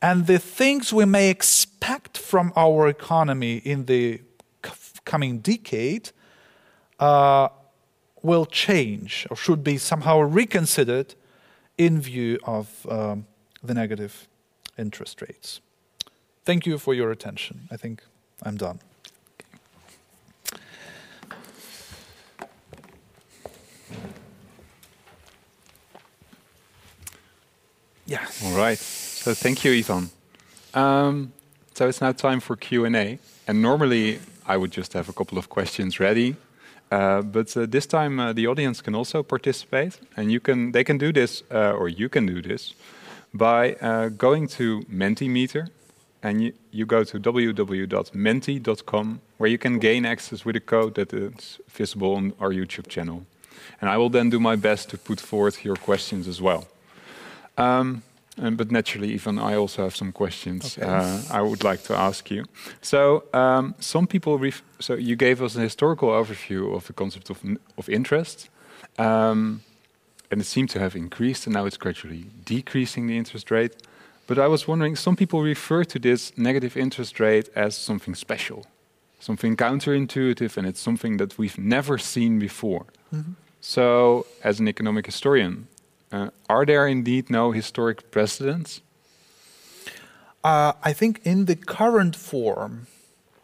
and 0.01 0.27
the 0.27 0.39
things 0.39 0.93
we 0.93 1.05
may 1.05 1.29
expect 1.29 2.17
from 2.17 2.53
our 2.55 2.87
economy 2.87 3.57
in 3.57 3.85
the 3.85 4.21
coming 5.05 5.39
decade 5.39 6.11
uh, 6.99 7.49
will 8.21 8.45
change 8.45 9.25
or 9.29 9.35
should 9.35 9.63
be 9.63 9.77
somehow 9.77 10.19
reconsidered 10.19 11.15
in 11.77 11.99
view 11.99 12.37
of 12.43 12.85
um, 12.89 13.25
the 13.63 13.73
negative 13.73 14.27
interest 14.77 15.21
rates. 15.21 15.61
Thank 16.45 16.65
you 16.65 16.77
for 16.77 16.93
your 16.93 17.11
attention. 17.11 17.67
I 17.71 17.77
think 17.77 18.03
I'm 18.43 18.57
done. 18.57 18.79
Yeah. 28.09 28.25
All 28.43 28.57
right. 28.57 28.77
So 28.77 29.33
thank 29.35 29.63
you, 29.63 29.71
Ivan. 29.71 30.09
Um, 30.73 31.31
so 31.75 31.87
it's 31.87 32.01
now 32.01 32.11
time 32.11 32.39
for 32.39 32.55
Q&A. 32.55 33.19
And 33.47 33.61
normally 33.61 34.19
I 34.47 34.57
would 34.57 34.71
just 34.71 34.93
have 34.93 35.09
a 35.09 35.13
couple 35.13 35.37
of 35.37 35.49
questions 35.49 35.99
ready. 35.99 36.35
Uh, 36.91 37.21
but 37.21 37.55
uh, 37.55 37.67
this 37.67 37.85
time 37.85 38.19
uh, 38.19 38.33
the 38.33 38.47
audience 38.47 38.81
can 38.81 38.95
also 38.95 39.21
participate. 39.21 39.99
And 40.17 40.31
you 40.31 40.39
can, 40.39 40.71
they 40.71 40.83
can 40.83 40.97
do 40.97 41.13
this, 41.13 41.43
uh, 41.51 41.73
or 41.73 41.87
you 41.87 42.09
can 42.09 42.25
do 42.25 42.41
this, 42.41 42.73
by 43.31 43.75
uh, 43.75 44.09
going 44.09 44.47
to 44.57 44.81
Mentimeter. 44.91 45.69
And 46.23 46.41
you, 46.41 46.53
you 46.71 46.87
go 46.87 47.03
to 47.03 47.19
www.menti.com, 47.19 49.21
where 49.37 49.49
you 49.49 49.59
can 49.59 49.77
gain 49.77 50.05
access 50.05 50.43
with 50.43 50.55
a 50.55 50.59
code 50.59 50.95
that 50.95 51.13
is 51.13 51.59
visible 51.69 52.15
on 52.15 52.33
our 52.39 52.49
YouTube 52.49 52.87
channel. 52.87 53.27
And 53.81 53.89
I 53.89 53.97
will 53.97 54.09
then 54.09 54.29
do 54.29 54.39
my 54.39 54.55
best 54.55 54.89
to 54.89 54.97
put 54.97 55.19
forth 55.19 55.65
your 55.65 55.75
questions 55.75 56.27
as 56.27 56.41
well. 56.41 56.67
Um, 57.57 58.03
um, 58.41 58.55
but 58.55 58.71
naturally, 58.71 59.13
Ivan, 59.13 59.37
I 59.37 59.55
also 59.55 59.83
have 59.83 59.95
some 59.95 60.11
questions 60.11 60.77
okay. 60.77 60.87
uh, 60.87 61.21
I 61.29 61.41
would 61.41 61.63
like 61.63 61.83
to 61.83 61.93
ask 61.95 62.31
you. 62.31 62.45
So, 62.81 63.23
um, 63.33 63.75
some 63.79 64.07
people, 64.07 64.39
so 64.79 64.93
you 64.93 65.15
gave 65.15 65.41
us 65.41 65.55
a 65.55 65.59
historical 65.59 66.09
overview 66.09 66.73
of 66.73 66.87
the 66.87 66.93
concept 66.93 67.29
of, 67.29 67.43
of 67.77 67.89
interest, 67.89 68.49
um, 68.97 69.61
and 70.31 70.41
it 70.41 70.45
seemed 70.45 70.69
to 70.69 70.79
have 70.79 70.95
increased, 70.95 71.47
and 71.47 71.53
now 71.53 71.65
it's 71.65 71.77
gradually 71.77 72.25
decreasing 72.45 73.07
the 73.07 73.17
interest 73.17 73.51
rate. 73.51 73.75
But 74.27 74.37
I 74.37 74.47
was 74.47 74.67
wondering, 74.67 74.95
some 74.95 75.15
people 75.15 75.41
refer 75.41 75.83
to 75.85 75.99
this 75.99 76.37
negative 76.37 76.77
interest 76.77 77.19
rate 77.19 77.49
as 77.55 77.75
something 77.75 78.15
special, 78.15 78.67
something 79.19 79.57
counterintuitive, 79.57 80.55
and 80.55 80.67
it's 80.67 80.79
something 80.79 81.17
that 81.17 81.37
we've 81.37 81.57
never 81.57 81.97
seen 81.97 82.39
before. 82.39 82.85
Mm 83.11 83.23
-hmm. 83.23 83.48
So, 83.61 84.25
as 84.43 84.59
an 84.59 84.67
economic 84.67 85.05
historian, 85.05 85.67
uh, 86.11 86.29
are 86.49 86.65
there 86.65 86.87
indeed 86.87 87.29
no 87.29 87.51
historic 87.51 88.09
precedents? 88.11 88.81
Uh, 90.43 90.73
I 90.81 90.93
think 90.93 91.19
in 91.23 91.45
the 91.45 91.55
current 91.55 92.15
form, 92.15 92.87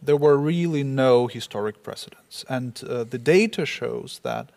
there 0.01 0.15
were 0.15 0.37
really 0.37 0.83
no 0.83 1.27
historic 1.27 1.83
precedents. 1.83 2.45
And 2.47 2.81
uh, 2.87 3.03
the 3.03 3.17
data 3.17 3.65
shows 3.65 4.21
that 4.23 4.49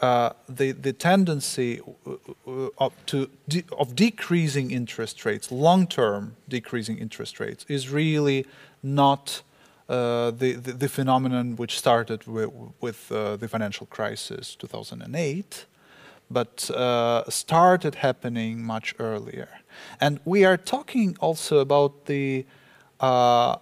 uh, 0.00 0.30
the, 0.48 0.72
the 0.72 0.92
tendency 0.92 1.80
uh, 2.06 2.12
uh, 2.46 2.68
of, 2.78 2.92
to 3.06 3.30
de 3.48 3.64
of 3.78 3.94
decreasing 3.94 4.70
interest 4.70 5.24
rates, 5.24 5.52
long 5.52 5.86
term 5.86 6.36
decreasing 6.48 6.98
interest 6.98 7.38
rates, 7.38 7.66
is 7.68 7.90
really 7.90 8.46
not 8.82 9.42
uh, 9.90 10.30
the, 10.30 10.52
the, 10.52 10.72
the, 10.72 10.88
phenomenon 10.88 11.56
which 11.56 11.78
started 11.78 12.26
with, 12.26 12.50
with 12.80 13.08
the 13.08 13.48
financial 13.48 13.86
crisis 13.86 14.54
2008 14.54 15.66
but 16.30 16.70
uh, 16.70 17.28
started 17.28 17.96
happening 17.96 18.62
much 18.62 18.94
earlier. 18.98 19.48
And 20.00 20.20
we 20.24 20.44
are 20.44 20.56
talking 20.56 21.16
also 21.20 21.58
about 21.58 22.06
the 22.06 22.46
uh, 23.00 23.56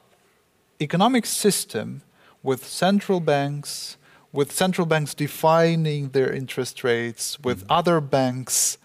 economic 0.81 1.25
system 1.25 2.03
with 2.43 2.67
central 2.67 3.21
banks, 3.21 3.97
with 4.33 4.53
central 4.53 4.87
banks 4.87 5.15
defining 5.15 6.11
their 6.11 6.33
interest 6.33 6.85
rates, 6.85 7.41
with 7.41 7.61
mm-hmm. 7.61 7.73
other 7.73 8.01
banks 8.01 8.77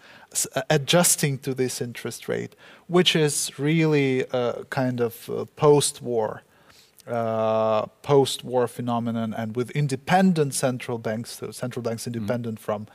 uh, 0.54 0.62
adjusting 0.70 1.38
to 1.38 1.52
this 1.54 1.80
interest 1.80 2.26
rate, 2.26 2.56
which 2.86 3.14
is 3.14 3.58
really 3.58 4.24
a 4.32 4.64
kind 4.70 5.00
of 5.00 5.48
post-war. 5.56 6.42
Uh, 7.06 7.84
post-war 8.00 8.66
phenomenon, 8.66 9.34
and 9.34 9.54
with 9.54 9.70
independent 9.72 10.54
central 10.54 10.96
banks, 10.96 11.38
so 11.38 11.50
central 11.50 11.82
banks 11.82 12.06
independent 12.06 12.58
mm. 12.58 12.62
from 12.62 12.86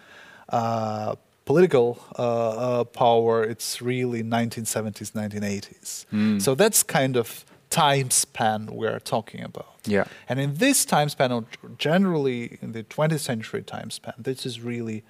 uh, 0.49 1.15
political 1.45 1.97
uh, 2.17 2.21
uh, 2.21 2.83
power, 2.83 3.43
it's 3.43 3.81
really 3.81 4.21
1970s, 4.21 5.13
1980s. 5.13 6.05
Hmm. 6.11 6.37
So 6.37 6.53
that's 6.53 6.83
kind 6.83 7.17
of 7.17 7.43
time 7.71 8.11
span 8.11 8.67
we're 8.67 8.99
talking 8.99 9.43
about. 9.43 9.75
Yeah. 9.85 10.05
And 10.27 10.39
in 10.39 10.55
this 10.55 10.85
time 10.85 11.09
span, 11.09 11.31
or 11.31 11.45
generally 11.77 12.59
in 12.61 12.73
the 12.73 12.83
20th 12.83 13.21
century 13.21 13.63
time 13.63 13.89
span, 13.89 14.13
this 14.17 14.45
is 14.45 14.61
really 14.61 15.03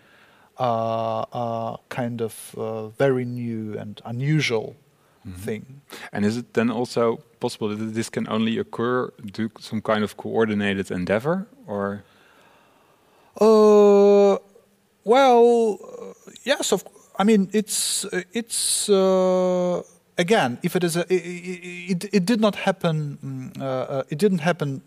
uh, 0.58 1.26
uh, 1.34 1.78
kind 1.90 2.22
of 2.22 2.56
uh, 2.58 2.88
very 2.88 3.26
new 3.26 3.78
and 3.78 4.02
unusual 4.06 4.76
Mm-hmm. 5.30 5.42
thing. 5.46 5.82
And 6.12 6.26
is 6.26 6.38
it 6.38 6.54
then 6.54 6.70
also 6.72 7.20
possible 7.40 7.70
that 7.70 7.94
this 7.94 8.10
can 8.10 8.28
only 8.28 8.60
occur 8.60 9.12
due 9.32 9.50
to 9.50 9.62
some 9.62 9.82
kind 9.82 10.04
of 10.04 10.16
coordinated 10.18 10.92
endeavor, 10.92 11.48
or 11.68 12.04
Uh, 13.42 14.38
well, 15.04 15.78
uh, 15.82 16.14
yes, 16.44 16.72
of. 16.74 16.84
I 17.20 17.24
mean, 17.24 17.50
it's 17.54 18.06
uh, 18.06 18.22
it's 18.34 18.90
uh, 18.90 19.82
again, 20.18 20.58
if 20.62 20.76
it 20.76 20.84
is 20.84 20.96
a, 20.96 21.02
it, 21.14 21.24
it, 21.92 22.10
it 22.14 22.26
did 22.26 22.40
not 22.40 22.56
happen. 22.56 23.18
mm, 23.24 23.62
uh, 23.62 23.66
uh, 23.66 24.04
it 24.10 24.20
didn't 24.20 24.42
happen 24.42 24.82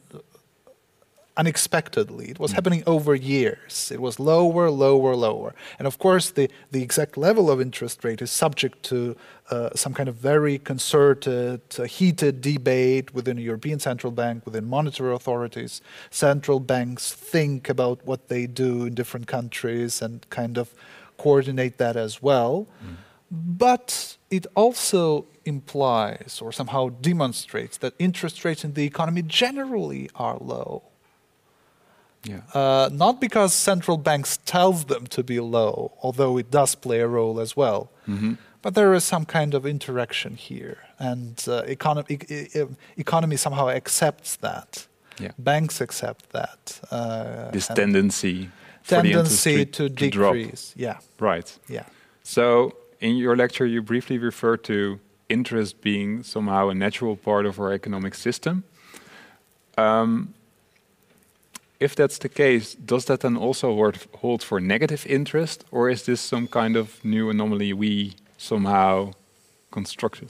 unexpectedly. 1.37 2.31
It 2.31 2.39
was 2.39 2.53
happening 2.53 2.83
over 2.87 3.15
years. 3.15 3.91
It 3.91 4.01
was 4.01 4.21
lower, 4.21 4.71
lower, 4.71 5.17
lower, 5.17 5.55
and 5.79 5.87
of 5.87 5.99
course, 5.99 6.31
the 6.31 6.51
the 6.71 6.83
exact 6.83 7.17
level 7.17 7.51
of 7.51 7.61
interest 7.61 8.05
rate 8.05 8.21
is 8.23 8.31
subject 8.31 8.83
to 8.85 9.17
uh, 9.51 9.71
some 9.75 9.95
kind 9.95 10.09
of 10.09 10.17
very 10.17 10.59
concerted, 10.59 11.61
uh, 11.79 11.85
heated 11.85 12.41
debate 12.41 13.15
within 13.15 13.37
the 13.37 13.43
European 13.43 13.79
Central 13.79 14.13
Bank, 14.13 14.45
within 14.45 14.65
monetary 14.65 15.15
authorities. 15.15 15.81
Central 16.11 16.61
banks 16.61 17.13
think 17.13 17.69
about 17.69 18.05
what 18.05 18.29
they 18.29 18.47
do 18.47 18.87
in 18.87 18.95
different 18.95 19.27
countries 19.27 20.03
and 20.03 20.29
kind 20.31 20.59
of 20.59 20.75
coordinate 21.17 21.79
that 21.79 21.97
as 21.97 22.23
well. 22.23 22.67
But 23.31 24.19
it 24.31 24.47
also 24.55 25.27
implies 25.45 26.41
or 26.43 26.53
somehow 26.53 26.91
demonstrates 27.01 27.79
that 27.79 27.95
interest 27.99 28.45
rates 28.45 28.65
in 28.65 28.75
the 28.75 28.85
economy 28.85 29.23
generally 29.23 30.11
are 30.15 30.37
low. 30.39 30.83
Yeah, 32.25 32.41
Uh, 32.55 32.89
not 32.93 33.21
because 33.21 33.53
central 33.55 33.97
banks 33.99 34.39
tells 34.45 34.85
them 34.85 35.07
to 35.09 35.23
be 35.23 35.41
low, 35.41 35.93
although 36.03 36.39
it 36.39 36.51
does 36.51 36.75
play 36.77 37.01
a 37.01 37.07
role 37.09 37.41
as 37.41 37.57
well. 37.57 37.91
Mm-hmm. 38.09 38.35
But 38.63 38.75
there 38.75 38.95
is 38.95 39.03
some 39.05 39.25
kind 39.25 39.55
of 39.55 39.67
interaction 39.67 40.37
here, 40.37 40.77
and 40.99 41.45
uh, 41.49 41.63
economy, 41.67 42.19
e- 42.29 42.47
e- 42.55 42.67
economy 42.97 43.37
somehow 43.37 43.69
accepts 43.69 44.37
that. 44.37 44.87
yeah, 45.21 45.33
Banks 45.37 45.81
accept 45.81 46.31
that. 46.31 46.81
Uh, 46.91 47.51
this 47.51 47.67
tendency, 47.67 48.49
for 48.83 49.03
the 49.03 49.09
interest 49.13 49.45
tendency 49.45 49.67
to 49.67 49.89
drop. 49.89 50.35
decrease. 50.35 50.75
Yeah, 50.77 50.99
right? 51.21 51.59
yeah. 51.69 51.85
So, 52.23 52.73
in 53.01 53.17
your 53.17 53.37
lecture, 53.37 53.67
you 53.67 53.83
briefly 53.83 54.19
refer 54.19 54.57
to 54.59 54.99
interest 55.29 55.81
being 55.81 56.23
somehow 56.23 56.69
a 56.71 56.75
natural 56.75 57.17
part 57.17 57.47
of 57.47 57.59
our 57.59 57.73
economic 57.73 58.15
system. 58.15 58.63
Um, 59.77 60.35
if 61.83 61.95
that's 61.95 62.19
the 62.19 62.29
case, 62.29 62.75
does 62.75 63.05
that 63.07 63.21
then 63.21 63.37
also 63.37 63.93
hold, 64.21 64.43
for 64.43 64.61
negative 64.61 65.07
interest, 65.07 65.65
or 65.71 65.91
is 65.91 66.03
this 66.05 66.21
some 66.21 66.47
kind 66.47 66.77
of 66.77 67.05
new 67.05 67.31
anomaly 67.31 67.73
we 67.73 68.15
somehow 68.39 69.13
constructed? 69.71 70.29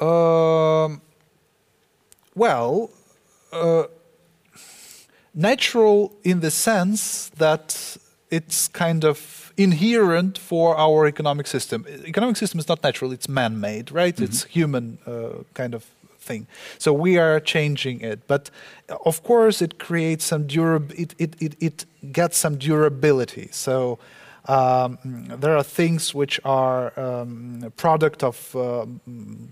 Um, 0.00 1.00
well, 2.34 2.90
uh, 3.52 3.84
natural 5.34 6.12
in 6.24 6.40
the 6.40 6.50
sense 6.50 7.30
that 7.36 7.96
it's 8.30 8.68
kind 8.68 9.04
of 9.04 9.52
inherent 9.56 10.38
for 10.38 10.76
our 10.76 11.06
economic 11.06 11.46
system. 11.46 11.84
Economic 12.06 12.36
system 12.36 12.60
is 12.60 12.68
not 12.68 12.82
natural; 12.82 13.12
it's 13.12 13.28
man-made, 13.28 13.92
right? 13.92 14.18
It's 14.20 14.44
human 14.44 14.98
uh, 15.06 15.44
kind 15.54 15.74
of 15.74 15.84
thing. 16.20 16.46
So 16.78 16.92
we 16.92 17.18
are 17.18 17.40
changing 17.40 18.00
it, 18.00 18.26
but 18.26 18.50
uh, 18.88 18.96
of 19.04 19.22
course, 19.22 19.64
it 19.64 19.78
creates 19.78 20.24
some 20.24 20.46
durab- 20.46 20.98
it, 20.98 21.14
it, 21.18 21.34
it, 21.40 21.56
it 21.60 22.12
gets 22.12 22.38
some 22.38 22.56
durability. 22.56 23.48
So. 23.52 23.98
Um, 24.48 24.98
there 25.38 25.54
are 25.54 25.62
things 25.62 26.14
which 26.14 26.40
are 26.44 26.98
um, 26.98 27.62
a 27.62 27.70
product 27.70 28.24
of 28.24 28.56
um, 28.56 29.00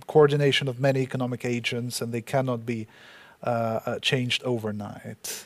coordination 0.07 0.67
of 0.67 0.81
many 0.81 1.01
economic 1.01 1.45
agents, 1.45 2.01
and 2.01 2.11
they 2.11 2.23
cannot 2.23 2.65
be 2.65 2.87
uh, 3.45 3.81
uh, 3.85 3.99
changed 4.01 4.43
overnight. 4.45 5.45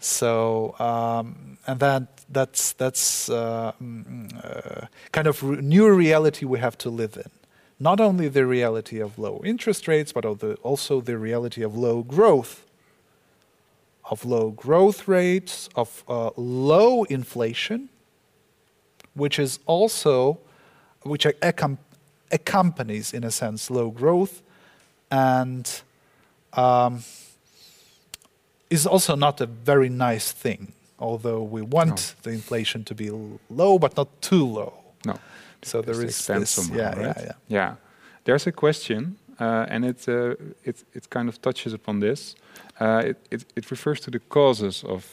So, 0.00 0.74
um, 0.78 1.58
and 1.66 1.80
that 1.80 2.24
that's 2.28 2.72
that's 2.72 3.28
uh, 3.30 3.72
mm, 3.82 4.28
uh, 4.44 4.86
kind 5.12 5.26
of 5.26 5.42
re- 5.42 5.60
new 5.60 5.88
reality 5.90 6.44
we 6.46 6.58
have 6.58 6.76
to 6.78 6.90
live 6.90 7.16
in. 7.16 7.30
Not 7.80 8.00
only 8.00 8.28
the 8.28 8.46
reality 8.46 9.00
of 9.00 9.18
low 9.18 9.42
interest 9.44 9.88
rates, 9.88 10.12
but 10.12 10.24
also 10.24 11.00
the 11.00 11.18
reality 11.18 11.62
of 11.62 11.76
low 11.76 12.02
growth, 12.02 12.64
of 14.10 14.24
low 14.24 14.50
growth 14.50 15.08
rates, 15.08 15.68
of 15.74 16.04
uh, 16.08 16.30
low 16.36 17.04
inflation, 17.04 17.88
which 19.14 19.38
is 19.38 19.58
also 19.66 20.38
which 21.02 21.24
accom- 21.24 21.78
accompanies, 22.30 23.12
in 23.12 23.24
a 23.24 23.30
sense, 23.30 23.70
low 23.70 23.90
growth, 23.90 24.42
and 25.10 25.82
um, 26.52 27.02
is 28.70 28.86
also 28.86 29.14
not 29.14 29.40
a 29.40 29.46
very 29.46 29.88
nice 29.88 30.32
thing. 30.32 30.72
Although 30.98 31.42
we 31.42 31.60
want 31.60 32.14
the 32.22 32.30
inflation 32.30 32.84
to 32.84 32.94
be 32.94 33.10
low, 33.50 33.78
but 33.78 33.96
not 33.96 34.08
too 34.22 34.46
low. 34.46 34.74
No. 35.04 35.18
So 35.66 35.82
there 35.82 35.94
Just 35.94 36.04
is 36.04 36.10
extend 36.10 36.42
this, 36.42 36.50
somehow, 36.50 36.76
yeah, 36.76 37.06
right? 37.06 37.16
yeah, 37.16 37.24
yeah. 37.26 37.32
Yeah. 37.48 37.74
There's 38.24 38.46
a 38.46 38.52
question, 38.52 39.16
uh, 39.40 39.66
and 39.68 39.84
it, 39.84 40.08
uh, 40.08 40.34
it 40.64 40.84
it 40.92 41.08
kind 41.08 41.28
of 41.28 41.38
touches 41.40 41.72
upon 41.72 42.00
this. 42.00 42.34
Uh, 42.80 43.02
it, 43.10 43.16
it 43.30 43.44
it 43.56 43.70
refers 43.70 44.00
to 44.00 44.10
the 44.10 44.20
causes 44.28 44.84
of 44.84 45.04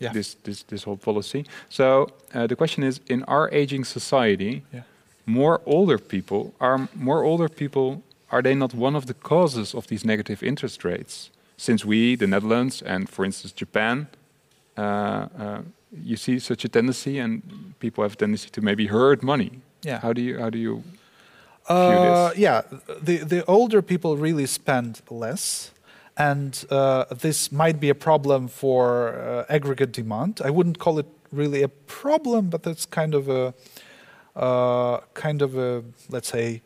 Yeah. 0.00 0.12
this 0.12 0.36
this 0.42 0.64
this 0.64 0.84
whole 0.84 0.96
policy. 0.98 1.44
So 1.68 2.06
uh, 2.34 2.46
the 2.46 2.54
question 2.56 2.84
is: 2.84 3.00
in 3.06 3.22
our 3.24 3.48
aging 3.52 3.84
society, 3.86 4.62
Yeah. 4.72 4.82
more 5.24 5.60
older 5.64 5.98
people 5.98 6.52
are 6.58 6.88
more 6.94 7.24
older 7.24 7.48
people. 7.48 8.00
Are 8.30 8.42
they 8.42 8.54
not 8.54 8.74
one 8.74 8.96
of 8.96 9.04
the 9.04 9.14
causes 9.14 9.74
of 9.74 9.86
these 9.86 10.06
negative 10.06 10.46
interest 10.46 10.84
rates? 10.84 11.30
Since 11.56 11.86
we, 11.88 12.16
the 12.16 12.26
Netherlands, 12.26 12.82
and 12.82 13.08
for 13.08 13.24
instance 13.24 13.54
Japan, 13.60 14.06
uh, 14.76 14.82
uh, 14.82 15.62
you 16.04 16.16
see 16.16 16.38
such 16.40 16.64
a 16.64 16.68
tendency, 16.68 17.18
and 17.22 17.42
people 17.78 18.02
have 18.04 18.12
a 18.12 18.16
tendency 18.16 18.48
to 18.50 18.60
maybe 18.60 18.86
herd 18.86 19.22
money. 19.22 19.50
Yeah. 19.84 20.00
How 20.00 20.12
do 20.12 20.20
you 20.20 20.38
how 20.38 20.50
do 20.50 20.58
you 20.58 20.82
Uh, 21.68 22.32
yeah, 22.36 22.62
the 23.06 23.18
the 23.24 23.44
older 23.46 23.82
people 23.82 24.16
really 24.16 24.46
spend 24.46 25.02
less, 25.10 25.70
and 26.16 26.64
uh, 26.70 27.04
this 27.20 27.50
might 27.52 27.78
be 27.78 27.90
a 27.90 27.94
problem 27.94 28.48
for 28.48 29.08
uh, 29.18 29.54
aggregate 29.54 29.92
demand. 29.92 30.40
I 30.44 30.50
wouldn't 30.50 30.78
call 30.78 30.98
it 30.98 31.06
really 31.32 31.62
a 31.62 31.68
problem, 31.86 32.48
but 32.50 32.62
that's 32.62 32.86
kind 32.86 33.14
of 33.14 33.28
a 33.28 33.52
uh, 34.36 35.00
kind 35.14 35.42
of 35.42 35.56
a 35.56 35.82
let's 36.08 36.28
say 36.28 36.62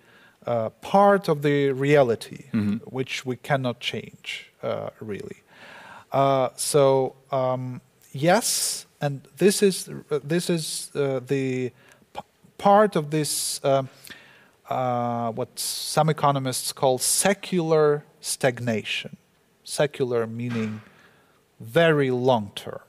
uh, 0.46 0.68
part 0.80 1.28
of 1.28 1.42
the 1.42 1.72
reality 1.72 2.44
Mhm. 2.52 2.80
which 2.92 3.26
we 3.26 3.36
cannot 3.36 3.80
change 3.80 4.50
uh, 4.62 4.90
really. 5.00 5.42
Uh, 6.12 6.48
so 6.56 7.14
um, 7.30 7.80
yes, 8.12 8.86
and 9.00 9.20
this 9.38 9.62
is 9.62 9.88
this 10.28 10.48
is 10.50 10.90
uh, 10.94 11.20
the 11.26 11.72
part 12.62 12.96
of 12.96 13.10
this 13.10 13.60
um, 13.64 13.88
uh, 14.70 15.32
what 15.32 15.58
some 15.58 16.08
economists 16.08 16.72
call 16.72 16.98
secular 16.98 18.04
stagnation. 18.20 19.16
Secular 19.64 20.26
meaning 20.26 20.80
very 21.60 22.10
long 22.10 22.50
term 22.54 22.80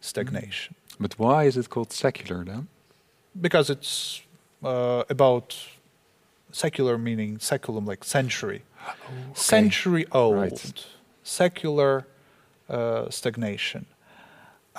stagnation, 0.00 0.74
But 0.98 1.14
why 1.18 1.44
is 1.46 1.56
it 1.56 1.68
called 1.68 1.92
secular 1.92 2.44
then? 2.44 2.68
because 3.40 3.70
it's 3.70 4.22
uh, 4.64 5.04
about 5.08 5.56
secular 6.52 6.98
meaning 6.98 7.38
seculum 7.38 7.86
like 7.86 8.04
century, 8.04 8.62
century 9.34 10.04
old, 10.12 10.36
Right. 10.36 10.86
secular 11.22 12.06
uh, 12.68 13.08
stagnation. 13.10 13.86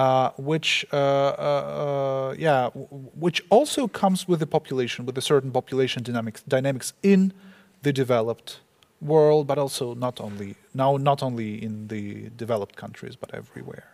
Uh, 0.01 0.31
which, 0.51 0.85
uh, 0.91 0.95
uh, 0.97 2.29
uh, 2.31 2.35
yeah, 2.47 2.69
which 3.25 3.39
also 3.49 3.87
comes 3.87 4.27
with 4.27 4.39
the 4.39 4.47
population, 4.47 5.05
with 5.05 5.17
a 5.17 5.21
certain 5.21 5.51
population 5.51 6.01
dynamics, 6.03 6.41
dynamics 6.47 6.93
in 7.03 7.31
the 7.83 7.93
developed 7.93 8.61
world, 8.99 9.45
but 9.45 9.57
also 9.57 9.93
not 9.93 10.19
only 10.19 10.55
now, 10.73 10.97
not 10.97 11.21
only 11.21 11.49
in 11.67 11.87
the 11.87 12.05
developed 12.35 12.75
countries, 12.75 13.15
but 13.15 13.29
everywhere. 13.41 13.89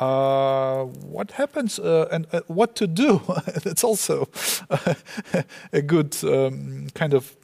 Uh, 0.00 0.84
what 1.16 1.32
happens 1.32 1.78
uh, 1.78 2.08
and 2.14 2.26
uh, 2.32 2.40
what 2.46 2.74
to 2.76 2.86
do? 2.86 3.20
That's 3.64 3.84
also 3.84 4.28
a 5.72 5.82
good 5.82 6.16
um, 6.24 6.86
kind 6.94 7.12
of. 7.14 7.36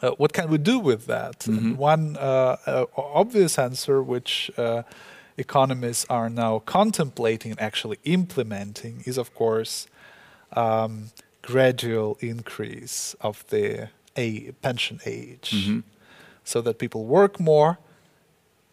Uh, 0.00 0.10
what 0.18 0.32
can 0.32 0.48
we 0.50 0.58
do 0.58 0.78
with 0.90 1.02
that? 1.06 1.46
And 1.46 1.60
Mhm. 1.60 1.76
one 1.76 2.16
uh, 2.16 2.56
uh, 2.66 2.86
obvious 3.22 3.58
answer, 3.58 4.02
which 4.02 4.50
uh, 4.56 4.82
economists 5.46 6.04
are 6.08 6.28
now 6.30 6.52
contemplating 6.78 7.50
and 7.54 7.60
actually 7.60 7.98
implementing 8.04 8.94
is, 9.10 9.16
of 9.18 9.28
course, 9.34 9.86
um, 10.62 10.92
gradual 11.42 12.10
increase 12.20 13.16
of 13.20 13.34
the 13.52 13.88
a 14.16 14.52
pension 14.66 14.98
age, 15.06 15.50
Mhm. 15.54 15.82
so 16.44 16.60
that 16.64 16.74
people 16.84 17.02
work 17.18 17.34
more. 17.40 17.72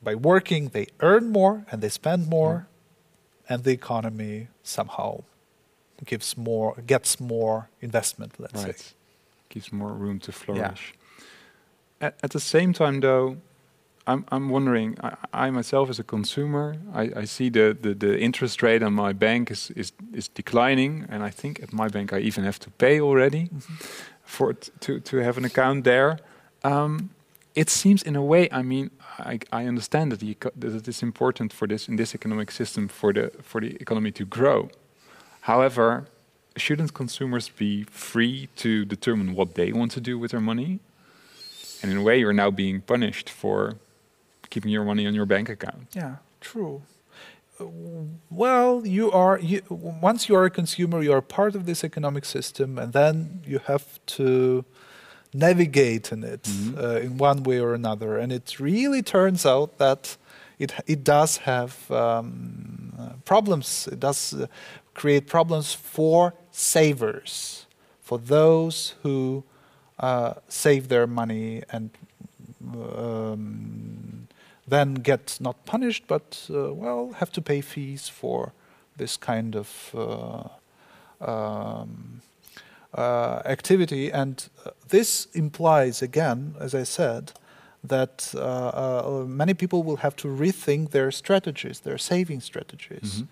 By 0.07 0.15
working, 0.15 0.61
they 0.75 0.87
earn 0.99 1.25
more 1.39 1.55
and 1.69 1.81
they 1.83 1.89
spend 1.89 2.21
more, 2.37 2.55
and 3.49 3.63
the 3.63 3.71
economy 3.71 4.47
somehow 4.63 5.09
gives 6.11 6.37
more, 6.37 6.71
gets 6.93 7.19
more 7.19 7.57
investment. 7.81 8.31
Let's 8.43 8.63
right. 8.65 8.79
say. 8.79 8.95
Gives 9.49 9.71
more 9.71 9.93
room 10.03 10.19
to 10.19 10.31
flourish. 10.31 10.93
At, 12.01 12.13
at 12.25 12.31
the 12.31 12.39
same 12.39 12.71
time, 12.73 12.99
though, 13.01 13.37
I'm 14.07 14.25
I'm 14.31 14.49
wondering. 14.49 14.97
I, 15.03 15.47
I 15.47 15.49
myself, 15.51 15.89
as 15.89 15.99
a 15.99 16.03
consumer, 16.03 16.75
I, 16.93 17.21
I 17.21 17.25
see 17.25 17.49
the, 17.49 17.77
the, 17.79 17.93
the 17.93 18.19
interest 18.19 18.61
rate 18.63 18.83
on 18.83 18.93
my 18.93 19.13
bank 19.13 19.51
is, 19.51 19.71
is 19.75 19.91
is 20.13 20.27
declining, 20.29 21.05
and 21.09 21.23
I 21.23 21.29
think 21.29 21.61
at 21.61 21.71
my 21.71 21.87
bank 21.89 22.11
I 22.13 22.19
even 22.19 22.43
have 22.43 22.59
to 22.59 22.69
pay 22.71 22.99
already 23.01 23.49
for 24.23 24.51
it 24.51 24.69
to 24.79 24.99
to 24.99 25.17
have 25.17 25.37
an 25.37 25.45
account 25.45 25.83
there. 25.83 26.19
Um, 26.63 27.09
it 27.55 27.69
seems, 27.69 28.03
in 28.03 28.15
a 28.15 28.21
way, 28.21 28.47
I 28.51 28.61
mean, 28.61 28.91
I, 29.17 29.39
I 29.51 29.65
understand 29.67 30.11
that, 30.11 30.19
that 30.59 30.75
it 30.75 30.87
is 30.87 31.01
important 31.03 31.53
for 31.53 31.67
this 31.67 31.87
in 31.87 31.95
this 31.97 32.15
economic 32.15 32.51
system 32.51 32.87
for 32.87 33.13
the 33.13 33.31
for 33.41 33.61
the 33.61 33.75
economy 33.81 34.11
to 34.11 34.25
grow. 34.25 34.69
However, 35.41 36.05
shouldn't 36.55 36.93
consumers 36.93 37.49
be 37.49 37.83
free 37.83 38.47
to 38.55 38.85
determine 38.85 39.35
what 39.35 39.55
they 39.55 39.71
want 39.71 39.91
to 39.91 40.01
do 40.01 40.17
with 40.19 40.31
their 40.31 40.41
money? 40.41 40.79
And 41.81 41.91
in 41.91 41.97
a 41.97 42.01
way, 42.01 42.19
you're 42.19 42.33
now 42.33 42.51
being 42.51 42.81
punished 42.81 43.29
for 43.29 43.75
keeping 44.49 44.71
your 44.71 44.83
money 44.85 45.07
on 45.07 45.13
your 45.13 45.25
bank 45.25 45.49
account. 45.49 45.87
Yeah, 45.95 46.15
true. 46.41 46.81
Well, 48.29 48.87
you 48.87 49.11
are 49.11 49.37
you, 49.39 49.61
once 49.69 50.29
you 50.29 50.35
are 50.35 50.45
a 50.45 50.49
consumer, 50.49 51.01
you 51.01 51.11
are 51.13 51.21
part 51.21 51.55
of 51.55 51.65
this 51.65 51.83
economic 51.83 52.25
system, 52.25 52.77
and 52.77 52.93
then 52.93 53.41
you 53.45 53.59
have 53.67 53.99
to 54.17 54.63
navigate 55.33 56.11
in 56.13 56.23
it 56.23 56.43
Mhm. 56.43 56.77
uh, 56.77 57.05
in 57.05 57.17
one 57.17 57.43
way 57.43 57.59
or 57.59 57.73
another. 57.73 58.17
And 58.17 58.31
it 58.31 58.59
really 58.59 59.01
turns 59.03 59.45
out 59.45 59.77
that 59.77 60.17
it 60.57 60.71
it 60.87 61.03
does 61.03 61.37
have 61.37 61.73
um, 61.91 62.93
uh, 62.99 63.09
problems. 63.25 63.87
It 63.91 63.99
does 63.99 64.33
uh, 64.33 64.47
create 64.93 65.25
problems 65.27 65.73
for 65.73 66.33
savers, 66.51 67.65
for 68.01 68.17
those 68.19 68.95
who 69.03 69.43
uh, 69.99 70.33
save 70.47 70.87
their 70.87 71.07
money 71.07 71.61
and 71.73 71.89
um, 72.73 74.18
then 74.69 74.95
get 74.95 75.37
not 75.39 75.65
punished, 75.65 76.03
but 76.07 76.47
uh, 76.49 76.73
well, 76.73 77.11
have 77.19 77.31
to 77.31 77.41
pay 77.41 77.61
fees 77.61 78.09
for 78.09 78.51
this 78.97 79.17
kind 79.17 79.55
of 79.55 79.91
uh, 79.95 80.47
um, 81.21 82.21
uh, 82.97 83.41
activity. 83.45 84.11
And 84.11 84.49
uh, 84.65 84.71
this 84.89 85.27
implies, 85.33 86.01
again, 86.01 86.55
as 86.59 86.73
I 86.73 86.83
said, 86.83 87.31
that 87.83 88.33
uh, 88.35 88.39
uh, 88.41 89.25
many 89.25 89.53
people 89.53 89.83
will 89.83 89.97
have 89.97 90.15
to 90.17 90.27
rethink 90.27 90.91
their 90.91 91.11
strategies, 91.11 91.79
their 91.79 91.97
saving 91.97 92.41
strategies, 92.41 93.21
Mhm. 93.21 93.27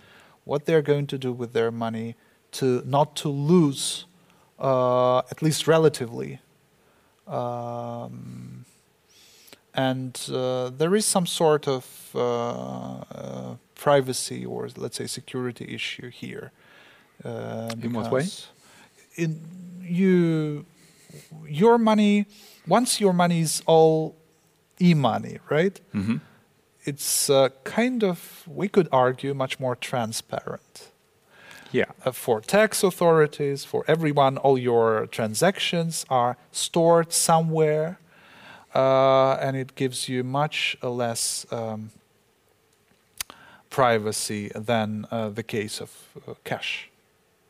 what 0.46 0.66
they're 0.66 0.82
going 0.82 1.08
to 1.08 1.18
do 1.18 1.34
with 1.34 1.52
their 1.54 1.72
money 1.72 2.16
to 2.52 2.82
not 2.86 3.16
to 3.18 3.30
lose, 3.30 4.06
uh, 4.60 5.18
at 5.32 5.42
least 5.42 5.68
relatively. 5.68 6.40
Um, 7.28 8.66
and 9.78 10.20
uh, 10.34 10.70
there 10.78 10.96
is 10.96 11.06
some 11.06 11.26
sort 11.28 11.68
of 11.68 11.86
uh, 12.16 12.20
uh, 12.20 13.56
privacy 13.76 14.46
or 14.46 14.68
let's 14.76 14.98
say 14.98 15.08
security 15.08 15.66
issue 15.76 16.10
here. 16.10 16.52
Uh, 17.24 17.70
In 17.82 17.94
what 17.94 18.12
way? 18.12 18.26
In 19.16 19.40
you, 19.84 20.66
your 21.48 21.78
money. 21.78 22.26
Once 22.68 23.00
your 23.00 23.14
money 23.14 23.40
is 23.42 23.62
all 23.66 24.16
e-money, 24.82 25.38
right? 25.50 25.80
hmm 25.94 26.18
It's 26.86 27.30
uh, 27.30 27.50
kind 27.64 28.04
of 28.04 28.44
we 28.48 28.68
could 28.68 28.88
argue 28.92 29.34
much 29.34 29.60
more 29.60 29.76
transparent 29.76 30.92
Yeah. 31.72 31.86
uh, 32.06 32.12
for 32.14 32.42
tax 32.42 32.84
authorities, 32.84 33.66
for 33.66 33.84
everyone, 33.88 34.38
all 34.44 34.58
your 34.58 35.08
transactions 35.08 36.06
are 36.10 36.36
stored 36.52 37.12
somewhere, 37.14 37.98
uh, 38.78 39.46
and 39.46 39.58
it 39.58 39.76
gives 39.76 40.08
you 40.10 40.24
much 40.24 40.78
less 40.84 41.46
um, 41.52 41.90
privacy 43.70 44.52
than 44.70 44.90
uh, 45.12 45.30
the 45.30 45.44
case 45.44 45.82
of 45.82 45.90
uh, 46.28 46.34
cash 46.44 46.90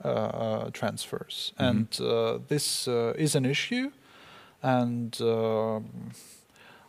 uh, 0.06 0.08
uh, 0.08 0.70
transfers. 0.72 1.54
Mhm. 1.60 1.68
And 1.70 1.88
uh, 2.02 2.40
this 2.48 2.88
uh, 2.88 3.26
is 3.26 3.36
an 3.36 3.46
issue, 3.46 3.92
and 4.62 5.20
um 5.22 6.12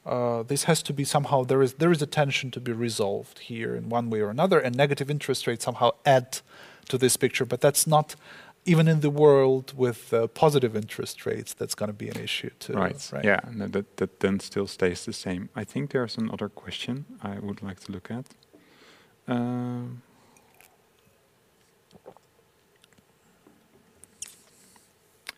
uh, 0.07 0.43
this 0.43 0.65
has 0.65 0.83
to 0.83 0.93
be 0.95 1.05
somehow 1.05 1.45
there 1.45 1.63
is 1.63 1.75
there 1.75 1.93
is 1.93 2.03
a 2.03 2.07
tension 2.07 2.51
to 2.51 2.61
be 2.61 2.73
resolved 2.73 3.39
here 3.41 3.77
in 3.77 3.91
one 3.91 4.09
way 4.11 4.21
or 4.21 4.31
another, 4.31 4.59
and 4.59 4.75
negative 4.75 5.11
interest 5.11 5.47
rates 5.47 5.65
somehow 5.65 5.91
add 6.05 6.41
to 6.89 6.97
this 6.99 7.17
picture. 7.17 7.45
But 7.45 7.61
that's 7.61 7.87
not 7.87 8.17
even 8.69 8.89
in 8.89 9.01
the 9.01 9.11
world 9.11 9.73
with 9.77 10.13
uh, 10.13 10.27
positive 10.29 10.77
interest 10.77 11.27
rates. 11.27 11.55
That's 11.55 11.75
going 11.75 11.89
to 11.89 11.99
be 12.05 12.09
an 12.09 12.19
issue 12.19 12.51
too. 12.59 12.75
Right. 12.75 13.11
Yeah. 13.25 13.41
No, 13.53 13.67
that 13.69 13.97
that 13.97 14.21
then 14.21 14.41
still 14.41 14.67
stays 14.67 15.05
the 15.05 15.13
same. 15.13 15.49
I 15.57 15.65
think 15.65 15.91
there's 15.91 16.17
another 16.19 16.49
question 16.49 17.05
I 17.23 17.39
would 17.39 17.63
like 17.63 17.81
to 17.85 17.93
look 17.93 18.11
at. 18.11 18.27
Um, 19.27 20.03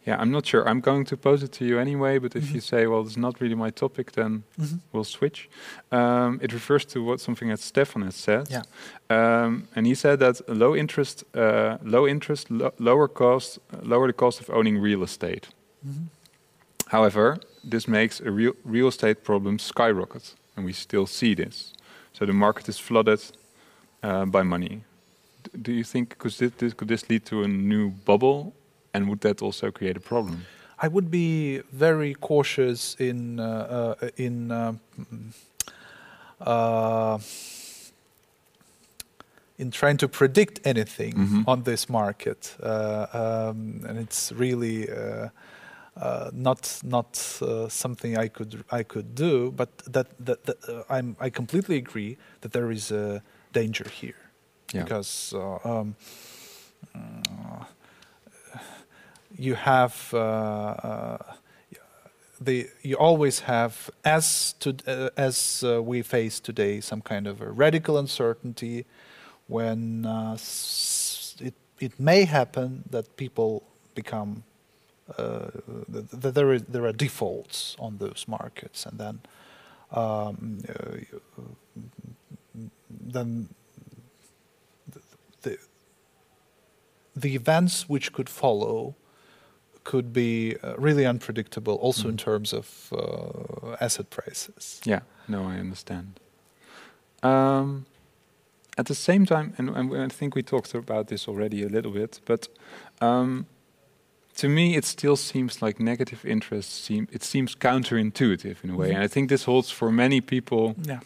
yeah, 0.07 0.17
I'm 0.21 0.31
not 0.31 0.47
sure. 0.47 0.67
I'm 0.69 0.81
going 0.81 1.05
to 1.07 1.17
pose 1.17 1.43
it 1.43 1.53
to 1.53 1.65
you 1.65 1.79
anyway. 1.79 2.19
But 2.19 2.35
if 2.37 2.51
you 2.55 2.61
Mhm. 2.61 2.69
say, 2.69 2.87
"Well, 2.87 3.03
it's 3.07 3.17
not 3.17 3.41
really 3.41 3.55
my 3.55 3.71
topic," 3.71 4.13
then 4.13 4.43
Mhm. 4.59 4.79
we'll 4.93 5.05
switch. 5.05 5.49
Um, 5.93 6.39
it 6.43 6.53
refers 6.53 6.85
to 6.87 7.05
what 7.05 7.21
something 7.21 7.49
that 7.51 7.61
Stefan 7.61 8.03
has 8.03 8.15
said. 8.15 8.49
Yeah. 8.51 8.63
Um, 9.11 9.69
and 9.77 9.87
he 9.87 9.95
said 9.95 10.19
that 10.19 10.41
low 10.49 10.75
interest, 10.77 11.25
uh, 11.35 11.77
low 11.83 12.07
interest, 12.09 12.51
lo- 12.51 12.73
lower 12.79 13.09
cost, 13.09 13.59
lower 13.83 14.07
the 14.07 14.13
cost 14.17 14.41
of 14.41 14.49
owning 14.51 14.83
real 14.83 15.03
estate. 15.03 15.49
Mhm. 15.87 16.09
However, 16.89 17.39
this 17.71 17.87
makes 17.87 18.21
a 18.21 18.31
real 18.31 18.53
real 18.65 18.89
estate 18.89 19.23
problem 19.23 19.59
skyrocket, 19.59 20.35
and 20.57 20.65
we 20.67 20.73
still 20.73 21.07
see 21.07 21.35
this. 21.35 21.73
So 22.13 22.27
the 22.27 22.33
market 22.33 22.69
is 22.69 22.79
flooded 22.79 23.21
uh, 24.03 24.25
by 24.25 24.43
money. 24.43 24.83
D- 25.43 25.51
do 25.63 25.73
you 25.73 25.85
think 25.85 26.17
could 26.19 26.33
this, 26.33 26.53
this 26.57 26.75
could 26.75 26.89
this 26.89 27.09
lead 27.11 27.25
to 27.27 27.43
a 27.43 27.49
new 27.49 27.91
bubble, 27.91 28.53
and 28.93 29.09
would 29.09 29.21
that 29.21 29.43
also 29.43 29.71
create 29.71 29.97
a 29.97 30.01
problem? 30.01 30.47
I 30.83 30.89
would 30.89 31.11
be 31.11 31.61
very 31.73 32.15
cautious 32.15 32.97
in 32.99 33.39
uh, 33.41 33.97
uh, 34.03 34.09
in 34.17 34.51
uh, 34.51 34.73
mm, 34.99 35.33
uh, 36.41 37.19
in 39.59 39.71
trying 39.71 39.99
to 39.99 40.09
predict 40.09 40.61
anything 40.65 41.15
Mhm. 41.15 41.45
on 41.47 41.63
this 41.65 41.89
market, 41.89 42.57
uh, 42.63 43.07
um, 43.13 43.85
and 43.87 43.99
it's 43.99 44.33
really 44.33 44.89
uh, 44.91 45.29
uh, 45.97 46.31
not 46.33 46.81
not 46.83 47.39
uh, 47.43 47.69
something 47.69 48.17
I 48.17 48.29
could 48.29 48.65
I 48.73 48.83
could 48.85 49.15
do. 49.15 49.51
But 49.51 49.69
that 49.93 50.07
that, 50.25 50.45
that 50.45 50.57
uh, 50.69 50.83
I'm 50.99 51.17
I 51.21 51.31
completely 51.31 51.77
agree 51.77 52.17
that 52.41 52.53
there 52.53 52.71
is 52.73 52.91
a 52.91 53.23
danger 53.53 53.87
here 54.01 54.15
Yeah. 54.75 54.85
because. 54.85 55.35
Uh, 55.37 55.59
um, 55.81 55.95
uh, 56.95 57.65
you 59.37 59.55
have 59.55 60.11
uh, 60.13 60.19
uh, 60.19 61.19
the 62.41 62.69
you 62.83 62.97
always 62.97 63.41
have 63.41 63.91
as 64.05 64.55
to 64.61 64.75
uh, 64.87 65.11
as 65.17 65.63
uh, 65.65 65.83
we 65.83 66.03
face 66.03 66.41
today 66.41 66.81
some 66.81 67.01
kind 67.01 67.27
of 67.27 67.41
a 67.41 67.51
radical 67.51 67.99
uncertainty 67.99 68.87
when 69.47 70.07
uh, 70.07 70.37
it 71.41 71.55
it 71.79 71.99
may 71.99 72.25
happen 72.25 72.85
that 72.91 73.17
people 73.17 73.63
become 73.95 74.43
uh, 75.19 75.51
th- 75.93 76.11
th- 76.23 76.35
there 76.35 76.53
is 76.53 76.63
there 76.63 76.85
are 76.85 76.93
defaults 76.93 77.77
on 77.79 77.99
those 77.99 78.25
markets 78.27 78.87
and 78.87 78.99
then 78.99 79.21
um, 79.93 80.63
then 82.91 83.49
the 85.43 85.59
the 87.15 87.35
events 87.35 87.89
which 87.89 88.13
could 88.13 88.29
follow 88.29 88.95
could 89.85 90.13
be 90.13 90.57
uh, 90.63 90.75
really 90.79 91.07
unpredictable, 91.07 91.75
also 91.75 92.09
in 92.09 92.15
Mhm. 92.15 92.25
terms 92.25 92.53
of 92.53 92.93
uh, 92.93 93.77
asset 93.81 94.11
prices. 94.11 94.81
Yeah, 94.87 95.01
no, 95.27 95.43
I 95.49 95.59
understand. 95.61 96.21
Um, 97.23 97.85
at 98.79 98.87
the 98.87 98.95
same 98.95 99.27
time, 99.27 99.53
and, 99.59 99.69
and 99.71 99.95
I 99.97 100.09
think 100.09 100.35
we 100.35 100.43
talked 100.43 100.75
about 100.75 101.07
this 101.09 101.29
already 101.29 101.63
a 101.63 101.69
little 101.69 101.93
bit, 101.93 102.21
but 102.25 102.49
um, 103.01 103.47
to 104.37 104.49
me, 104.49 104.77
it 104.77 104.85
still 104.85 105.17
seems 105.17 105.61
like 105.63 105.83
negative 105.83 106.25
interest. 106.25 106.85
Seem 106.85 107.07
it 107.13 107.23
seems 107.25 107.55
counterintuitive 107.57 108.57
in 108.65 108.71
a 108.71 108.77
way, 108.77 108.89
Mhm. 108.91 108.95
and 108.95 109.05
I 109.05 109.09
think 109.09 109.29
this 109.29 109.45
holds 109.45 109.71
for 109.71 109.91
many 109.93 110.21
people 110.21 110.75
Yeah. 110.87 111.01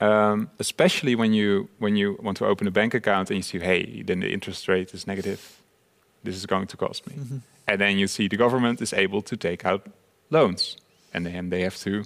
Um, 0.00 0.48
especially 0.58 1.14
when 1.14 1.32
you 1.32 1.68
when 1.78 1.96
you 1.96 2.16
want 2.22 2.36
to 2.38 2.44
open 2.46 2.66
a 2.66 2.70
bank 2.70 2.94
account 2.94 3.30
and 3.30 3.36
you 3.36 3.42
see, 3.42 3.58
hey, 3.60 4.02
then 4.02 4.20
the 4.20 4.32
interest 4.32 4.66
rate 4.68 4.92
is 4.94 5.06
negative. 5.06 5.38
This 6.24 6.34
is 6.36 6.44
going 6.46 6.66
to 6.68 6.76
cost 6.76 7.06
me. 7.06 7.14
Mm-hmm. 7.14 7.38
And 7.66 7.80
then 7.80 7.98
you 7.98 8.06
see 8.08 8.28
the 8.28 8.36
government 8.36 8.80
is 8.80 8.92
able 8.92 9.22
to 9.22 9.36
take 9.36 9.64
out 9.64 9.86
loans, 10.30 10.76
and 11.14 11.26
then 11.26 11.50
they 11.50 11.62
have 11.62 11.76
to, 11.78 12.04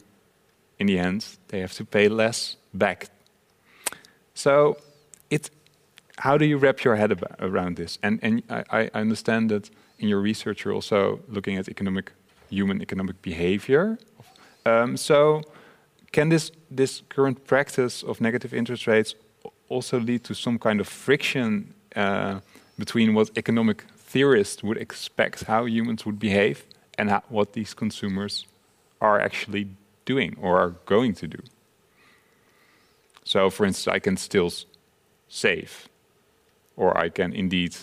in 0.79 0.87
the 0.87 0.99
end, 0.99 1.25
they 1.49 1.61
have 1.61 1.73
to 1.75 1.85
pay 1.85 2.09
less 2.09 2.57
back. 2.73 3.09
So, 4.35 4.77
it. 5.31 5.51
How 6.19 6.39
do 6.39 6.47
you 6.47 6.57
wrap 6.57 6.83
your 6.83 6.97
head 6.97 7.13
ab- 7.13 7.37
around 7.41 7.77
this? 7.77 7.99
And 8.03 8.19
and 8.23 8.43
I, 8.49 8.91
I 8.95 9.01
understand 9.01 9.51
that 9.51 9.71
in 9.99 10.09
your 10.09 10.21
research 10.21 10.65
you're 10.65 10.75
also 10.75 11.21
looking 11.29 11.59
at 11.59 11.69
economic, 11.69 12.13
human 12.51 12.81
economic 12.81 13.21
behavior. 13.23 13.99
Um, 14.65 14.97
so, 14.97 15.43
can 16.13 16.29
this 16.29 16.53
this 16.71 17.03
current 17.09 17.45
practice 17.47 18.03
of 18.03 18.21
negative 18.21 18.57
interest 18.57 18.87
rates 18.87 19.15
also 19.69 20.01
lead 20.01 20.23
to 20.25 20.35
some 20.35 20.59
kind 20.59 20.81
of 20.81 20.89
friction 20.89 21.75
uh, 21.95 22.41
between 22.79 23.15
what 23.15 23.31
economic 23.37 23.85
theorists 24.17 24.63
would 24.63 24.79
expect 24.79 25.45
how 25.45 25.67
humans 25.67 26.07
would 26.07 26.19
behave 26.19 26.65
and 26.99 27.11
how, 27.11 27.23
what 27.29 27.53
these 27.53 27.75
consumers 27.75 28.47
are 28.99 29.21
actually 29.21 29.69
doing 30.07 30.35
or 30.41 30.59
are 30.59 30.71
going 30.87 31.13
to 31.13 31.27
do? 31.29 31.39
So, 33.25 33.51
for 33.51 33.67
instance, 33.67 33.95
I 33.97 33.99
can 33.99 34.17
still 34.17 34.51
save, 35.29 35.89
or 36.77 36.97
I 36.97 37.11
can 37.11 37.35
indeed 37.35 37.77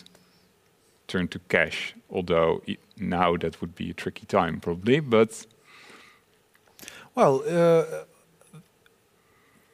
turn 1.08 1.28
to 1.28 1.40
cash, 1.50 1.94
although 2.10 2.64
now 2.98 3.38
that 3.38 3.62
would 3.62 3.76
be 3.76 3.92
a 3.92 3.94
tricky 3.94 4.26
time, 4.26 4.60
probably. 4.60 5.02
But 5.02 5.46
Well, 7.14 7.44
uh, 7.48 8.06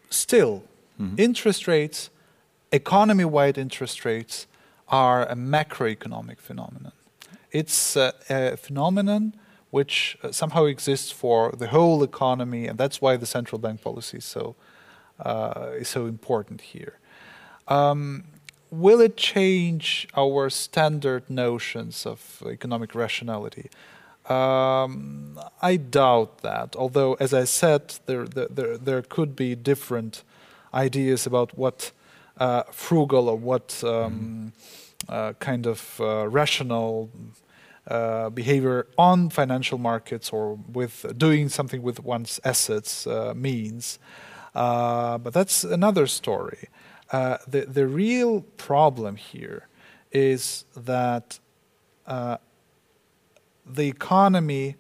still, 0.10 0.64
interest 1.18 1.68
rates, 1.68 2.10
economy 2.72 3.26
wide 3.26 3.58
interest 3.58 4.04
rates, 4.04 4.48
are 4.90 5.24
a 5.24 5.36
macroeconomic 5.36 6.40
phenomenon. 6.40 6.92
It's 7.52 7.96
uh, 7.96 8.12
a 8.30 8.58
phenomenon 8.58 9.34
which 9.72 10.18
uh, 10.24 10.32
somehow 10.32 10.66
exists 10.66 11.12
for 11.12 11.52
the 11.52 11.68
whole 11.68 12.04
economy, 12.04 12.68
and 12.68 12.78
that's 12.78 13.02
why 13.02 13.18
the 13.18 13.26
central 13.26 13.60
bank 13.60 13.82
policy 13.82 14.18
is 14.18 14.26
so, 14.26 14.56
uh, 15.20 15.72
is 15.78 15.88
so 15.88 16.06
important 16.06 16.62
here. 16.62 16.98
Um, 17.68 18.24
will 18.72 19.00
it 19.00 19.16
change 19.16 20.08
our 20.16 20.50
standard 20.50 21.30
notions 21.30 22.06
of 22.06 22.44
economic 22.48 22.96
rationality? 22.96 23.70
Um, 24.28 25.40
I 25.62 25.76
doubt 25.76 26.40
that. 26.40 26.76
Although, 26.76 27.16
as 27.20 27.34
I 27.34 27.46
said, 27.46 27.96
there 28.06 28.26
there, 28.26 28.78
there 28.78 29.02
could 29.02 29.36
be 29.36 29.56
different 29.56 30.24
ideas 30.74 31.26
about 31.26 31.58
what 31.58 31.92
uh, 32.40 32.64
frugal 32.72 33.28
or 33.28 33.38
what 33.38 33.84
um, 33.84 34.54
uh, 35.10 35.34
kind 35.40 35.68
of 35.68 36.00
uh, 36.00 36.28
rational 36.28 37.10
uh, 37.88 38.30
behavior 38.30 38.88
on 38.98 39.30
financial 39.30 39.78
markets 39.78 40.30
or 40.30 40.58
with 40.72 41.06
doing 41.18 41.50
something 41.50 41.82
with 41.82 42.04
one's 42.04 42.40
assets 42.44 43.06
uh, 43.08 43.34
means. 43.36 44.00
But 44.54 45.32
that's 45.34 45.64
another 45.64 46.08
story. 46.08 46.70
The 47.12 47.66
the 47.68 47.88
real 47.88 48.42
problem 48.58 49.16
here 49.16 49.68
is 50.12 50.66
that 50.76 51.40
the 52.06 52.40
economy 53.88 54.76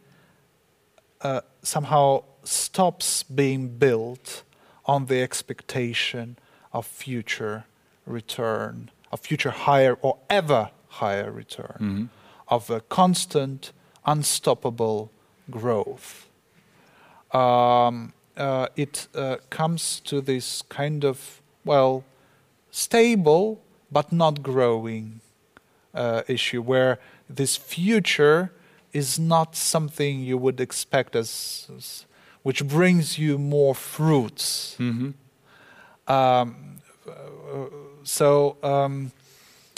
somehow 1.61 2.23
stops 2.43 3.23
being 3.23 3.69
built 3.77 4.43
on 4.85 5.05
the 5.05 5.21
expectation 5.21 6.37
of 6.71 6.85
future 6.85 7.65
return, 8.05 8.91
of 9.11 9.19
future 9.19 9.51
higher 9.51 9.97
or 10.01 10.17
ever 10.29 10.71
higher 10.87 11.31
return, 11.31 12.09
of 12.47 12.69
a 12.69 12.81
constant, 12.81 13.71
unstoppable 14.05 15.11
growth. 15.49 16.27
Um, 17.31 18.13
uh, 18.37 18.67
it 18.75 19.07
uh, 19.13 19.37
comes 19.49 19.99
to 20.01 20.21
this 20.21 20.63
kind 20.63 21.03
of, 21.05 21.41
well, 21.65 22.03
stable 22.71 23.61
but 23.91 24.11
not 24.11 24.41
growing 24.41 25.21
uh, 25.93 26.21
issue 26.27 26.61
where 26.61 26.99
this 27.29 27.55
future 27.57 28.51
is 28.93 29.19
not 29.19 29.55
something 29.55 30.19
you 30.21 30.37
would 30.37 30.59
expect 30.59 31.15
as, 31.15 31.67
as 31.75 32.05
which 32.43 32.65
brings 32.65 33.17
you 33.19 33.37
more 33.37 33.75
fruits. 33.75 34.75
Um, 36.09 36.79
so, 38.03 38.57
um, 38.63 39.11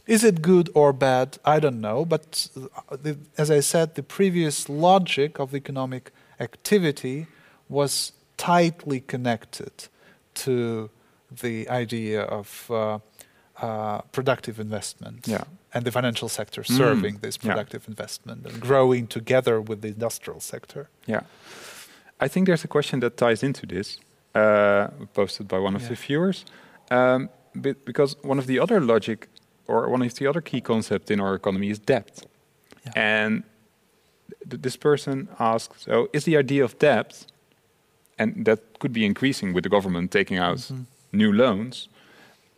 is 0.07 0.23
it 0.23 0.41
good 0.41 0.69
or 0.73 0.93
bad? 0.93 1.37
I 1.45 1.59
don't 1.59 1.81
know. 1.81 2.05
But 2.05 2.47
the, 2.89 3.17
as 3.37 3.51
I 3.51 3.59
said, 3.61 3.95
the 3.95 4.03
previous 4.03 4.67
logic 4.69 5.39
of 5.39 5.53
economic 5.53 6.11
activity 6.39 7.27
was 7.69 8.13
tightly 8.37 8.99
connected 9.01 9.71
to 10.33 10.89
the 11.41 11.69
idea 11.69 12.23
of 12.23 12.69
uh, 12.69 12.99
uh, 13.61 14.01
productive 14.11 14.59
investment 14.59 15.27
Yeah. 15.27 15.43
and 15.73 15.85
the 15.85 15.91
financial 15.91 16.29
sector 16.29 16.63
serving 16.63 17.19
this 17.21 17.37
yeah. 17.37 17.51
productive 17.51 17.87
investment 17.87 18.45
and 18.45 18.59
growing 18.59 19.07
together 19.07 19.61
with 19.61 19.81
the 19.81 19.89
industrial 19.89 20.39
sector. 20.39 20.89
Yeah. 21.05 21.21
I 22.19 22.27
think 22.27 22.47
there's 22.47 22.63
a 22.63 22.67
question 22.67 22.99
that 23.01 23.17
ties 23.17 23.43
into 23.43 23.65
this, 23.65 23.99
uh, 24.35 24.87
posted 25.13 25.47
by 25.47 25.59
one 25.59 25.75
of 25.75 25.81
Yeah. 25.81 25.89
the 25.89 25.95
viewers. 25.95 26.45
Um, 26.89 27.29
because 27.85 28.15
one 28.23 28.39
of 28.39 28.45
the 28.47 28.59
other 28.59 28.79
logic 28.79 29.27
or 29.67 29.89
one 29.89 30.01
of 30.01 30.13
the 30.15 30.27
other 30.27 30.41
key 30.41 30.61
concepts 30.61 31.11
in 31.11 31.19
our 31.19 31.35
economy 31.35 31.69
is 31.69 31.79
debt. 31.79 32.23
Yeah. 32.85 32.91
And 32.95 33.43
th- 34.49 34.61
this 34.61 34.77
person 34.77 35.27
asks, 35.39 35.83
so 35.85 36.07
is 36.13 36.23
the 36.23 36.37
idea 36.37 36.63
of 36.63 36.77
debt, 36.79 37.25
and 38.17 38.45
that 38.45 38.59
could 38.79 38.93
be 38.93 39.05
increasing 39.05 39.53
with 39.53 39.63
the 39.63 39.69
government 39.69 40.11
taking 40.11 40.37
out 40.37 40.57
Mm-hmm. 40.57 40.83
new 41.17 41.31
loans, 41.33 41.89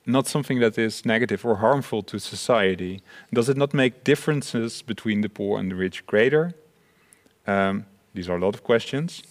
not 0.05 0.27
something 0.27 0.59
that 0.61 0.77
is 0.77 1.05
negative 1.05 1.45
or 1.45 1.55
harmful 1.55 2.03
to 2.03 2.19
society? 2.19 3.01
Does 3.33 3.49
it 3.49 3.57
not 3.57 3.73
make 3.73 4.03
differences 4.03 4.83
between 4.83 5.21
the 5.21 5.29
poor 5.29 5.59
and 5.59 5.71
the 5.71 5.75
rich 5.75 6.05
greater? 6.05 6.53
Um, 7.47 7.85
these 8.13 8.29
are 8.29 8.37
a 8.37 8.39
lot 8.39 8.53
of 8.55 8.63
questions. 8.63 9.23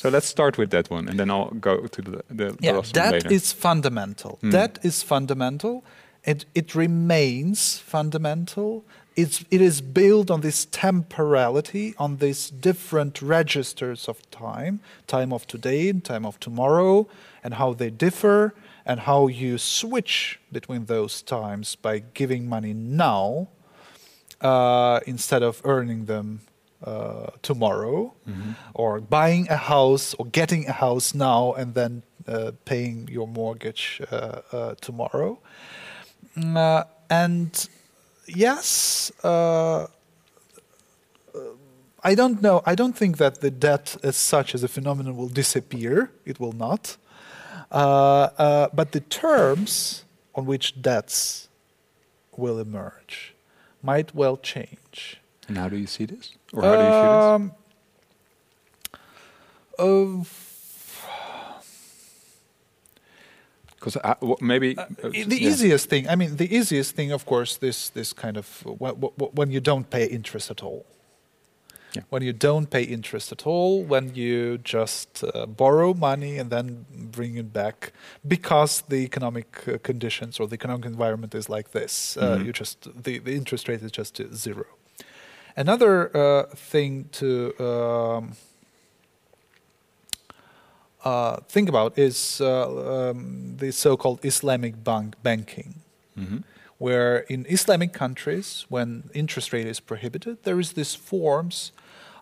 So 0.00 0.08
let's 0.08 0.26
start 0.26 0.56
with 0.56 0.70
that 0.70 0.88
one, 0.88 1.08
and 1.08 1.20
then 1.20 1.30
I'll 1.30 1.50
go 1.50 1.86
to 1.86 2.00
the, 2.02 2.10
the, 2.10 2.52
the 2.52 2.56
Yeah, 2.60 2.72
last 2.72 2.96
one 2.96 3.10
later. 3.12 3.30
is 3.30 3.52
fundamental. 3.52 4.38
That 4.42 4.78
is 4.82 5.02
fundamental. 5.02 5.84
It, 6.24 6.46
it 6.54 6.74
remains 6.74 7.76
fundamental. 7.78 8.82
It's, 9.14 9.44
it 9.50 9.60
is 9.60 9.82
built 9.82 10.30
on 10.30 10.40
this 10.40 10.64
temporality, 10.64 11.94
on 11.98 12.16
these 12.16 12.48
different 12.48 13.20
registers 13.20 14.08
of 14.08 14.16
time 14.30 14.80
time 15.06 15.34
of 15.34 15.46
today 15.46 15.90
and 15.90 16.02
time 16.02 16.24
of 16.24 16.40
tomorrow, 16.40 17.06
and 17.44 17.52
how 17.54 17.74
they 17.74 17.90
differ, 17.90 18.54
and 18.86 19.00
how 19.00 19.26
you 19.26 19.58
switch 19.58 20.40
between 20.50 20.86
those 20.86 21.20
times 21.20 21.76
by 21.76 21.98
giving 22.14 22.48
money 22.48 22.72
now 22.72 23.48
uh, 24.40 25.00
instead 25.06 25.42
of 25.42 25.60
earning 25.64 26.06
them 26.06 26.40
uh, 26.84 27.30
tomorrow, 27.42 28.14
or 28.74 29.00
buying 29.00 29.48
a 29.50 29.56
house 29.56 30.14
or 30.14 30.26
getting 30.26 30.66
a 30.68 30.72
house 30.72 31.14
now 31.14 31.52
and 31.52 31.74
then 31.74 32.02
uh, 32.26 32.52
paying 32.64 33.08
your 33.08 33.26
mortgage 33.26 34.00
uh, 34.10 34.14
uh, 34.52 34.74
tomorrow. 34.80 35.38
Mm, 36.36 36.56
uh, 36.56 36.84
and 37.08 37.68
yes, 38.26 39.10
uh, 39.24 39.86
I 42.02 42.14
don't 42.14 42.40
know. 42.40 42.62
I 42.64 42.74
don't 42.74 42.96
think 42.96 43.18
that 43.18 43.40
the 43.40 43.50
debt 43.50 43.96
as 44.02 44.16
such 44.16 44.54
as 44.54 44.62
a 44.62 44.68
phenomenon 44.68 45.16
will 45.16 45.28
disappear. 45.28 46.10
It 46.24 46.38
will 46.40 46.52
not. 46.52 46.96
But 47.70 48.92
the 48.92 49.00
terms 49.08 50.04
on 50.34 50.46
which 50.46 50.80
debts 50.80 51.48
will 52.36 52.58
emerge 52.58 53.34
might 53.82 54.14
well 54.14 54.36
change. 54.36 55.20
and 55.48 55.58
how 55.58 55.68
do 55.68 55.76
you 55.76 55.86
see 55.86 56.06
this? 56.06 56.34
Or 56.52 56.62
how 56.62 56.76
do 56.76 56.84
you 56.84 56.92
feel 56.92 57.10
Um, 57.10 57.52
uh, 59.78 59.84
this? 59.84 60.26
Because 63.76 63.96
uh, 63.96 64.14
maybe 64.40 64.76
uh, 64.76 64.84
the 65.02 65.36
yeah. 65.40 65.48
easiest 65.48 65.88
thing, 65.88 66.06
I 66.08 66.14
mean, 66.14 66.36
the 66.36 66.54
easiest 66.54 66.94
thing, 66.94 67.12
of 67.12 67.24
course, 67.24 67.56
this 67.56 67.88
this 67.90 68.12
kind 68.12 68.36
of 68.36 68.46
wh- 68.80 68.94
wh- 69.00 69.34
when 69.34 69.50
you 69.50 69.60
don't 69.60 69.88
pay 69.88 70.04
interest 70.06 70.50
at 70.50 70.62
all. 70.62 70.84
Yeah. 71.96 72.02
When 72.10 72.22
you 72.22 72.32
don't 72.32 72.68
pay 72.70 72.82
interest 72.84 73.32
at 73.32 73.46
all, 73.46 73.82
when 73.82 74.14
you 74.14 74.58
just 74.58 75.24
uh, 75.24 75.46
borrow 75.46 75.92
money 75.94 76.38
and 76.38 76.48
then 76.50 76.86
bring 77.10 77.36
it 77.36 77.52
back 77.52 77.92
because 78.28 78.82
the 78.88 78.96
economic 79.04 79.46
uh, 79.66 79.78
conditions 79.82 80.38
or 80.38 80.46
the 80.46 80.54
economic 80.54 80.84
environment 80.86 81.34
is 81.34 81.48
like 81.48 81.70
this, 81.72 82.16
uh, 82.16 82.36
Mhm. 82.38 82.44
you 82.44 82.52
just 82.52 82.88
the, 83.04 83.18
the 83.18 83.32
interest 83.34 83.66
rate 83.68 83.82
is 83.82 83.90
just 83.90 84.20
uh, 84.20 84.24
zero. 84.32 84.66
Another 85.56 86.10
uh, 86.16 86.42
thing 86.54 87.08
to 87.12 87.52
um, 87.58 88.32
uh, 91.04 91.36
think 91.48 91.68
about 91.68 91.98
is 91.98 92.40
uh, 92.40 93.10
um, 93.10 93.56
the 93.58 93.72
so-called 93.72 94.24
Islamic 94.24 94.82
bank 94.84 95.14
banking, 95.22 95.74
Mhm. 96.18 96.42
where 96.78 97.18
in 97.28 97.46
Islamic 97.48 97.92
countries, 97.92 98.66
when 98.68 99.04
interest 99.14 99.52
rate 99.52 99.66
is 99.66 99.80
prohibited, 99.80 100.42
there 100.42 100.60
is 100.60 100.72
this 100.72 100.94
forms. 100.94 101.72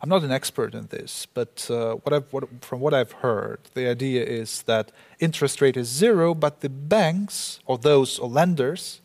I'm 0.01 0.09
not 0.09 0.22
an 0.22 0.31
expert 0.31 0.74
in 0.74 0.87
this, 0.87 1.26
but 1.35 1.66
uh, 1.70 1.95
what 2.05 2.12
I've, 2.12 2.33
what, 2.33 2.45
from 2.64 2.79
what 2.81 2.95
I've 2.95 3.12
heard, 3.22 3.59
the 3.74 3.89
idea 3.91 4.24
is 4.24 4.62
that 4.62 4.93
interest 5.18 5.61
rate 5.61 5.76
is 5.76 5.89
zero, 5.89 6.35
but 6.35 6.61
the 6.61 6.68
banks 6.68 7.59
or 7.66 7.79
those 7.79 8.18
or 8.20 8.29
lenders 8.29 9.01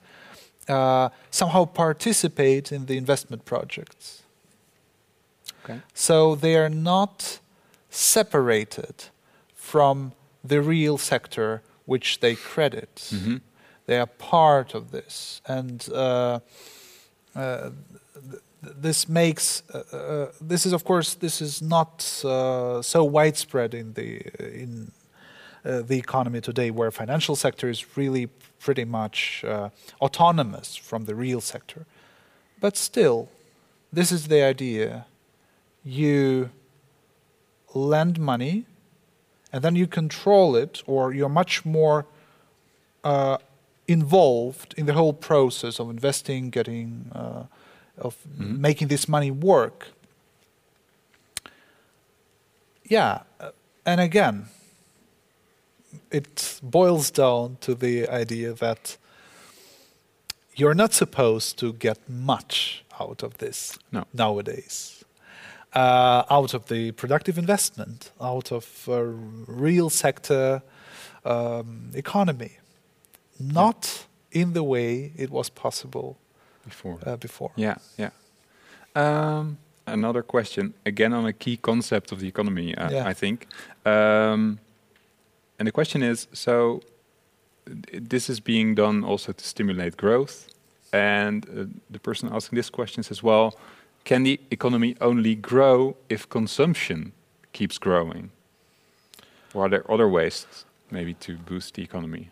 uh, 0.70 1.09
somehow 1.32 1.66
participate 1.66 2.72
in 2.72 2.86
the 2.86 2.97
investment 2.97 3.45
projects. 3.45 4.24
Okay. 5.64 5.80
So 5.93 6.36
they 6.36 6.55
are 6.57 6.70
not 6.70 7.39
separated 7.89 9.05
from 9.55 10.11
the 10.43 10.61
real 10.61 10.97
sector 10.97 11.61
which 11.86 12.20
they 12.20 12.36
credit. 12.36 13.09
Mhm. 13.11 13.41
They 13.86 13.97
are 13.99 14.07
part 14.07 14.74
of 14.76 14.91
this, 14.91 15.41
and 15.45 15.86
uh, 15.91 16.39
uh, 17.36 17.70
th- 18.14 18.41
th- 18.64 18.76
this 18.82 19.09
makes 19.09 19.64
uh, 19.74 19.84
uh, 19.97 20.32
this 20.49 20.66
is 20.66 20.74
of 20.74 20.84
course 20.84 21.16
this 21.16 21.41
is 21.41 21.61
not 21.61 22.22
uh, 22.24 22.82
so 22.82 23.03
widespread 23.03 23.74
in 23.74 23.93
the 23.93 24.22
in 24.61 24.91
the 25.64 25.97
economy 25.97 26.41
today, 26.41 26.72
where 26.72 26.91
financial 26.91 27.36
sector 27.36 27.70
is 27.70 27.97
really 27.97 28.28
pretty 28.59 28.86
much 28.86 29.43
uh, 29.45 29.70
autonomous 30.01 30.76
from 30.76 31.05
the 31.05 31.16
real 31.16 31.41
sector. 31.41 31.86
But 32.59 32.78
still, 32.78 33.30
this 33.91 34.11
is 34.11 34.28
the 34.28 34.41
idea. 34.41 35.05
You 35.84 36.49
lend 37.74 38.20
money, 38.20 38.66
and 39.51 39.64
then 39.64 39.76
you 39.76 39.88
control 39.88 40.55
it, 40.55 40.84
or 40.86 41.14
you're 41.14 41.30
much 41.30 41.66
more 41.66 42.05
uh, 43.03 43.38
involved 43.88 44.74
in 44.78 44.86
the 44.86 44.93
whole 44.93 45.14
process 45.14 45.80
of 45.80 45.89
investing, 45.89 46.49
getting, 46.49 47.11
uh, 47.14 47.43
of 47.97 48.16
Mhm. 48.39 48.59
making 48.59 48.88
this 48.88 49.07
money 49.07 49.30
work. 49.32 49.88
Yeah, 52.89 53.24
uh, 53.39 53.51
and 53.86 53.99
again, 54.01 54.47
it 56.12 56.60
boils 56.64 57.12
down 57.12 57.58
to 57.62 57.76
the 57.76 58.08
idea 58.10 58.54
that 58.54 58.98
you're 60.56 60.76
not 60.76 60.94
supposed 60.94 61.58
to 61.60 61.74
get 61.74 61.98
much 62.08 62.84
out 63.00 63.24
of 63.24 63.38
this 63.38 63.78
No. 63.91 64.04
nowadays. 64.14 65.04
Uh, 65.76 66.24
out 66.30 66.54
of 66.54 66.68
the 66.68 66.91
productive 66.91 67.39
investment, 67.39 68.12
out 68.22 68.52
of 68.52 68.88
uh, 68.88 69.02
real 69.48 69.89
sector 69.89 70.62
um, 71.26 71.89
economy, 71.96 72.58
not 73.39 74.06
in 74.32 74.54
the 74.54 74.62
way 74.64 75.12
it 75.18 75.32
was 75.32 75.50
possible 75.50 76.18
Before. 76.64 77.00
uh, 77.06 77.16
before. 77.18 77.52
Yeah, 77.56 77.76
yeah. 77.98 78.12
Um, 78.96 79.58
another 79.88 80.22
question, 80.22 80.74
again 80.86 81.14
on 81.14 81.26
a 81.26 81.34
key 81.34 81.58
concept 81.58 82.12
of 82.12 82.20
the 82.20 82.28
economy, 82.28 82.76
uh, 82.78 82.91
Yeah. 82.91 83.08
I 83.10 83.14
think. 83.16 83.48
Um, 83.86 84.60
and 85.64 85.68
the 85.70 85.72
question 85.72 86.03
is 86.03 86.28
so, 86.34 86.82
this 87.93 88.30
is 88.30 88.41
being 88.41 88.76
done 88.76 89.01
also 89.01 89.32
to 89.32 89.45
stimulate 89.45 89.95
growth. 89.95 90.49
And 90.91 91.45
uh, 91.45 91.80
the 91.89 91.99
person 91.99 92.28
asking 92.34 92.57
this 92.57 92.70
question 92.70 93.01
says, 93.01 93.24
well, 93.24 93.57
can 94.03 94.24
the 94.24 94.41
economy 94.51 94.97
only 94.99 95.36
grow 95.36 95.95
if 96.09 96.28
consumption 96.28 97.14
keeps 97.53 97.78
growing? 97.78 98.32
Or 99.53 99.68
are 99.68 99.70
there 99.70 99.89
other 99.89 100.09
ways 100.09 100.66
maybe 100.91 101.14
to 101.14 101.38
boost 101.38 101.76
the 101.76 101.82
economy? 101.82 102.30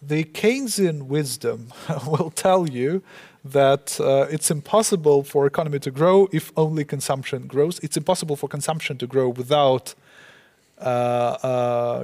the 0.00 0.22
Keynesian 0.22 1.08
wisdom 1.08 1.72
will 2.06 2.30
tell 2.30 2.68
you 2.68 3.02
that 3.44 3.98
uh, 3.98 4.28
it's 4.30 4.48
impossible 4.48 5.24
for 5.24 5.44
economy 5.44 5.80
to 5.80 5.90
grow 5.90 6.28
if 6.30 6.52
only 6.56 6.84
consumption 6.84 7.48
grows. 7.48 7.80
It's 7.80 7.96
impossible 7.96 8.36
for 8.36 8.46
consumption 8.48 8.96
to 8.98 9.08
grow 9.08 9.28
without 9.28 9.96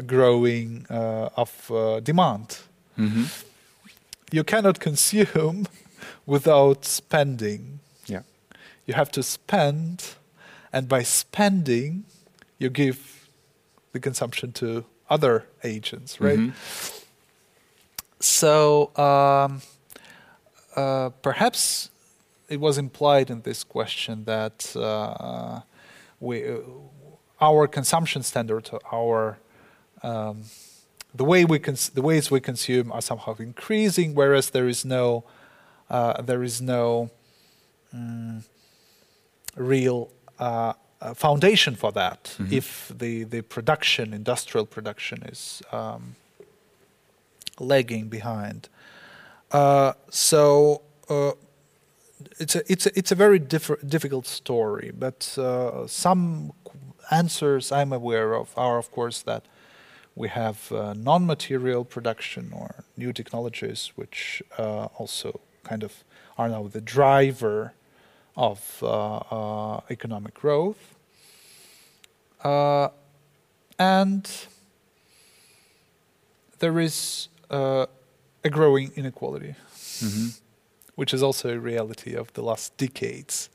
growing 0.07 0.87
uh, 0.91 1.29
of 1.37 1.70
uh, 1.70 2.01
demand. 2.01 2.59
Mm-hmm. 2.99 3.25
You 4.31 4.45
cannot 4.45 4.81
consume 4.81 5.66
without 6.27 6.85
spending. 6.85 7.81
Yeah. 8.07 8.23
You 8.87 8.95
have 8.95 9.11
to 9.12 9.23
spend, 9.23 10.14
and 10.73 10.89
by 10.89 11.03
spending, 11.03 12.05
you 12.59 12.70
give 12.70 13.29
the 13.93 14.01
consumption 14.01 14.53
to 14.53 14.85
other 15.11 15.45
agents, 15.62 16.20
right? 16.20 16.39
Mhm. 16.39 16.53
So 18.20 18.91
um, 18.97 19.61
uh, 20.77 21.11
perhaps 21.23 21.91
it 22.49 22.61
was 22.61 22.79
implied 22.79 23.31
in 23.31 23.43
this 23.43 23.64
question 23.64 24.25
that 24.25 24.75
uh, 24.77 25.61
we, 26.20 26.49
uh, 26.49 26.59
our 27.43 27.66
consumption 27.66 28.22
standard, 28.22 28.70
our 28.93 29.38
um, 30.03 30.45
the 31.14 31.24
way 31.24 31.45
we 31.45 31.59
the 31.59 32.03
ways 32.03 32.30
we 32.30 32.40
consume 32.40 32.93
are 32.93 33.03
somehow 33.03 33.34
increasing, 33.38 34.14
whereas 34.14 34.51
there 34.51 34.68
is 34.68 34.84
no 34.84 35.24
uh, 35.90 36.22
there 36.22 36.43
is 36.43 36.61
no 36.61 37.11
mm, 37.95 38.43
real 39.57 40.09
uh, 40.38 40.72
uh, 41.01 41.14
foundation 41.14 41.74
for 41.76 41.93
that. 41.93 42.36
Mhm. 42.38 42.53
If 42.53 42.93
the 42.99 43.24
the 43.24 43.43
production, 43.43 44.14
industrial 44.14 44.66
production, 44.66 45.22
is 45.24 45.62
um, 45.72 46.14
lagging 47.59 48.09
behind. 48.09 48.68
Uh, 49.51 49.93
so 50.11 50.82
uh, 51.11 51.32
it's 52.38 52.57
a 52.57 52.62
it's 52.72 52.86
a, 52.86 52.90
it's 52.99 53.12
a 53.12 53.14
very 53.16 53.38
differ- 53.38 53.80
difficult 53.86 54.26
story, 54.26 54.93
but 54.99 55.36
uh, 55.38 55.86
some 55.86 56.53
answers 57.13 57.71
I'm 57.71 57.93
aware 57.93 58.35
of 58.35 58.57
are, 58.57 58.79
of 58.79 58.91
course, 58.91 59.23
that 59.23 59.43
we 60.15 60.29
have 60.29 60.73
uh, 60.73 60.95
non-material 60.95 61.85
production 61.85 62.53
or 62.53 62.85
new 62.97 63.13
technologies, 63.13 63.93
which 63.97 64.43
uh, 64.59 64.87
also 64.99 65.41
kind 65.65 65.83
of 65.85 65.93
are 66.39 66.49
now 66.49 66.67
the 66.69 66.81
driver 66.81 67.73
of 68.37 68.83
uh, 68.83 69.17
uh, 69.77 69.81
economic 69.91 70.35
growth, 70.35 70.95
uh, 72.45 72.89
and 73.79 74.29
there 76.59 76.79
is 76.81 77.29
uh, 77.51 77.87
a 78.45 78.51
growing 78.51 78.91
inequality, 78.97 79.55
Mhm. 80.01 80.39
which 80.97 81.15
is 81.15 81.23
also 81.23 81.49
a 81.51 81.59
reality 81.59 82.15
of 82.17 82.33
the 82.33 82.43
last 82.43 82.77
decades 82.77 83.51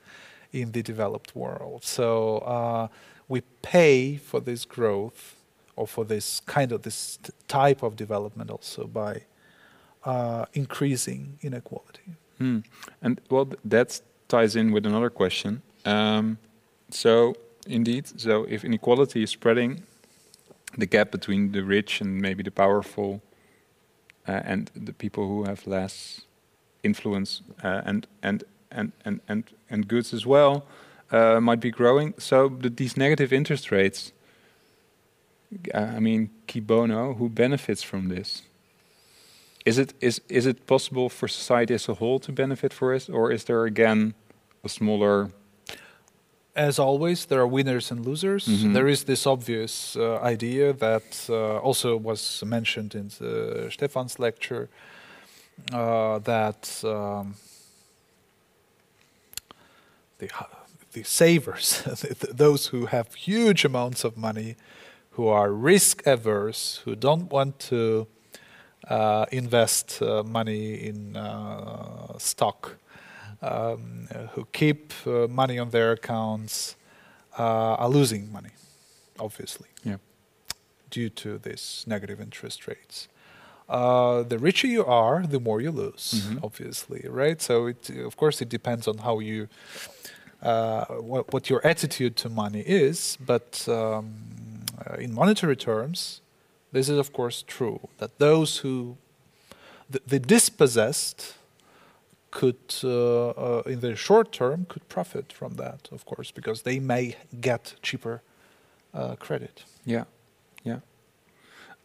in 0.53 0.71
the 0.71 0.81
developed 0.81 1.35
world. 1.35 1.83
So 1.83 2.37
uh, 2.39 2.87
we 3.27 3.41
pay 3.61 4.17
for 4.17 4.39
this 4.39 4.65
growth 4.65 5.35
or 5.75 5.87
for 5.87 6.05
this 6.05 6.39
kind 6.41 6.71
of 6.71 6.81
this 6.81 7.19
type 7.47 7.83
of 7.83 7.95
development 7.95 8.49
also 8.49 8.87
by 8.87 9.23
uh, 10.03 10.45
increasing 10.53 11.37
inequality. 11.41 12.15
Hmm. 12.37 12.59
And 13.01 13.21
well, 13.29 13.45
th- 13.45 13.59
that 13.65 14.01
ties 14.27 14.55
in 14.55 14.71
with 14.71 14.85
another 14.85 15.09
question. 15.09 15.61
Um, 15.85 16.37
so, 16.89 17.35
indeed, 17.67 18.19
so 18.19 18.45
if 18.45 18.63
inequality 18.63 19.23
is 19.23 19.29
spreading, 19.29 19.83
the 20.77 20.85
gap 20.85 21.11
between 21.11 21.51
the 21.51 21.63
rich 21.63 22.01
and 22.01 22.21
maybe 22.21 22.43
the 22.43 22.51
powerful, 22.51 23.21
uh, 24.27 24.41
and 24.43 24.71
the 24.75 24.93
people 24.93 25.27
who 25.27 25.43
have 25.43 25.65
less 25.65 26.21
influence 26.83 27.41
uh, 27.63 27.81
and, 27.85 28.07
and 28.21 28.43
and 28.71 28.91
and 29.05 29.21
and 29.27 29.43
and 29.69 29.87
goods 29.87 30.13
as 30.13 30.25
well, 30.25 30.65
uh, 31.11 31.39
might 31.39 31.59
be 31.59 31.71
growing. 31.71 32.13
So 32.17 32.49
the, 32.49 32.69
these 32.69 32.97
negative 32.97 33.31
interest 33.35 33.71
rates. 33.71 34.11
uh, 35.73 35.95
I 35.97 35.99
mean, 35.99 36.29
cui 36.47 36.61
bono, 36.61 37.13
who 37.13 37.29
benefits 37.29 37.83
from 37.83 38.09
this? 38.09 38.43
Is 39.65 39.77
it 39.77 39.93
is 39.99 40.21
is 40.29 40.45
it 40.45 40.65
possible 40.65 41.09
for 41.09 41.27
society 41.27 41.73
as 41.73 41.89
a 41.89 41.93
whole 41.93 42.19
to 42.19 42.31
benefit 42.31 42.73
for 42.73 42.93
it, 42.95 43.09
or 43.09 43.31
is 43.31 43.43
there 43.43 43.65
again 43.65 44.13
a 44.63 44.69
smaller? 44.69 45.29
As 46.55 46.79
always, 46.79 47.25
there 47.25 47.39
are 47.39 47.47
winners 47.47 47.91
and 47.91 48.05
losers. 48.05 48.47
Mhm. 48.47 48.73
There 48.73 48.87
is 48.91 49.03
this 49.03 49.25
obvious 49.27 49.95
uh, 49.95 50.19
idea 50.33 50.73
that 50.73 51.27
uh, 51.29 51.59
also 51.61 51.97
was 51.97 52.43
mentioned 52.45 52.95
in 52.95 53.09
the 53.19 53.67
Stefan's 53.69 54.17
lecture 54.19 54.67
uh, 55.73 56.19
that 56.19 56.83
um, 56.83 57.35
the, 60.17 60.29
the 60.97 61.03
savers, 61.03 61.83
those 62.33 62.67
who 62.67 62.85
have 62.87 63.13
huge 63.15 63.65
amounts 63.65 64.03
of 64.03 64.17
money, 64.17 64.55
who 65.11 65.27
are 65.27 65.51
risk 65.51 66.05
averse, 66.07 66.81
who 66.85 66.95
don't 66.95 67.31
want 67.31 67.59
to 67.59 68.07
uh, 68.89 69.25
invest 69.31 70.01
uh, 70.01 70.23
money 70.23 70.73
in 70.89 71.15
uh, 71.17 72.17
stock, 72.17 72.77
um, 73.41 74.07
who 74.33 74.45
keep 74.51 74.93
uh, 75.05 75.27
money 75.27 75.59
on 75.59 75.69
their 75.69 75.91
accounts, 75.91 76.75
uh, 77.37 77.81
are 77.83 77.89
losing 77.89 78.31
money. 78.31 78.49
obviously, 79.19 79.67
Yeah. 79.83 79.97
due 80.91 81.09
to 81.09 81.39
these 81.39 81.83
negative 81.87 82.21
interest 82.21 82.67
rates. 82.67 83.07
Uh, 83.67 84.21
the 84.29 84.37
richer 84.37 84.67
you 84.67 84.85
are, 84.85 85.25
the 85.27 85.39
more 85.39 85.59
you 85.63 85.71
lose, 85.71 86.13
Mhm. 86.13 86.39
obviously, 86.43 87.01
right? 87.09 87.41
So, 87.41 87.67
it, 87.67 87.89
of 88.05 88.15
course, 88.15 88.43
it 88.43 88.49
depends 88.49 88.87
on 88.87 88.97
how 88.99 89.19
you, 89.19 89.47
uh, 90.41 90.85
what, 90.85 91.33
what 91.33 91.49
your 91.49 91.65
attitude 91.65 92.15
to 92.17 92.29
money 92.29 92.61
is. 92.61 93.17
But 93.25 93.67
um, 93.67 94.13
uh, 94.85 94.95
in 94.95 95.13
monetary 95.13 95.55
terms, 95.55 96.21
this 96.71 96.89
is, 96.89 96.97
of 96.97 97.11
course, 97.13 97.43
true 97.47 97.79
that 97.97 98.19
those 98.19 98.57
who, 98.57 98.97
the, 99.89 100.01
the 100.05 100.19
dispossessed, 100.19 101.35
could, 102.29 102.75
uh, 102.83 103.29
uh, 103.29 103.63
in 103.65 103.79
the 103.79 103.95
short 103.95 104.31
term, 104.31 104.65
could 104.69 104.87
profit 104.89 105.33
from 105.33 105.55
that, 105.55 105.87
of 105.91 106.05
course, 106.05 106.29
because 106.29 106.63
they 106.63 106.79
may 106.79 107.15
get 107.41 107.75
cheaper 107.81 108.21
uh, 108.93 109.15
credit. 109.15 109.63
Yeah, 109.85 110.03
yeah. 110.63 110.79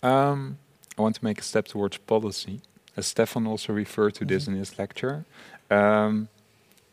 Um, 0.02 0.58
I 0.98 1.02
want 1.02 1.16
to 1.16 1.24
make 1.24 1.40
a 1.40 1.44
step 1.44 1.68
towards 1.68 1.96
policy, 1.98 2.60
as 2.96 3.06
Stefan 3.06 3.46
also 3.46 3.72
referred 3.72 4.14
to 4.16 4.24
this 4.24 4.44
Mhm. 4.44 4.48
in 4.48 4.54
his 4.56 4.78
lecture. 4.78 5.24
Um, 5.70 6.28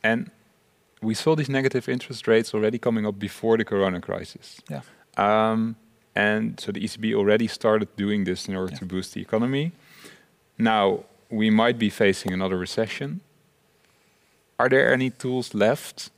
and 0.04 0.32
we 1.02 1.14
saw 1.14 1.36
these 1.36 1.50
negative 1.50 1.88
interest 1.90 2.28
rates 2.28 2.54
already 2.54 2.78
coming 2.78 3.06
up 3.06 3.18
before 3.20 3.58
the 3.58 3.66
corona 3.66 4.02
crisis. 4.02 4.60
Yeah. 4.70 4.82
Um, 5.18 5.76
and 6.16 6.60
so 6.60 6.72
the 6.72 6.82
ECB 6.84 7.14
already 7.14 7.48
started 7.48 7.88
doing 7.96 8.26
this 8.26 8.48
in 8.48 8.56
order 8.56 8.72
Yeah. 8.74 8.80
to 8.80 8.86
boost 8.86 9.14
the 9.14 9.22
economy. 9.22 9.72
Now, 10.58 11.04
we 11.30 11.50
might 11.50 11.78
be 11.80 11.90
facing 11.90 12.34
another 12.34 12.58
recession. 12.58 13.22
Are 14.58 14.68
there 14.70 14.92
any 14.94 15.10
tools 15.12 15.54
left 15.54 16.10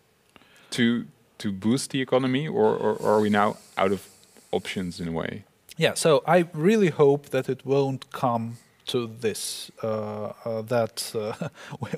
to 0.72 1.06
to 1.38 1.52
boost 1.52 1.90
the 1.90 2.02
economy, 2.02 2.48
or, 2.48 2.76
or, 2.76 2.94
or 2.94 3.10
are 3.16 3.20
we 3.22 3.30
now 3.30 3.58
out 3.76 3.92
of 3.92 4.08
options 4.52 5.00
in 5.00 5.08
a 5.08 5.12
way? 5.12 5.44
Yeah, 5.76 5.96
so 5.96 6.22
I 6.28 6.46
really 6.54 6.90
hope 6.90 7.30
that 7.30 7.50
it 7.50 7.66
won't 7.66 8.12
come 8.12 8.58
to 8.86 9.08
this, 9.22 9.72
uh, 9.82 10.34
uh, 10.46 10.62
that 10.62 11.12
uh, 11.16 11.50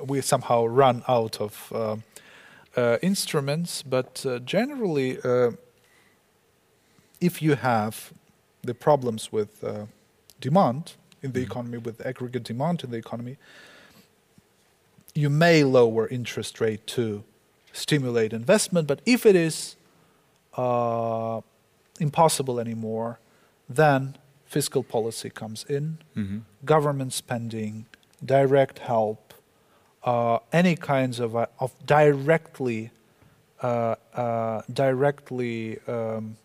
we- 0.08 0.22
somehow 0.22 0.66
run 0.66 1.04
out 1.10 1.42
of 1.42 1.72
uh, 1.76 1.98
instruments, 3.02 3.84
but 3.84 4.26
uh, 4.26 4.40
generally, 4.40 5.18
uh, 5.24 5.52
if 7.22 7.42
you 7.42 7.56
have 7.56 8.12
the 8.64 8.74
problems 8.74 9.32
with 9.32 9.64
uh, 9.64 9.86
demand 10.42 10.94
in 11.22 11.32
the 11.32 11.40
Mhm. 11.40 11.46
economy, 11.52 11.78
with 11.78 12.06
aggregate 12.06 12.44
demand 12.44 12.84
in 12.84 12.90
the 12.92 12.98
economy, 12.98 13.38
you 15.16 15.30
may 15.30 15.64
lower 15.64 16.08
interest 16.10 16.60
rate 16.60 16.86
to 16.96 17.24
stimulate 17.72 18.34
investment. 18.36 18.88
But 18.88 19.00
if 19.06 19.26
it 19.26 19.36
is 19.36 19.76
uh, 20.58 21.42
impossible 22.00 22.60
anymore, 22.60 23.20
then 23.76 24.16
fiscal 24.46 24.84
policy 24.84 25.30
comes 25.30 25.64
in, 25.70 25.98
Mm-hmm. 26.16 26.40
government 26.66 27.14
spending, 27.14 27.86
direct 28.24 28.80
help, 28.80 29.23
uh, 30.04 30.40
any 30.52 30.76
kinds 30.76 31.20
of 31.20 31.36
uh, 31.36 31.46
of 31.60 31.72
directly 31.86 32.92
uh, 33.62 33.96
uh, 34.14 34.62
directly 34.72 35.80
um, 35.88 36.36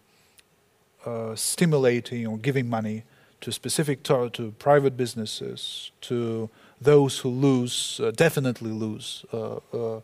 uh, 1.05 1.35
stimulating 1.35 2.27
or 2.27 2.39
giving 2.39 2.69
money 2.69 3.03
to 3.41 3.51
specific 3.53 4.03
to, 4.05 4.29
to 4.31 4.53
private 4.59 4.97
businesses, 4.97 5.91
to 6.01 6.49
those 6.81 7.19
who 7.19 7.29
lose 7.29 8.01
uh, 8.03 8.11
definitely 8.13 8.71
lose 8.71 9.25
uh, 9.33 9.57
uh, 9.73 10.01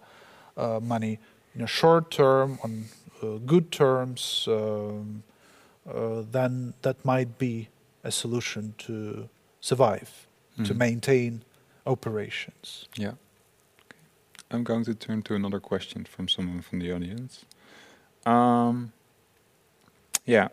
uh, 0.57 0.81
money 0.81 1.19
in 1.55 1.61
a 1.63 1.67
short 1.67 2.11
term 2.11 2.59
on 2.65 2.85
uh, 3.23 3.39
good 3.47 3.71
terms. 3.71 4.47
Um, 4.49 5.23
uh, 5.87 6.23
then 6.33 6.73
that 6.83 6.97
might 7.05 7.39
be 7.39 7.69
a 8.05 8.11
solution 8.11 8.75
to 8.79 9.29
survive, 9.61 10.27
to 10.65 10.73
Mhm. 10.75 10.79
maintain 10.79 11.43
operations. 11.87 12.89
Yeah. 12.97 13.13
I'm 14.55 14.65
going 14.65 14.85
to 14.85 14.95
turn 14.95 15.23
to 15.23 15.35
another 15.35 15.61
question 15.61 16.05
from 16.05 16.29
someone 16.29 16.63
from 16.63 16.79
the 16.79 16.93
audience. 16.93 17.45
Um, 18.25 18.93
yeah. 20.25 20.49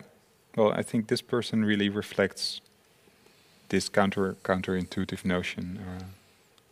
Well, 0.56 0.72
I 0.72 0.82
think 0.82 1.08
this 1.08 1.22
person 1.22 1.64
really 1.64 1.88
reflects 1.88 2.60
this 3.68 3.88
counter 3.88 4.36
counterintuitive 4.44 5.24
notion 5.24 5.78
uh, 5.78 6.04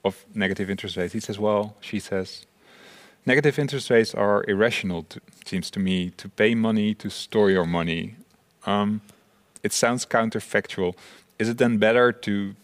of 0.05 0.25
negative 0.35 0.69
interest 0.69 0.97
rates. 0.97 1.15
He 1.15 1.21
says, 1.21 1.39
well, 1.39 1.77
she 1.81 1.99
says, 1.99 2.45
negative 3.25 3.59
interest 3.59 3.89
rates 3.89 4.15
are 4.15 4.45
irrational, 4.47 5.05
to, 5.05 5.21
seems 5.47 5.71
to 5.71 5.81
me, 5.81 6.11
to 6.11 6.29
pay 6.29 6.55
money 6.55 6.95
to 6.95 7.09
store 7.09 7.51
your 7.51 7.65
money. 7.65 8.17
Um, 8.67 9.01
it 9.63 9.73
sounds 9.73 10.05
counterfactual. 10.05 10.95
Is 11.39 11.49
it 11.49 11.57
then 11.57 11.79
better 11.79 12.13
to 12.13 12.55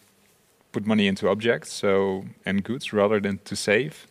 put 0.73 0.87
money 0.87 1.07
into 1.07 1.29
objects 1.29 1.73
so 1.73 2.27
and 2.45 2.63
goods 2.63 2.93
rather 2.93 3.21
than 3.21 3.39
to 3.45 3.57
save? 3.57 4.07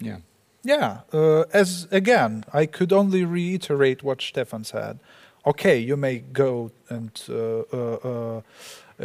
Yeah. 0.00 0.18
Yeah, 0.66 1.00
uh, 1.12 1.44
as 1.52 1.86
again, 1.90 2.44
I 2.54 2.66
could 2.66 2.92
only 2.92 3.24
reiterate 3.24 4.02
what 4.02 4.22
Stefan 4.22 4.64
said. 4.64 4.98
Okay, 5.44 5.78
you 5.78 5.96
may 5.96 6.18
go 6.32 6.70
and 6.88 7.10
uh, 7.28 7.60
uh, 7.70 7.96
uh, 8.02 8.40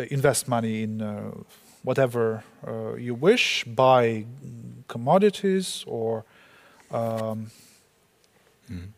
invest 0.10 0.48
money 0.48 0.84
in 0.84 1.02
uh, 1.02 1.32
whatever 1.84 2.44
uh, 2.66 2.94
you 2.96 3.14
wish, 3.14 3.66
buy 3.66 4.26
commodities, 4.88 5.84
or 5.88 6.24
um, 6.92 7.52
Mhm. 8.72 8.94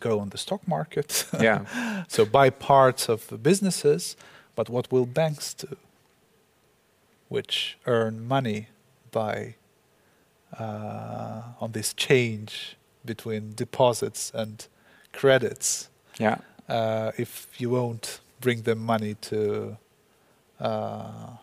go 0.00 0.20
on 0.20 0.30
the 0.30 0.38
stock 0.38 0.66
market. 0.66 1.26
Yeah. 1.42 2.04
so 2.08 2.24
buy 2.24 2.50
parts 2.50 3.08
of 3.08 3.26
the 3.26 3.36
businesses, 3.36 4.16
but 4.56 4.68
what 4.70 4.90
will 4.90 5.06
banks 5.06 5.54
do? 5.54 5.76
Which 7.28 7.76
earn 7.86 8.26
money 8.26 8.66
by 9.10 9.54
uh, 10.58 11.42
on 11.60 11.72
this 11.72 11.94
change 11.94 12.76
between 13.04 13.52
deposits 13.54 14.30
and 14.34 14.66
credits. 15.12 15.88
Yeah. 16.18 16.38
Uh, 16.68 17.12
if 17.16 17.48
you 17.60 17.70
won't 17.70 18.20
bring 18.40 18.62
them 18.62 18.78
money 18.78 19.14
to 19.14 19.76
uh, 20.60 21.36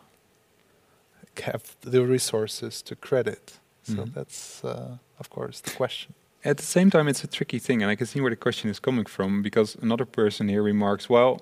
have 1.44 1.76
the 1.82 2.06
resources 2.06 2.82
to 2.84 2.96
credit, 2.96 3.60
so 3.84 3.94
Mhm. 3.94 4.14
that's 4.14 4.64
uh, 4.64 4.98
of 5.20 5.30
course 5.30 5.62
the 5.62 5.72
question. 5.72 6.14
At 6.44 6.58
the 6.58 6.64
same 6.64 6.90
time, 6.90 7.08
it's 7.08 7.24
a 7.24 7.28
tricky 7.28 7.60
thing, 7.60 7.82
and 7.82 7.92
I 7.92 7.96
can 7.96 8.08
see 8.08 8.22
where 8.22 8.30
the 8.30 8.36
question 8.42 8.70
is 8.70 8.80
coming 8.80 9.06
from 9.06 9.42
because 9.42 9.76
another 9.82 10.06
person 10.06 10.48
here 10.48 10.64
remarks, 10.64 11.10
well, 11.10 11.42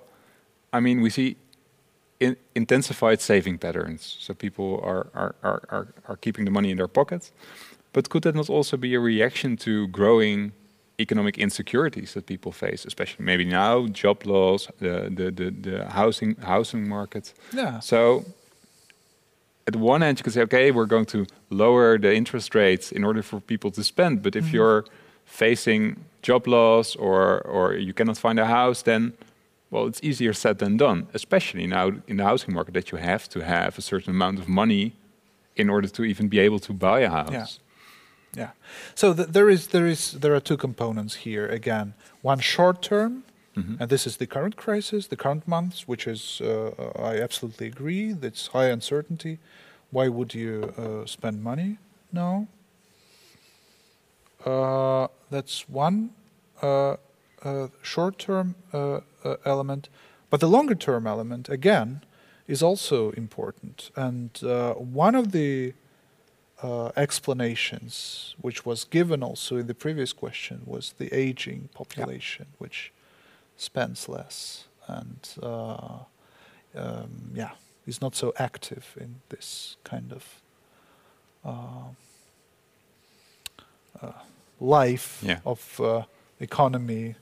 I 0.73 0.79
mean, 0.79 1.01
we 1.01 1.09
see 1.09 1.35
in 2.19 2.35
intensified 2.55 3.19
saving 3.21 3.57
patterns. 3.59 4.17
So 4.19 4.33
people 4.33 4.79
are, 4.83 5.07
are, 5.13 5.35
are, 5.43 5.61
are, 5.69 5.87
are 6.07 6.17
keeping 6.17 6.45
the 6.45 6.51
money 6.51 6.69
in 6.71 6.77
their 6.77 6.87
pockets. 6.87 7.31
But 7.93 8.09
could 8.09 8.23
that 8.23 8.35
not 8.35 8.49
also 8.49 8.77
be 8.77 8.93
a 8.95 8.99
reaction 8.99 9.57
to 9.57 9.87
growing 9.87 10.51
economic 10.97 11.37
insecurities 11.37 12.13
that 12.13 12.25
people 12.25 12.51
face, 12.51 12.85
especially 12.85 13.25
maybe 13.25 13.45
now, 13.45 13.87
job 13.87 14.25
loss, 14.25 14.67
the, 14.79 15.09
the, 15.15 15.31
the, 15.31 15.51
the 15.51 15.85
housing, 15.89 16.35
housing 16.41 16.87
market? 16.87 17.33
Yeah. 17.53 17.79
So 17.79 18.23
at 19.67 19.75
one 19.75 20.03
end, 20.03 20.19
you 20.19 20.23
could 20.23 20.33
say, 20.33 20.41
okay, 20.41 20.71
we're 20.71 20.85
going 20.85 21.05
to 21.07 21.25
lower 21.49 21.97
the 21.97 22.13
interest 22.13 22.53
rates 22.55 22.91
in 22.91 23.03
order 23.03 23.21
for 23.23 23.39
people 23.39 23.71
to 23.71 23.83
spend. 23.83 24.21
But 24.21 24.35
if 24.35 24.45
Mhm. 24.45 24.53
you're 24.53 24.85
facing 25.25 25.95
job 26.21 26.47
loss 26.47 26.95
or 26.95 27.41
or 27.41 27.73
you 27.73 27.93
cannot 27.93 28.17
find 28.17 28.39
a 28.39 28.45
house, 28.45 28.83
then 28.83 29.13
well, 29.75 29.87
it's 29.87 29.99
easier 30.03 30.33
said 30.33 30.57
than 30.59 30.77
done. 30.77 31.07
Especially 31.13 31.67
now 31.67 31.91
in 32.07 32.17
the 32.17 32.23
housing 32.23 32.53
market, 32.53 32.73
that 32.73 32.91
you 32.91 32.97
have 32.97 33.27
to 33.29 33.39
have 33.43 33.77
a 33.77 33.81
certain 33.81 34.11
amount 34.15 34.39
of 34.39 34.47
money 34.47 34.93
in 35.55 35.69
order 35.69 35.87
to 35.89 36.03
even 36.03 36.27
be 36.29 36.39
able 36.39 36.59
to 36.59 36.73
buy 36.73 36.99
a 37.01 37.09
house. 37.09 37.31
Yeah. 37.31 37.45
Yeah. 38.41 38.51
So 38.95 39.13
th- 39.13 39.29
there 39.29 39.49
is 39.49 39.67
there 39.67 39.87
is 39.87 40.11
there 40.21 40.33
are 40.35 40.41
two 40.41 40.57
components 40.57 41.15
here 41.25 41.47
again. 41.59 41.93
One 42.21 42.41
short 42.41 42.81
term, 42.81 43.23
Mhm. 43.55 43.79
and 43.79 43.89
this 43.89 44.05
is 44.07 44.17
the 44.17 44.27
current 44.27 44.55
crisis, 44.55 45.07
the 45.07 45.15
current 45.15 45.47
months, 45.47 45.87
which 45.87 46.07
is 46.07 46.41
uh, 46.41 46.71
I 47.11 47.23
absolutely 47.23 47.67
agree. 47.67 48.13
That's 48.21 48.47
high 48.47 48.69
uncertainty. 48.73 49.37
Why 49.91 50.07
would 50.09 50.33
you 50.33 50.73
uh, 50.77 51.05
spend 51.05 51.41
money? 51.43 51.77
now? 52.11 52.47
Uh, 54.45 55.07
that's 55.29 55.67
one 55.69 56.09
uh, 56.61 56.95
short-term 57.81 58.55
uh, 58.73 58.99
uh, 59.23 59.35
element, 59.45 59.89
but 60.29 60.39
the 60.39 60.47
longer-term 60.47 61.05
element 61.07 61.49
again 61.49 62.01
is 62.47 62.61
also 62.63 63.11
important. 63.11 63.91
And 63.95 64.29
uh, 64.43 64.73
one 64.73 65.15
of 65.15 65.31
the 65.31 65.73
uh, 66.63 66.91
explanations, 66.95 68.35
which 68.41 68.65
was 68.65 68.85
given 68.85 69.23
also 69.23 69.57
in 69.57 69.67
the 69.67 69.73
previous 69.73 70.13
question, 70.13 70.61
was 70.65 70.93
the 70.97 71.09
aging 71.13 71.69
population, 71.73 72.45
which 72.57 72.91
spends 73.57 74.09
less 74.09 74.65
and 74.87 75.19
uh, 75.41 75.99
um, 76.75 77.09
yeah, 77.33 77.51
is 77.87 78.01
not 78.01 78.15
so 78.15 78.33
active 78.37 78.95
in 78.99 79.15
this 79.29 79.77
kind 79.83 80.11
of 80.11 80.23
uh, 81.43 81.89
uh, 84.01 84.11
life 84.59 85.21
Yeah. 85.23 85.39
of 85.45 85.79
uh, 85.79 86.03
economy 86.39 87.15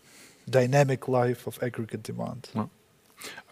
dynamic 0.49 1.07
life 1.07 1.47
of 1.47 1.61
aggregate 1.61 2.03
demand. 2.03 2.49
Well, 2.53 2.69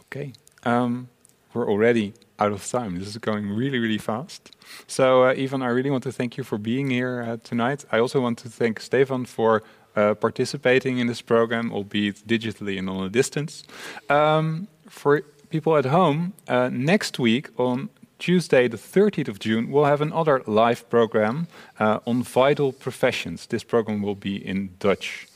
okay. 0.01 0.34
Um, 0.63 1.09
we're 1.53 1.69
already 1.69 2.13
out 2.39 2.51
of 2.51 2.65
time. 2.65 2.97
This 2.97 3.07
is 3.07 3.18
going 3.18 3.49
really, 3.49 3.80
really 3.80 3.97
fast. 3.97 4.51
So, 4.88 5.23
uh, 5.26 5.34
Ivan, 5.38 5.61
I 5.61 5.68
really 5.68 5.89
want 5.89 6.03
to 6.03 6.11
thank 6.11 6.38
you 6.38 6.43
for 6.43 6.57
being 6.57 6.89
here 6.89 7.22
uh, 7.22 7.38
tonight. 7.43 7.85
I 7.91 7.99
also 7.99 8.22
want 8.22 8.38
to 8.39 8.49
thank 8.49 8.80
Stefan 8.80 9.26
for 9.26 9.63
uh, 9.95 10.15
participating 10.15 10.97
in 10.99 11.07
this 11.07 11.22
program, 11.22 11.72
albeit 11.72 12.27
digitally 12.27 12.80
and 12.80 12.89
on 12.89 13.03
a 13.03 13.09
distance. 13.09 13.63
Um, 14.09 14.68
for 14.88 15.22
people 15.49 15.76
at 15.77 15.85
home, 15.85 16.34
uh, 16.47 16.69
next 16.72 17.19
week 17.19 17.49
on 17.57 17.89
Tuesday, 18.18 18.68
the 18.68 18.77
30th 18.77 19.27
of 19.27 19.39
June, 19.39 19.69
we'll 19.69 19.85
have 19.85 20.01
another 20.01 20.41
live 20.45 20.89
program 20.89 21.47
uh, 21.80 21.99
on 22.05 22.23
vital 22.23 22.72
professions. 22.72 23.47
This 23.47 23.63
program 23.63 24.01
will 24.01 24.15
be 24.15 24.35
in 24.35 24.69
Dutch. 24.80 25.27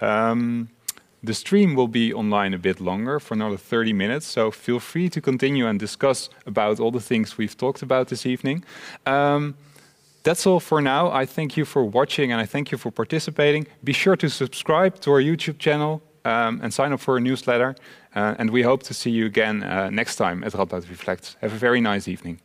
Um, 0.00 0.68
the 1.26 1.34
stream 1.34 1.74
will 1.74 1.88
be 1.88 2.14
online 2.14 2.54
a 2.54 2.58
bit 2.58 2.80
longer 2.80 3.20
for 3.20 3.34
another 3.34 3.56
30 3.56 3.92
minutes, 3.92 4.26
so 4.26 4.50
feel 4.50 4.80
free 4.80 5.08
to 5.10 5.20
continue 5.20 5.66
and 5.66 5.78
discuss 5.78 6.30
about 6.46 6.80
all 6.80 6.90
the 6.90 7.00
things 7.00 7.36
we've 7.36 7.56
talked 7.56 7.82
about 7.82 8.08
this 8.08 8.24
evening. 8.24 8.64
Um, 9.04 9.54
that's 10.22 10.46
all 10.46 10.60
for 10.60 10.80
now. 10.80 11.10
I 11.10 11.24
thank 11.26 11.56
you 11.56 11.64
for 11.64 11.84
watching 11.84 12.32
and 12.32 12.40
I 12.40 12.46
thank 12.46 12.72
you 12.72 12.78
for 12.78 12.90
participating. 12.90 13.66
Be 13.84 13.92
sure 13.92 14.16
to 14.16 14.28
subscribe 14.28 15.00
to 15.02 15.12
our 15.12 15.20
YouTube 15.20 15.58
channel 15.58 16.02
um, 16.24 16.60
and 16.62 16.74
sign 16.74 16.92
up 16.92 17.00
for 17.00 17.16
a 17.16 17.20
newsletter. 17.20 17.76
Uh, 18.14 18.34
and 18.38 18.50
we 18.50 18.62
hope 18.62 18.82
to 18.84 18.94
see 18.94 19.10
you 19.10 19.26
again 19.26 19.62
uh, 19.62 19.90
next 19.90 20.16
time 20.16 20.42
at 20.42 20.52
Radboud 20.52 20.88
Reflects. 20.90 21.36
Have 21.40 21.52
a 21.52 21.58
very 21.58 21.80
nice 21.80 22.08
evening. 22.08 22.40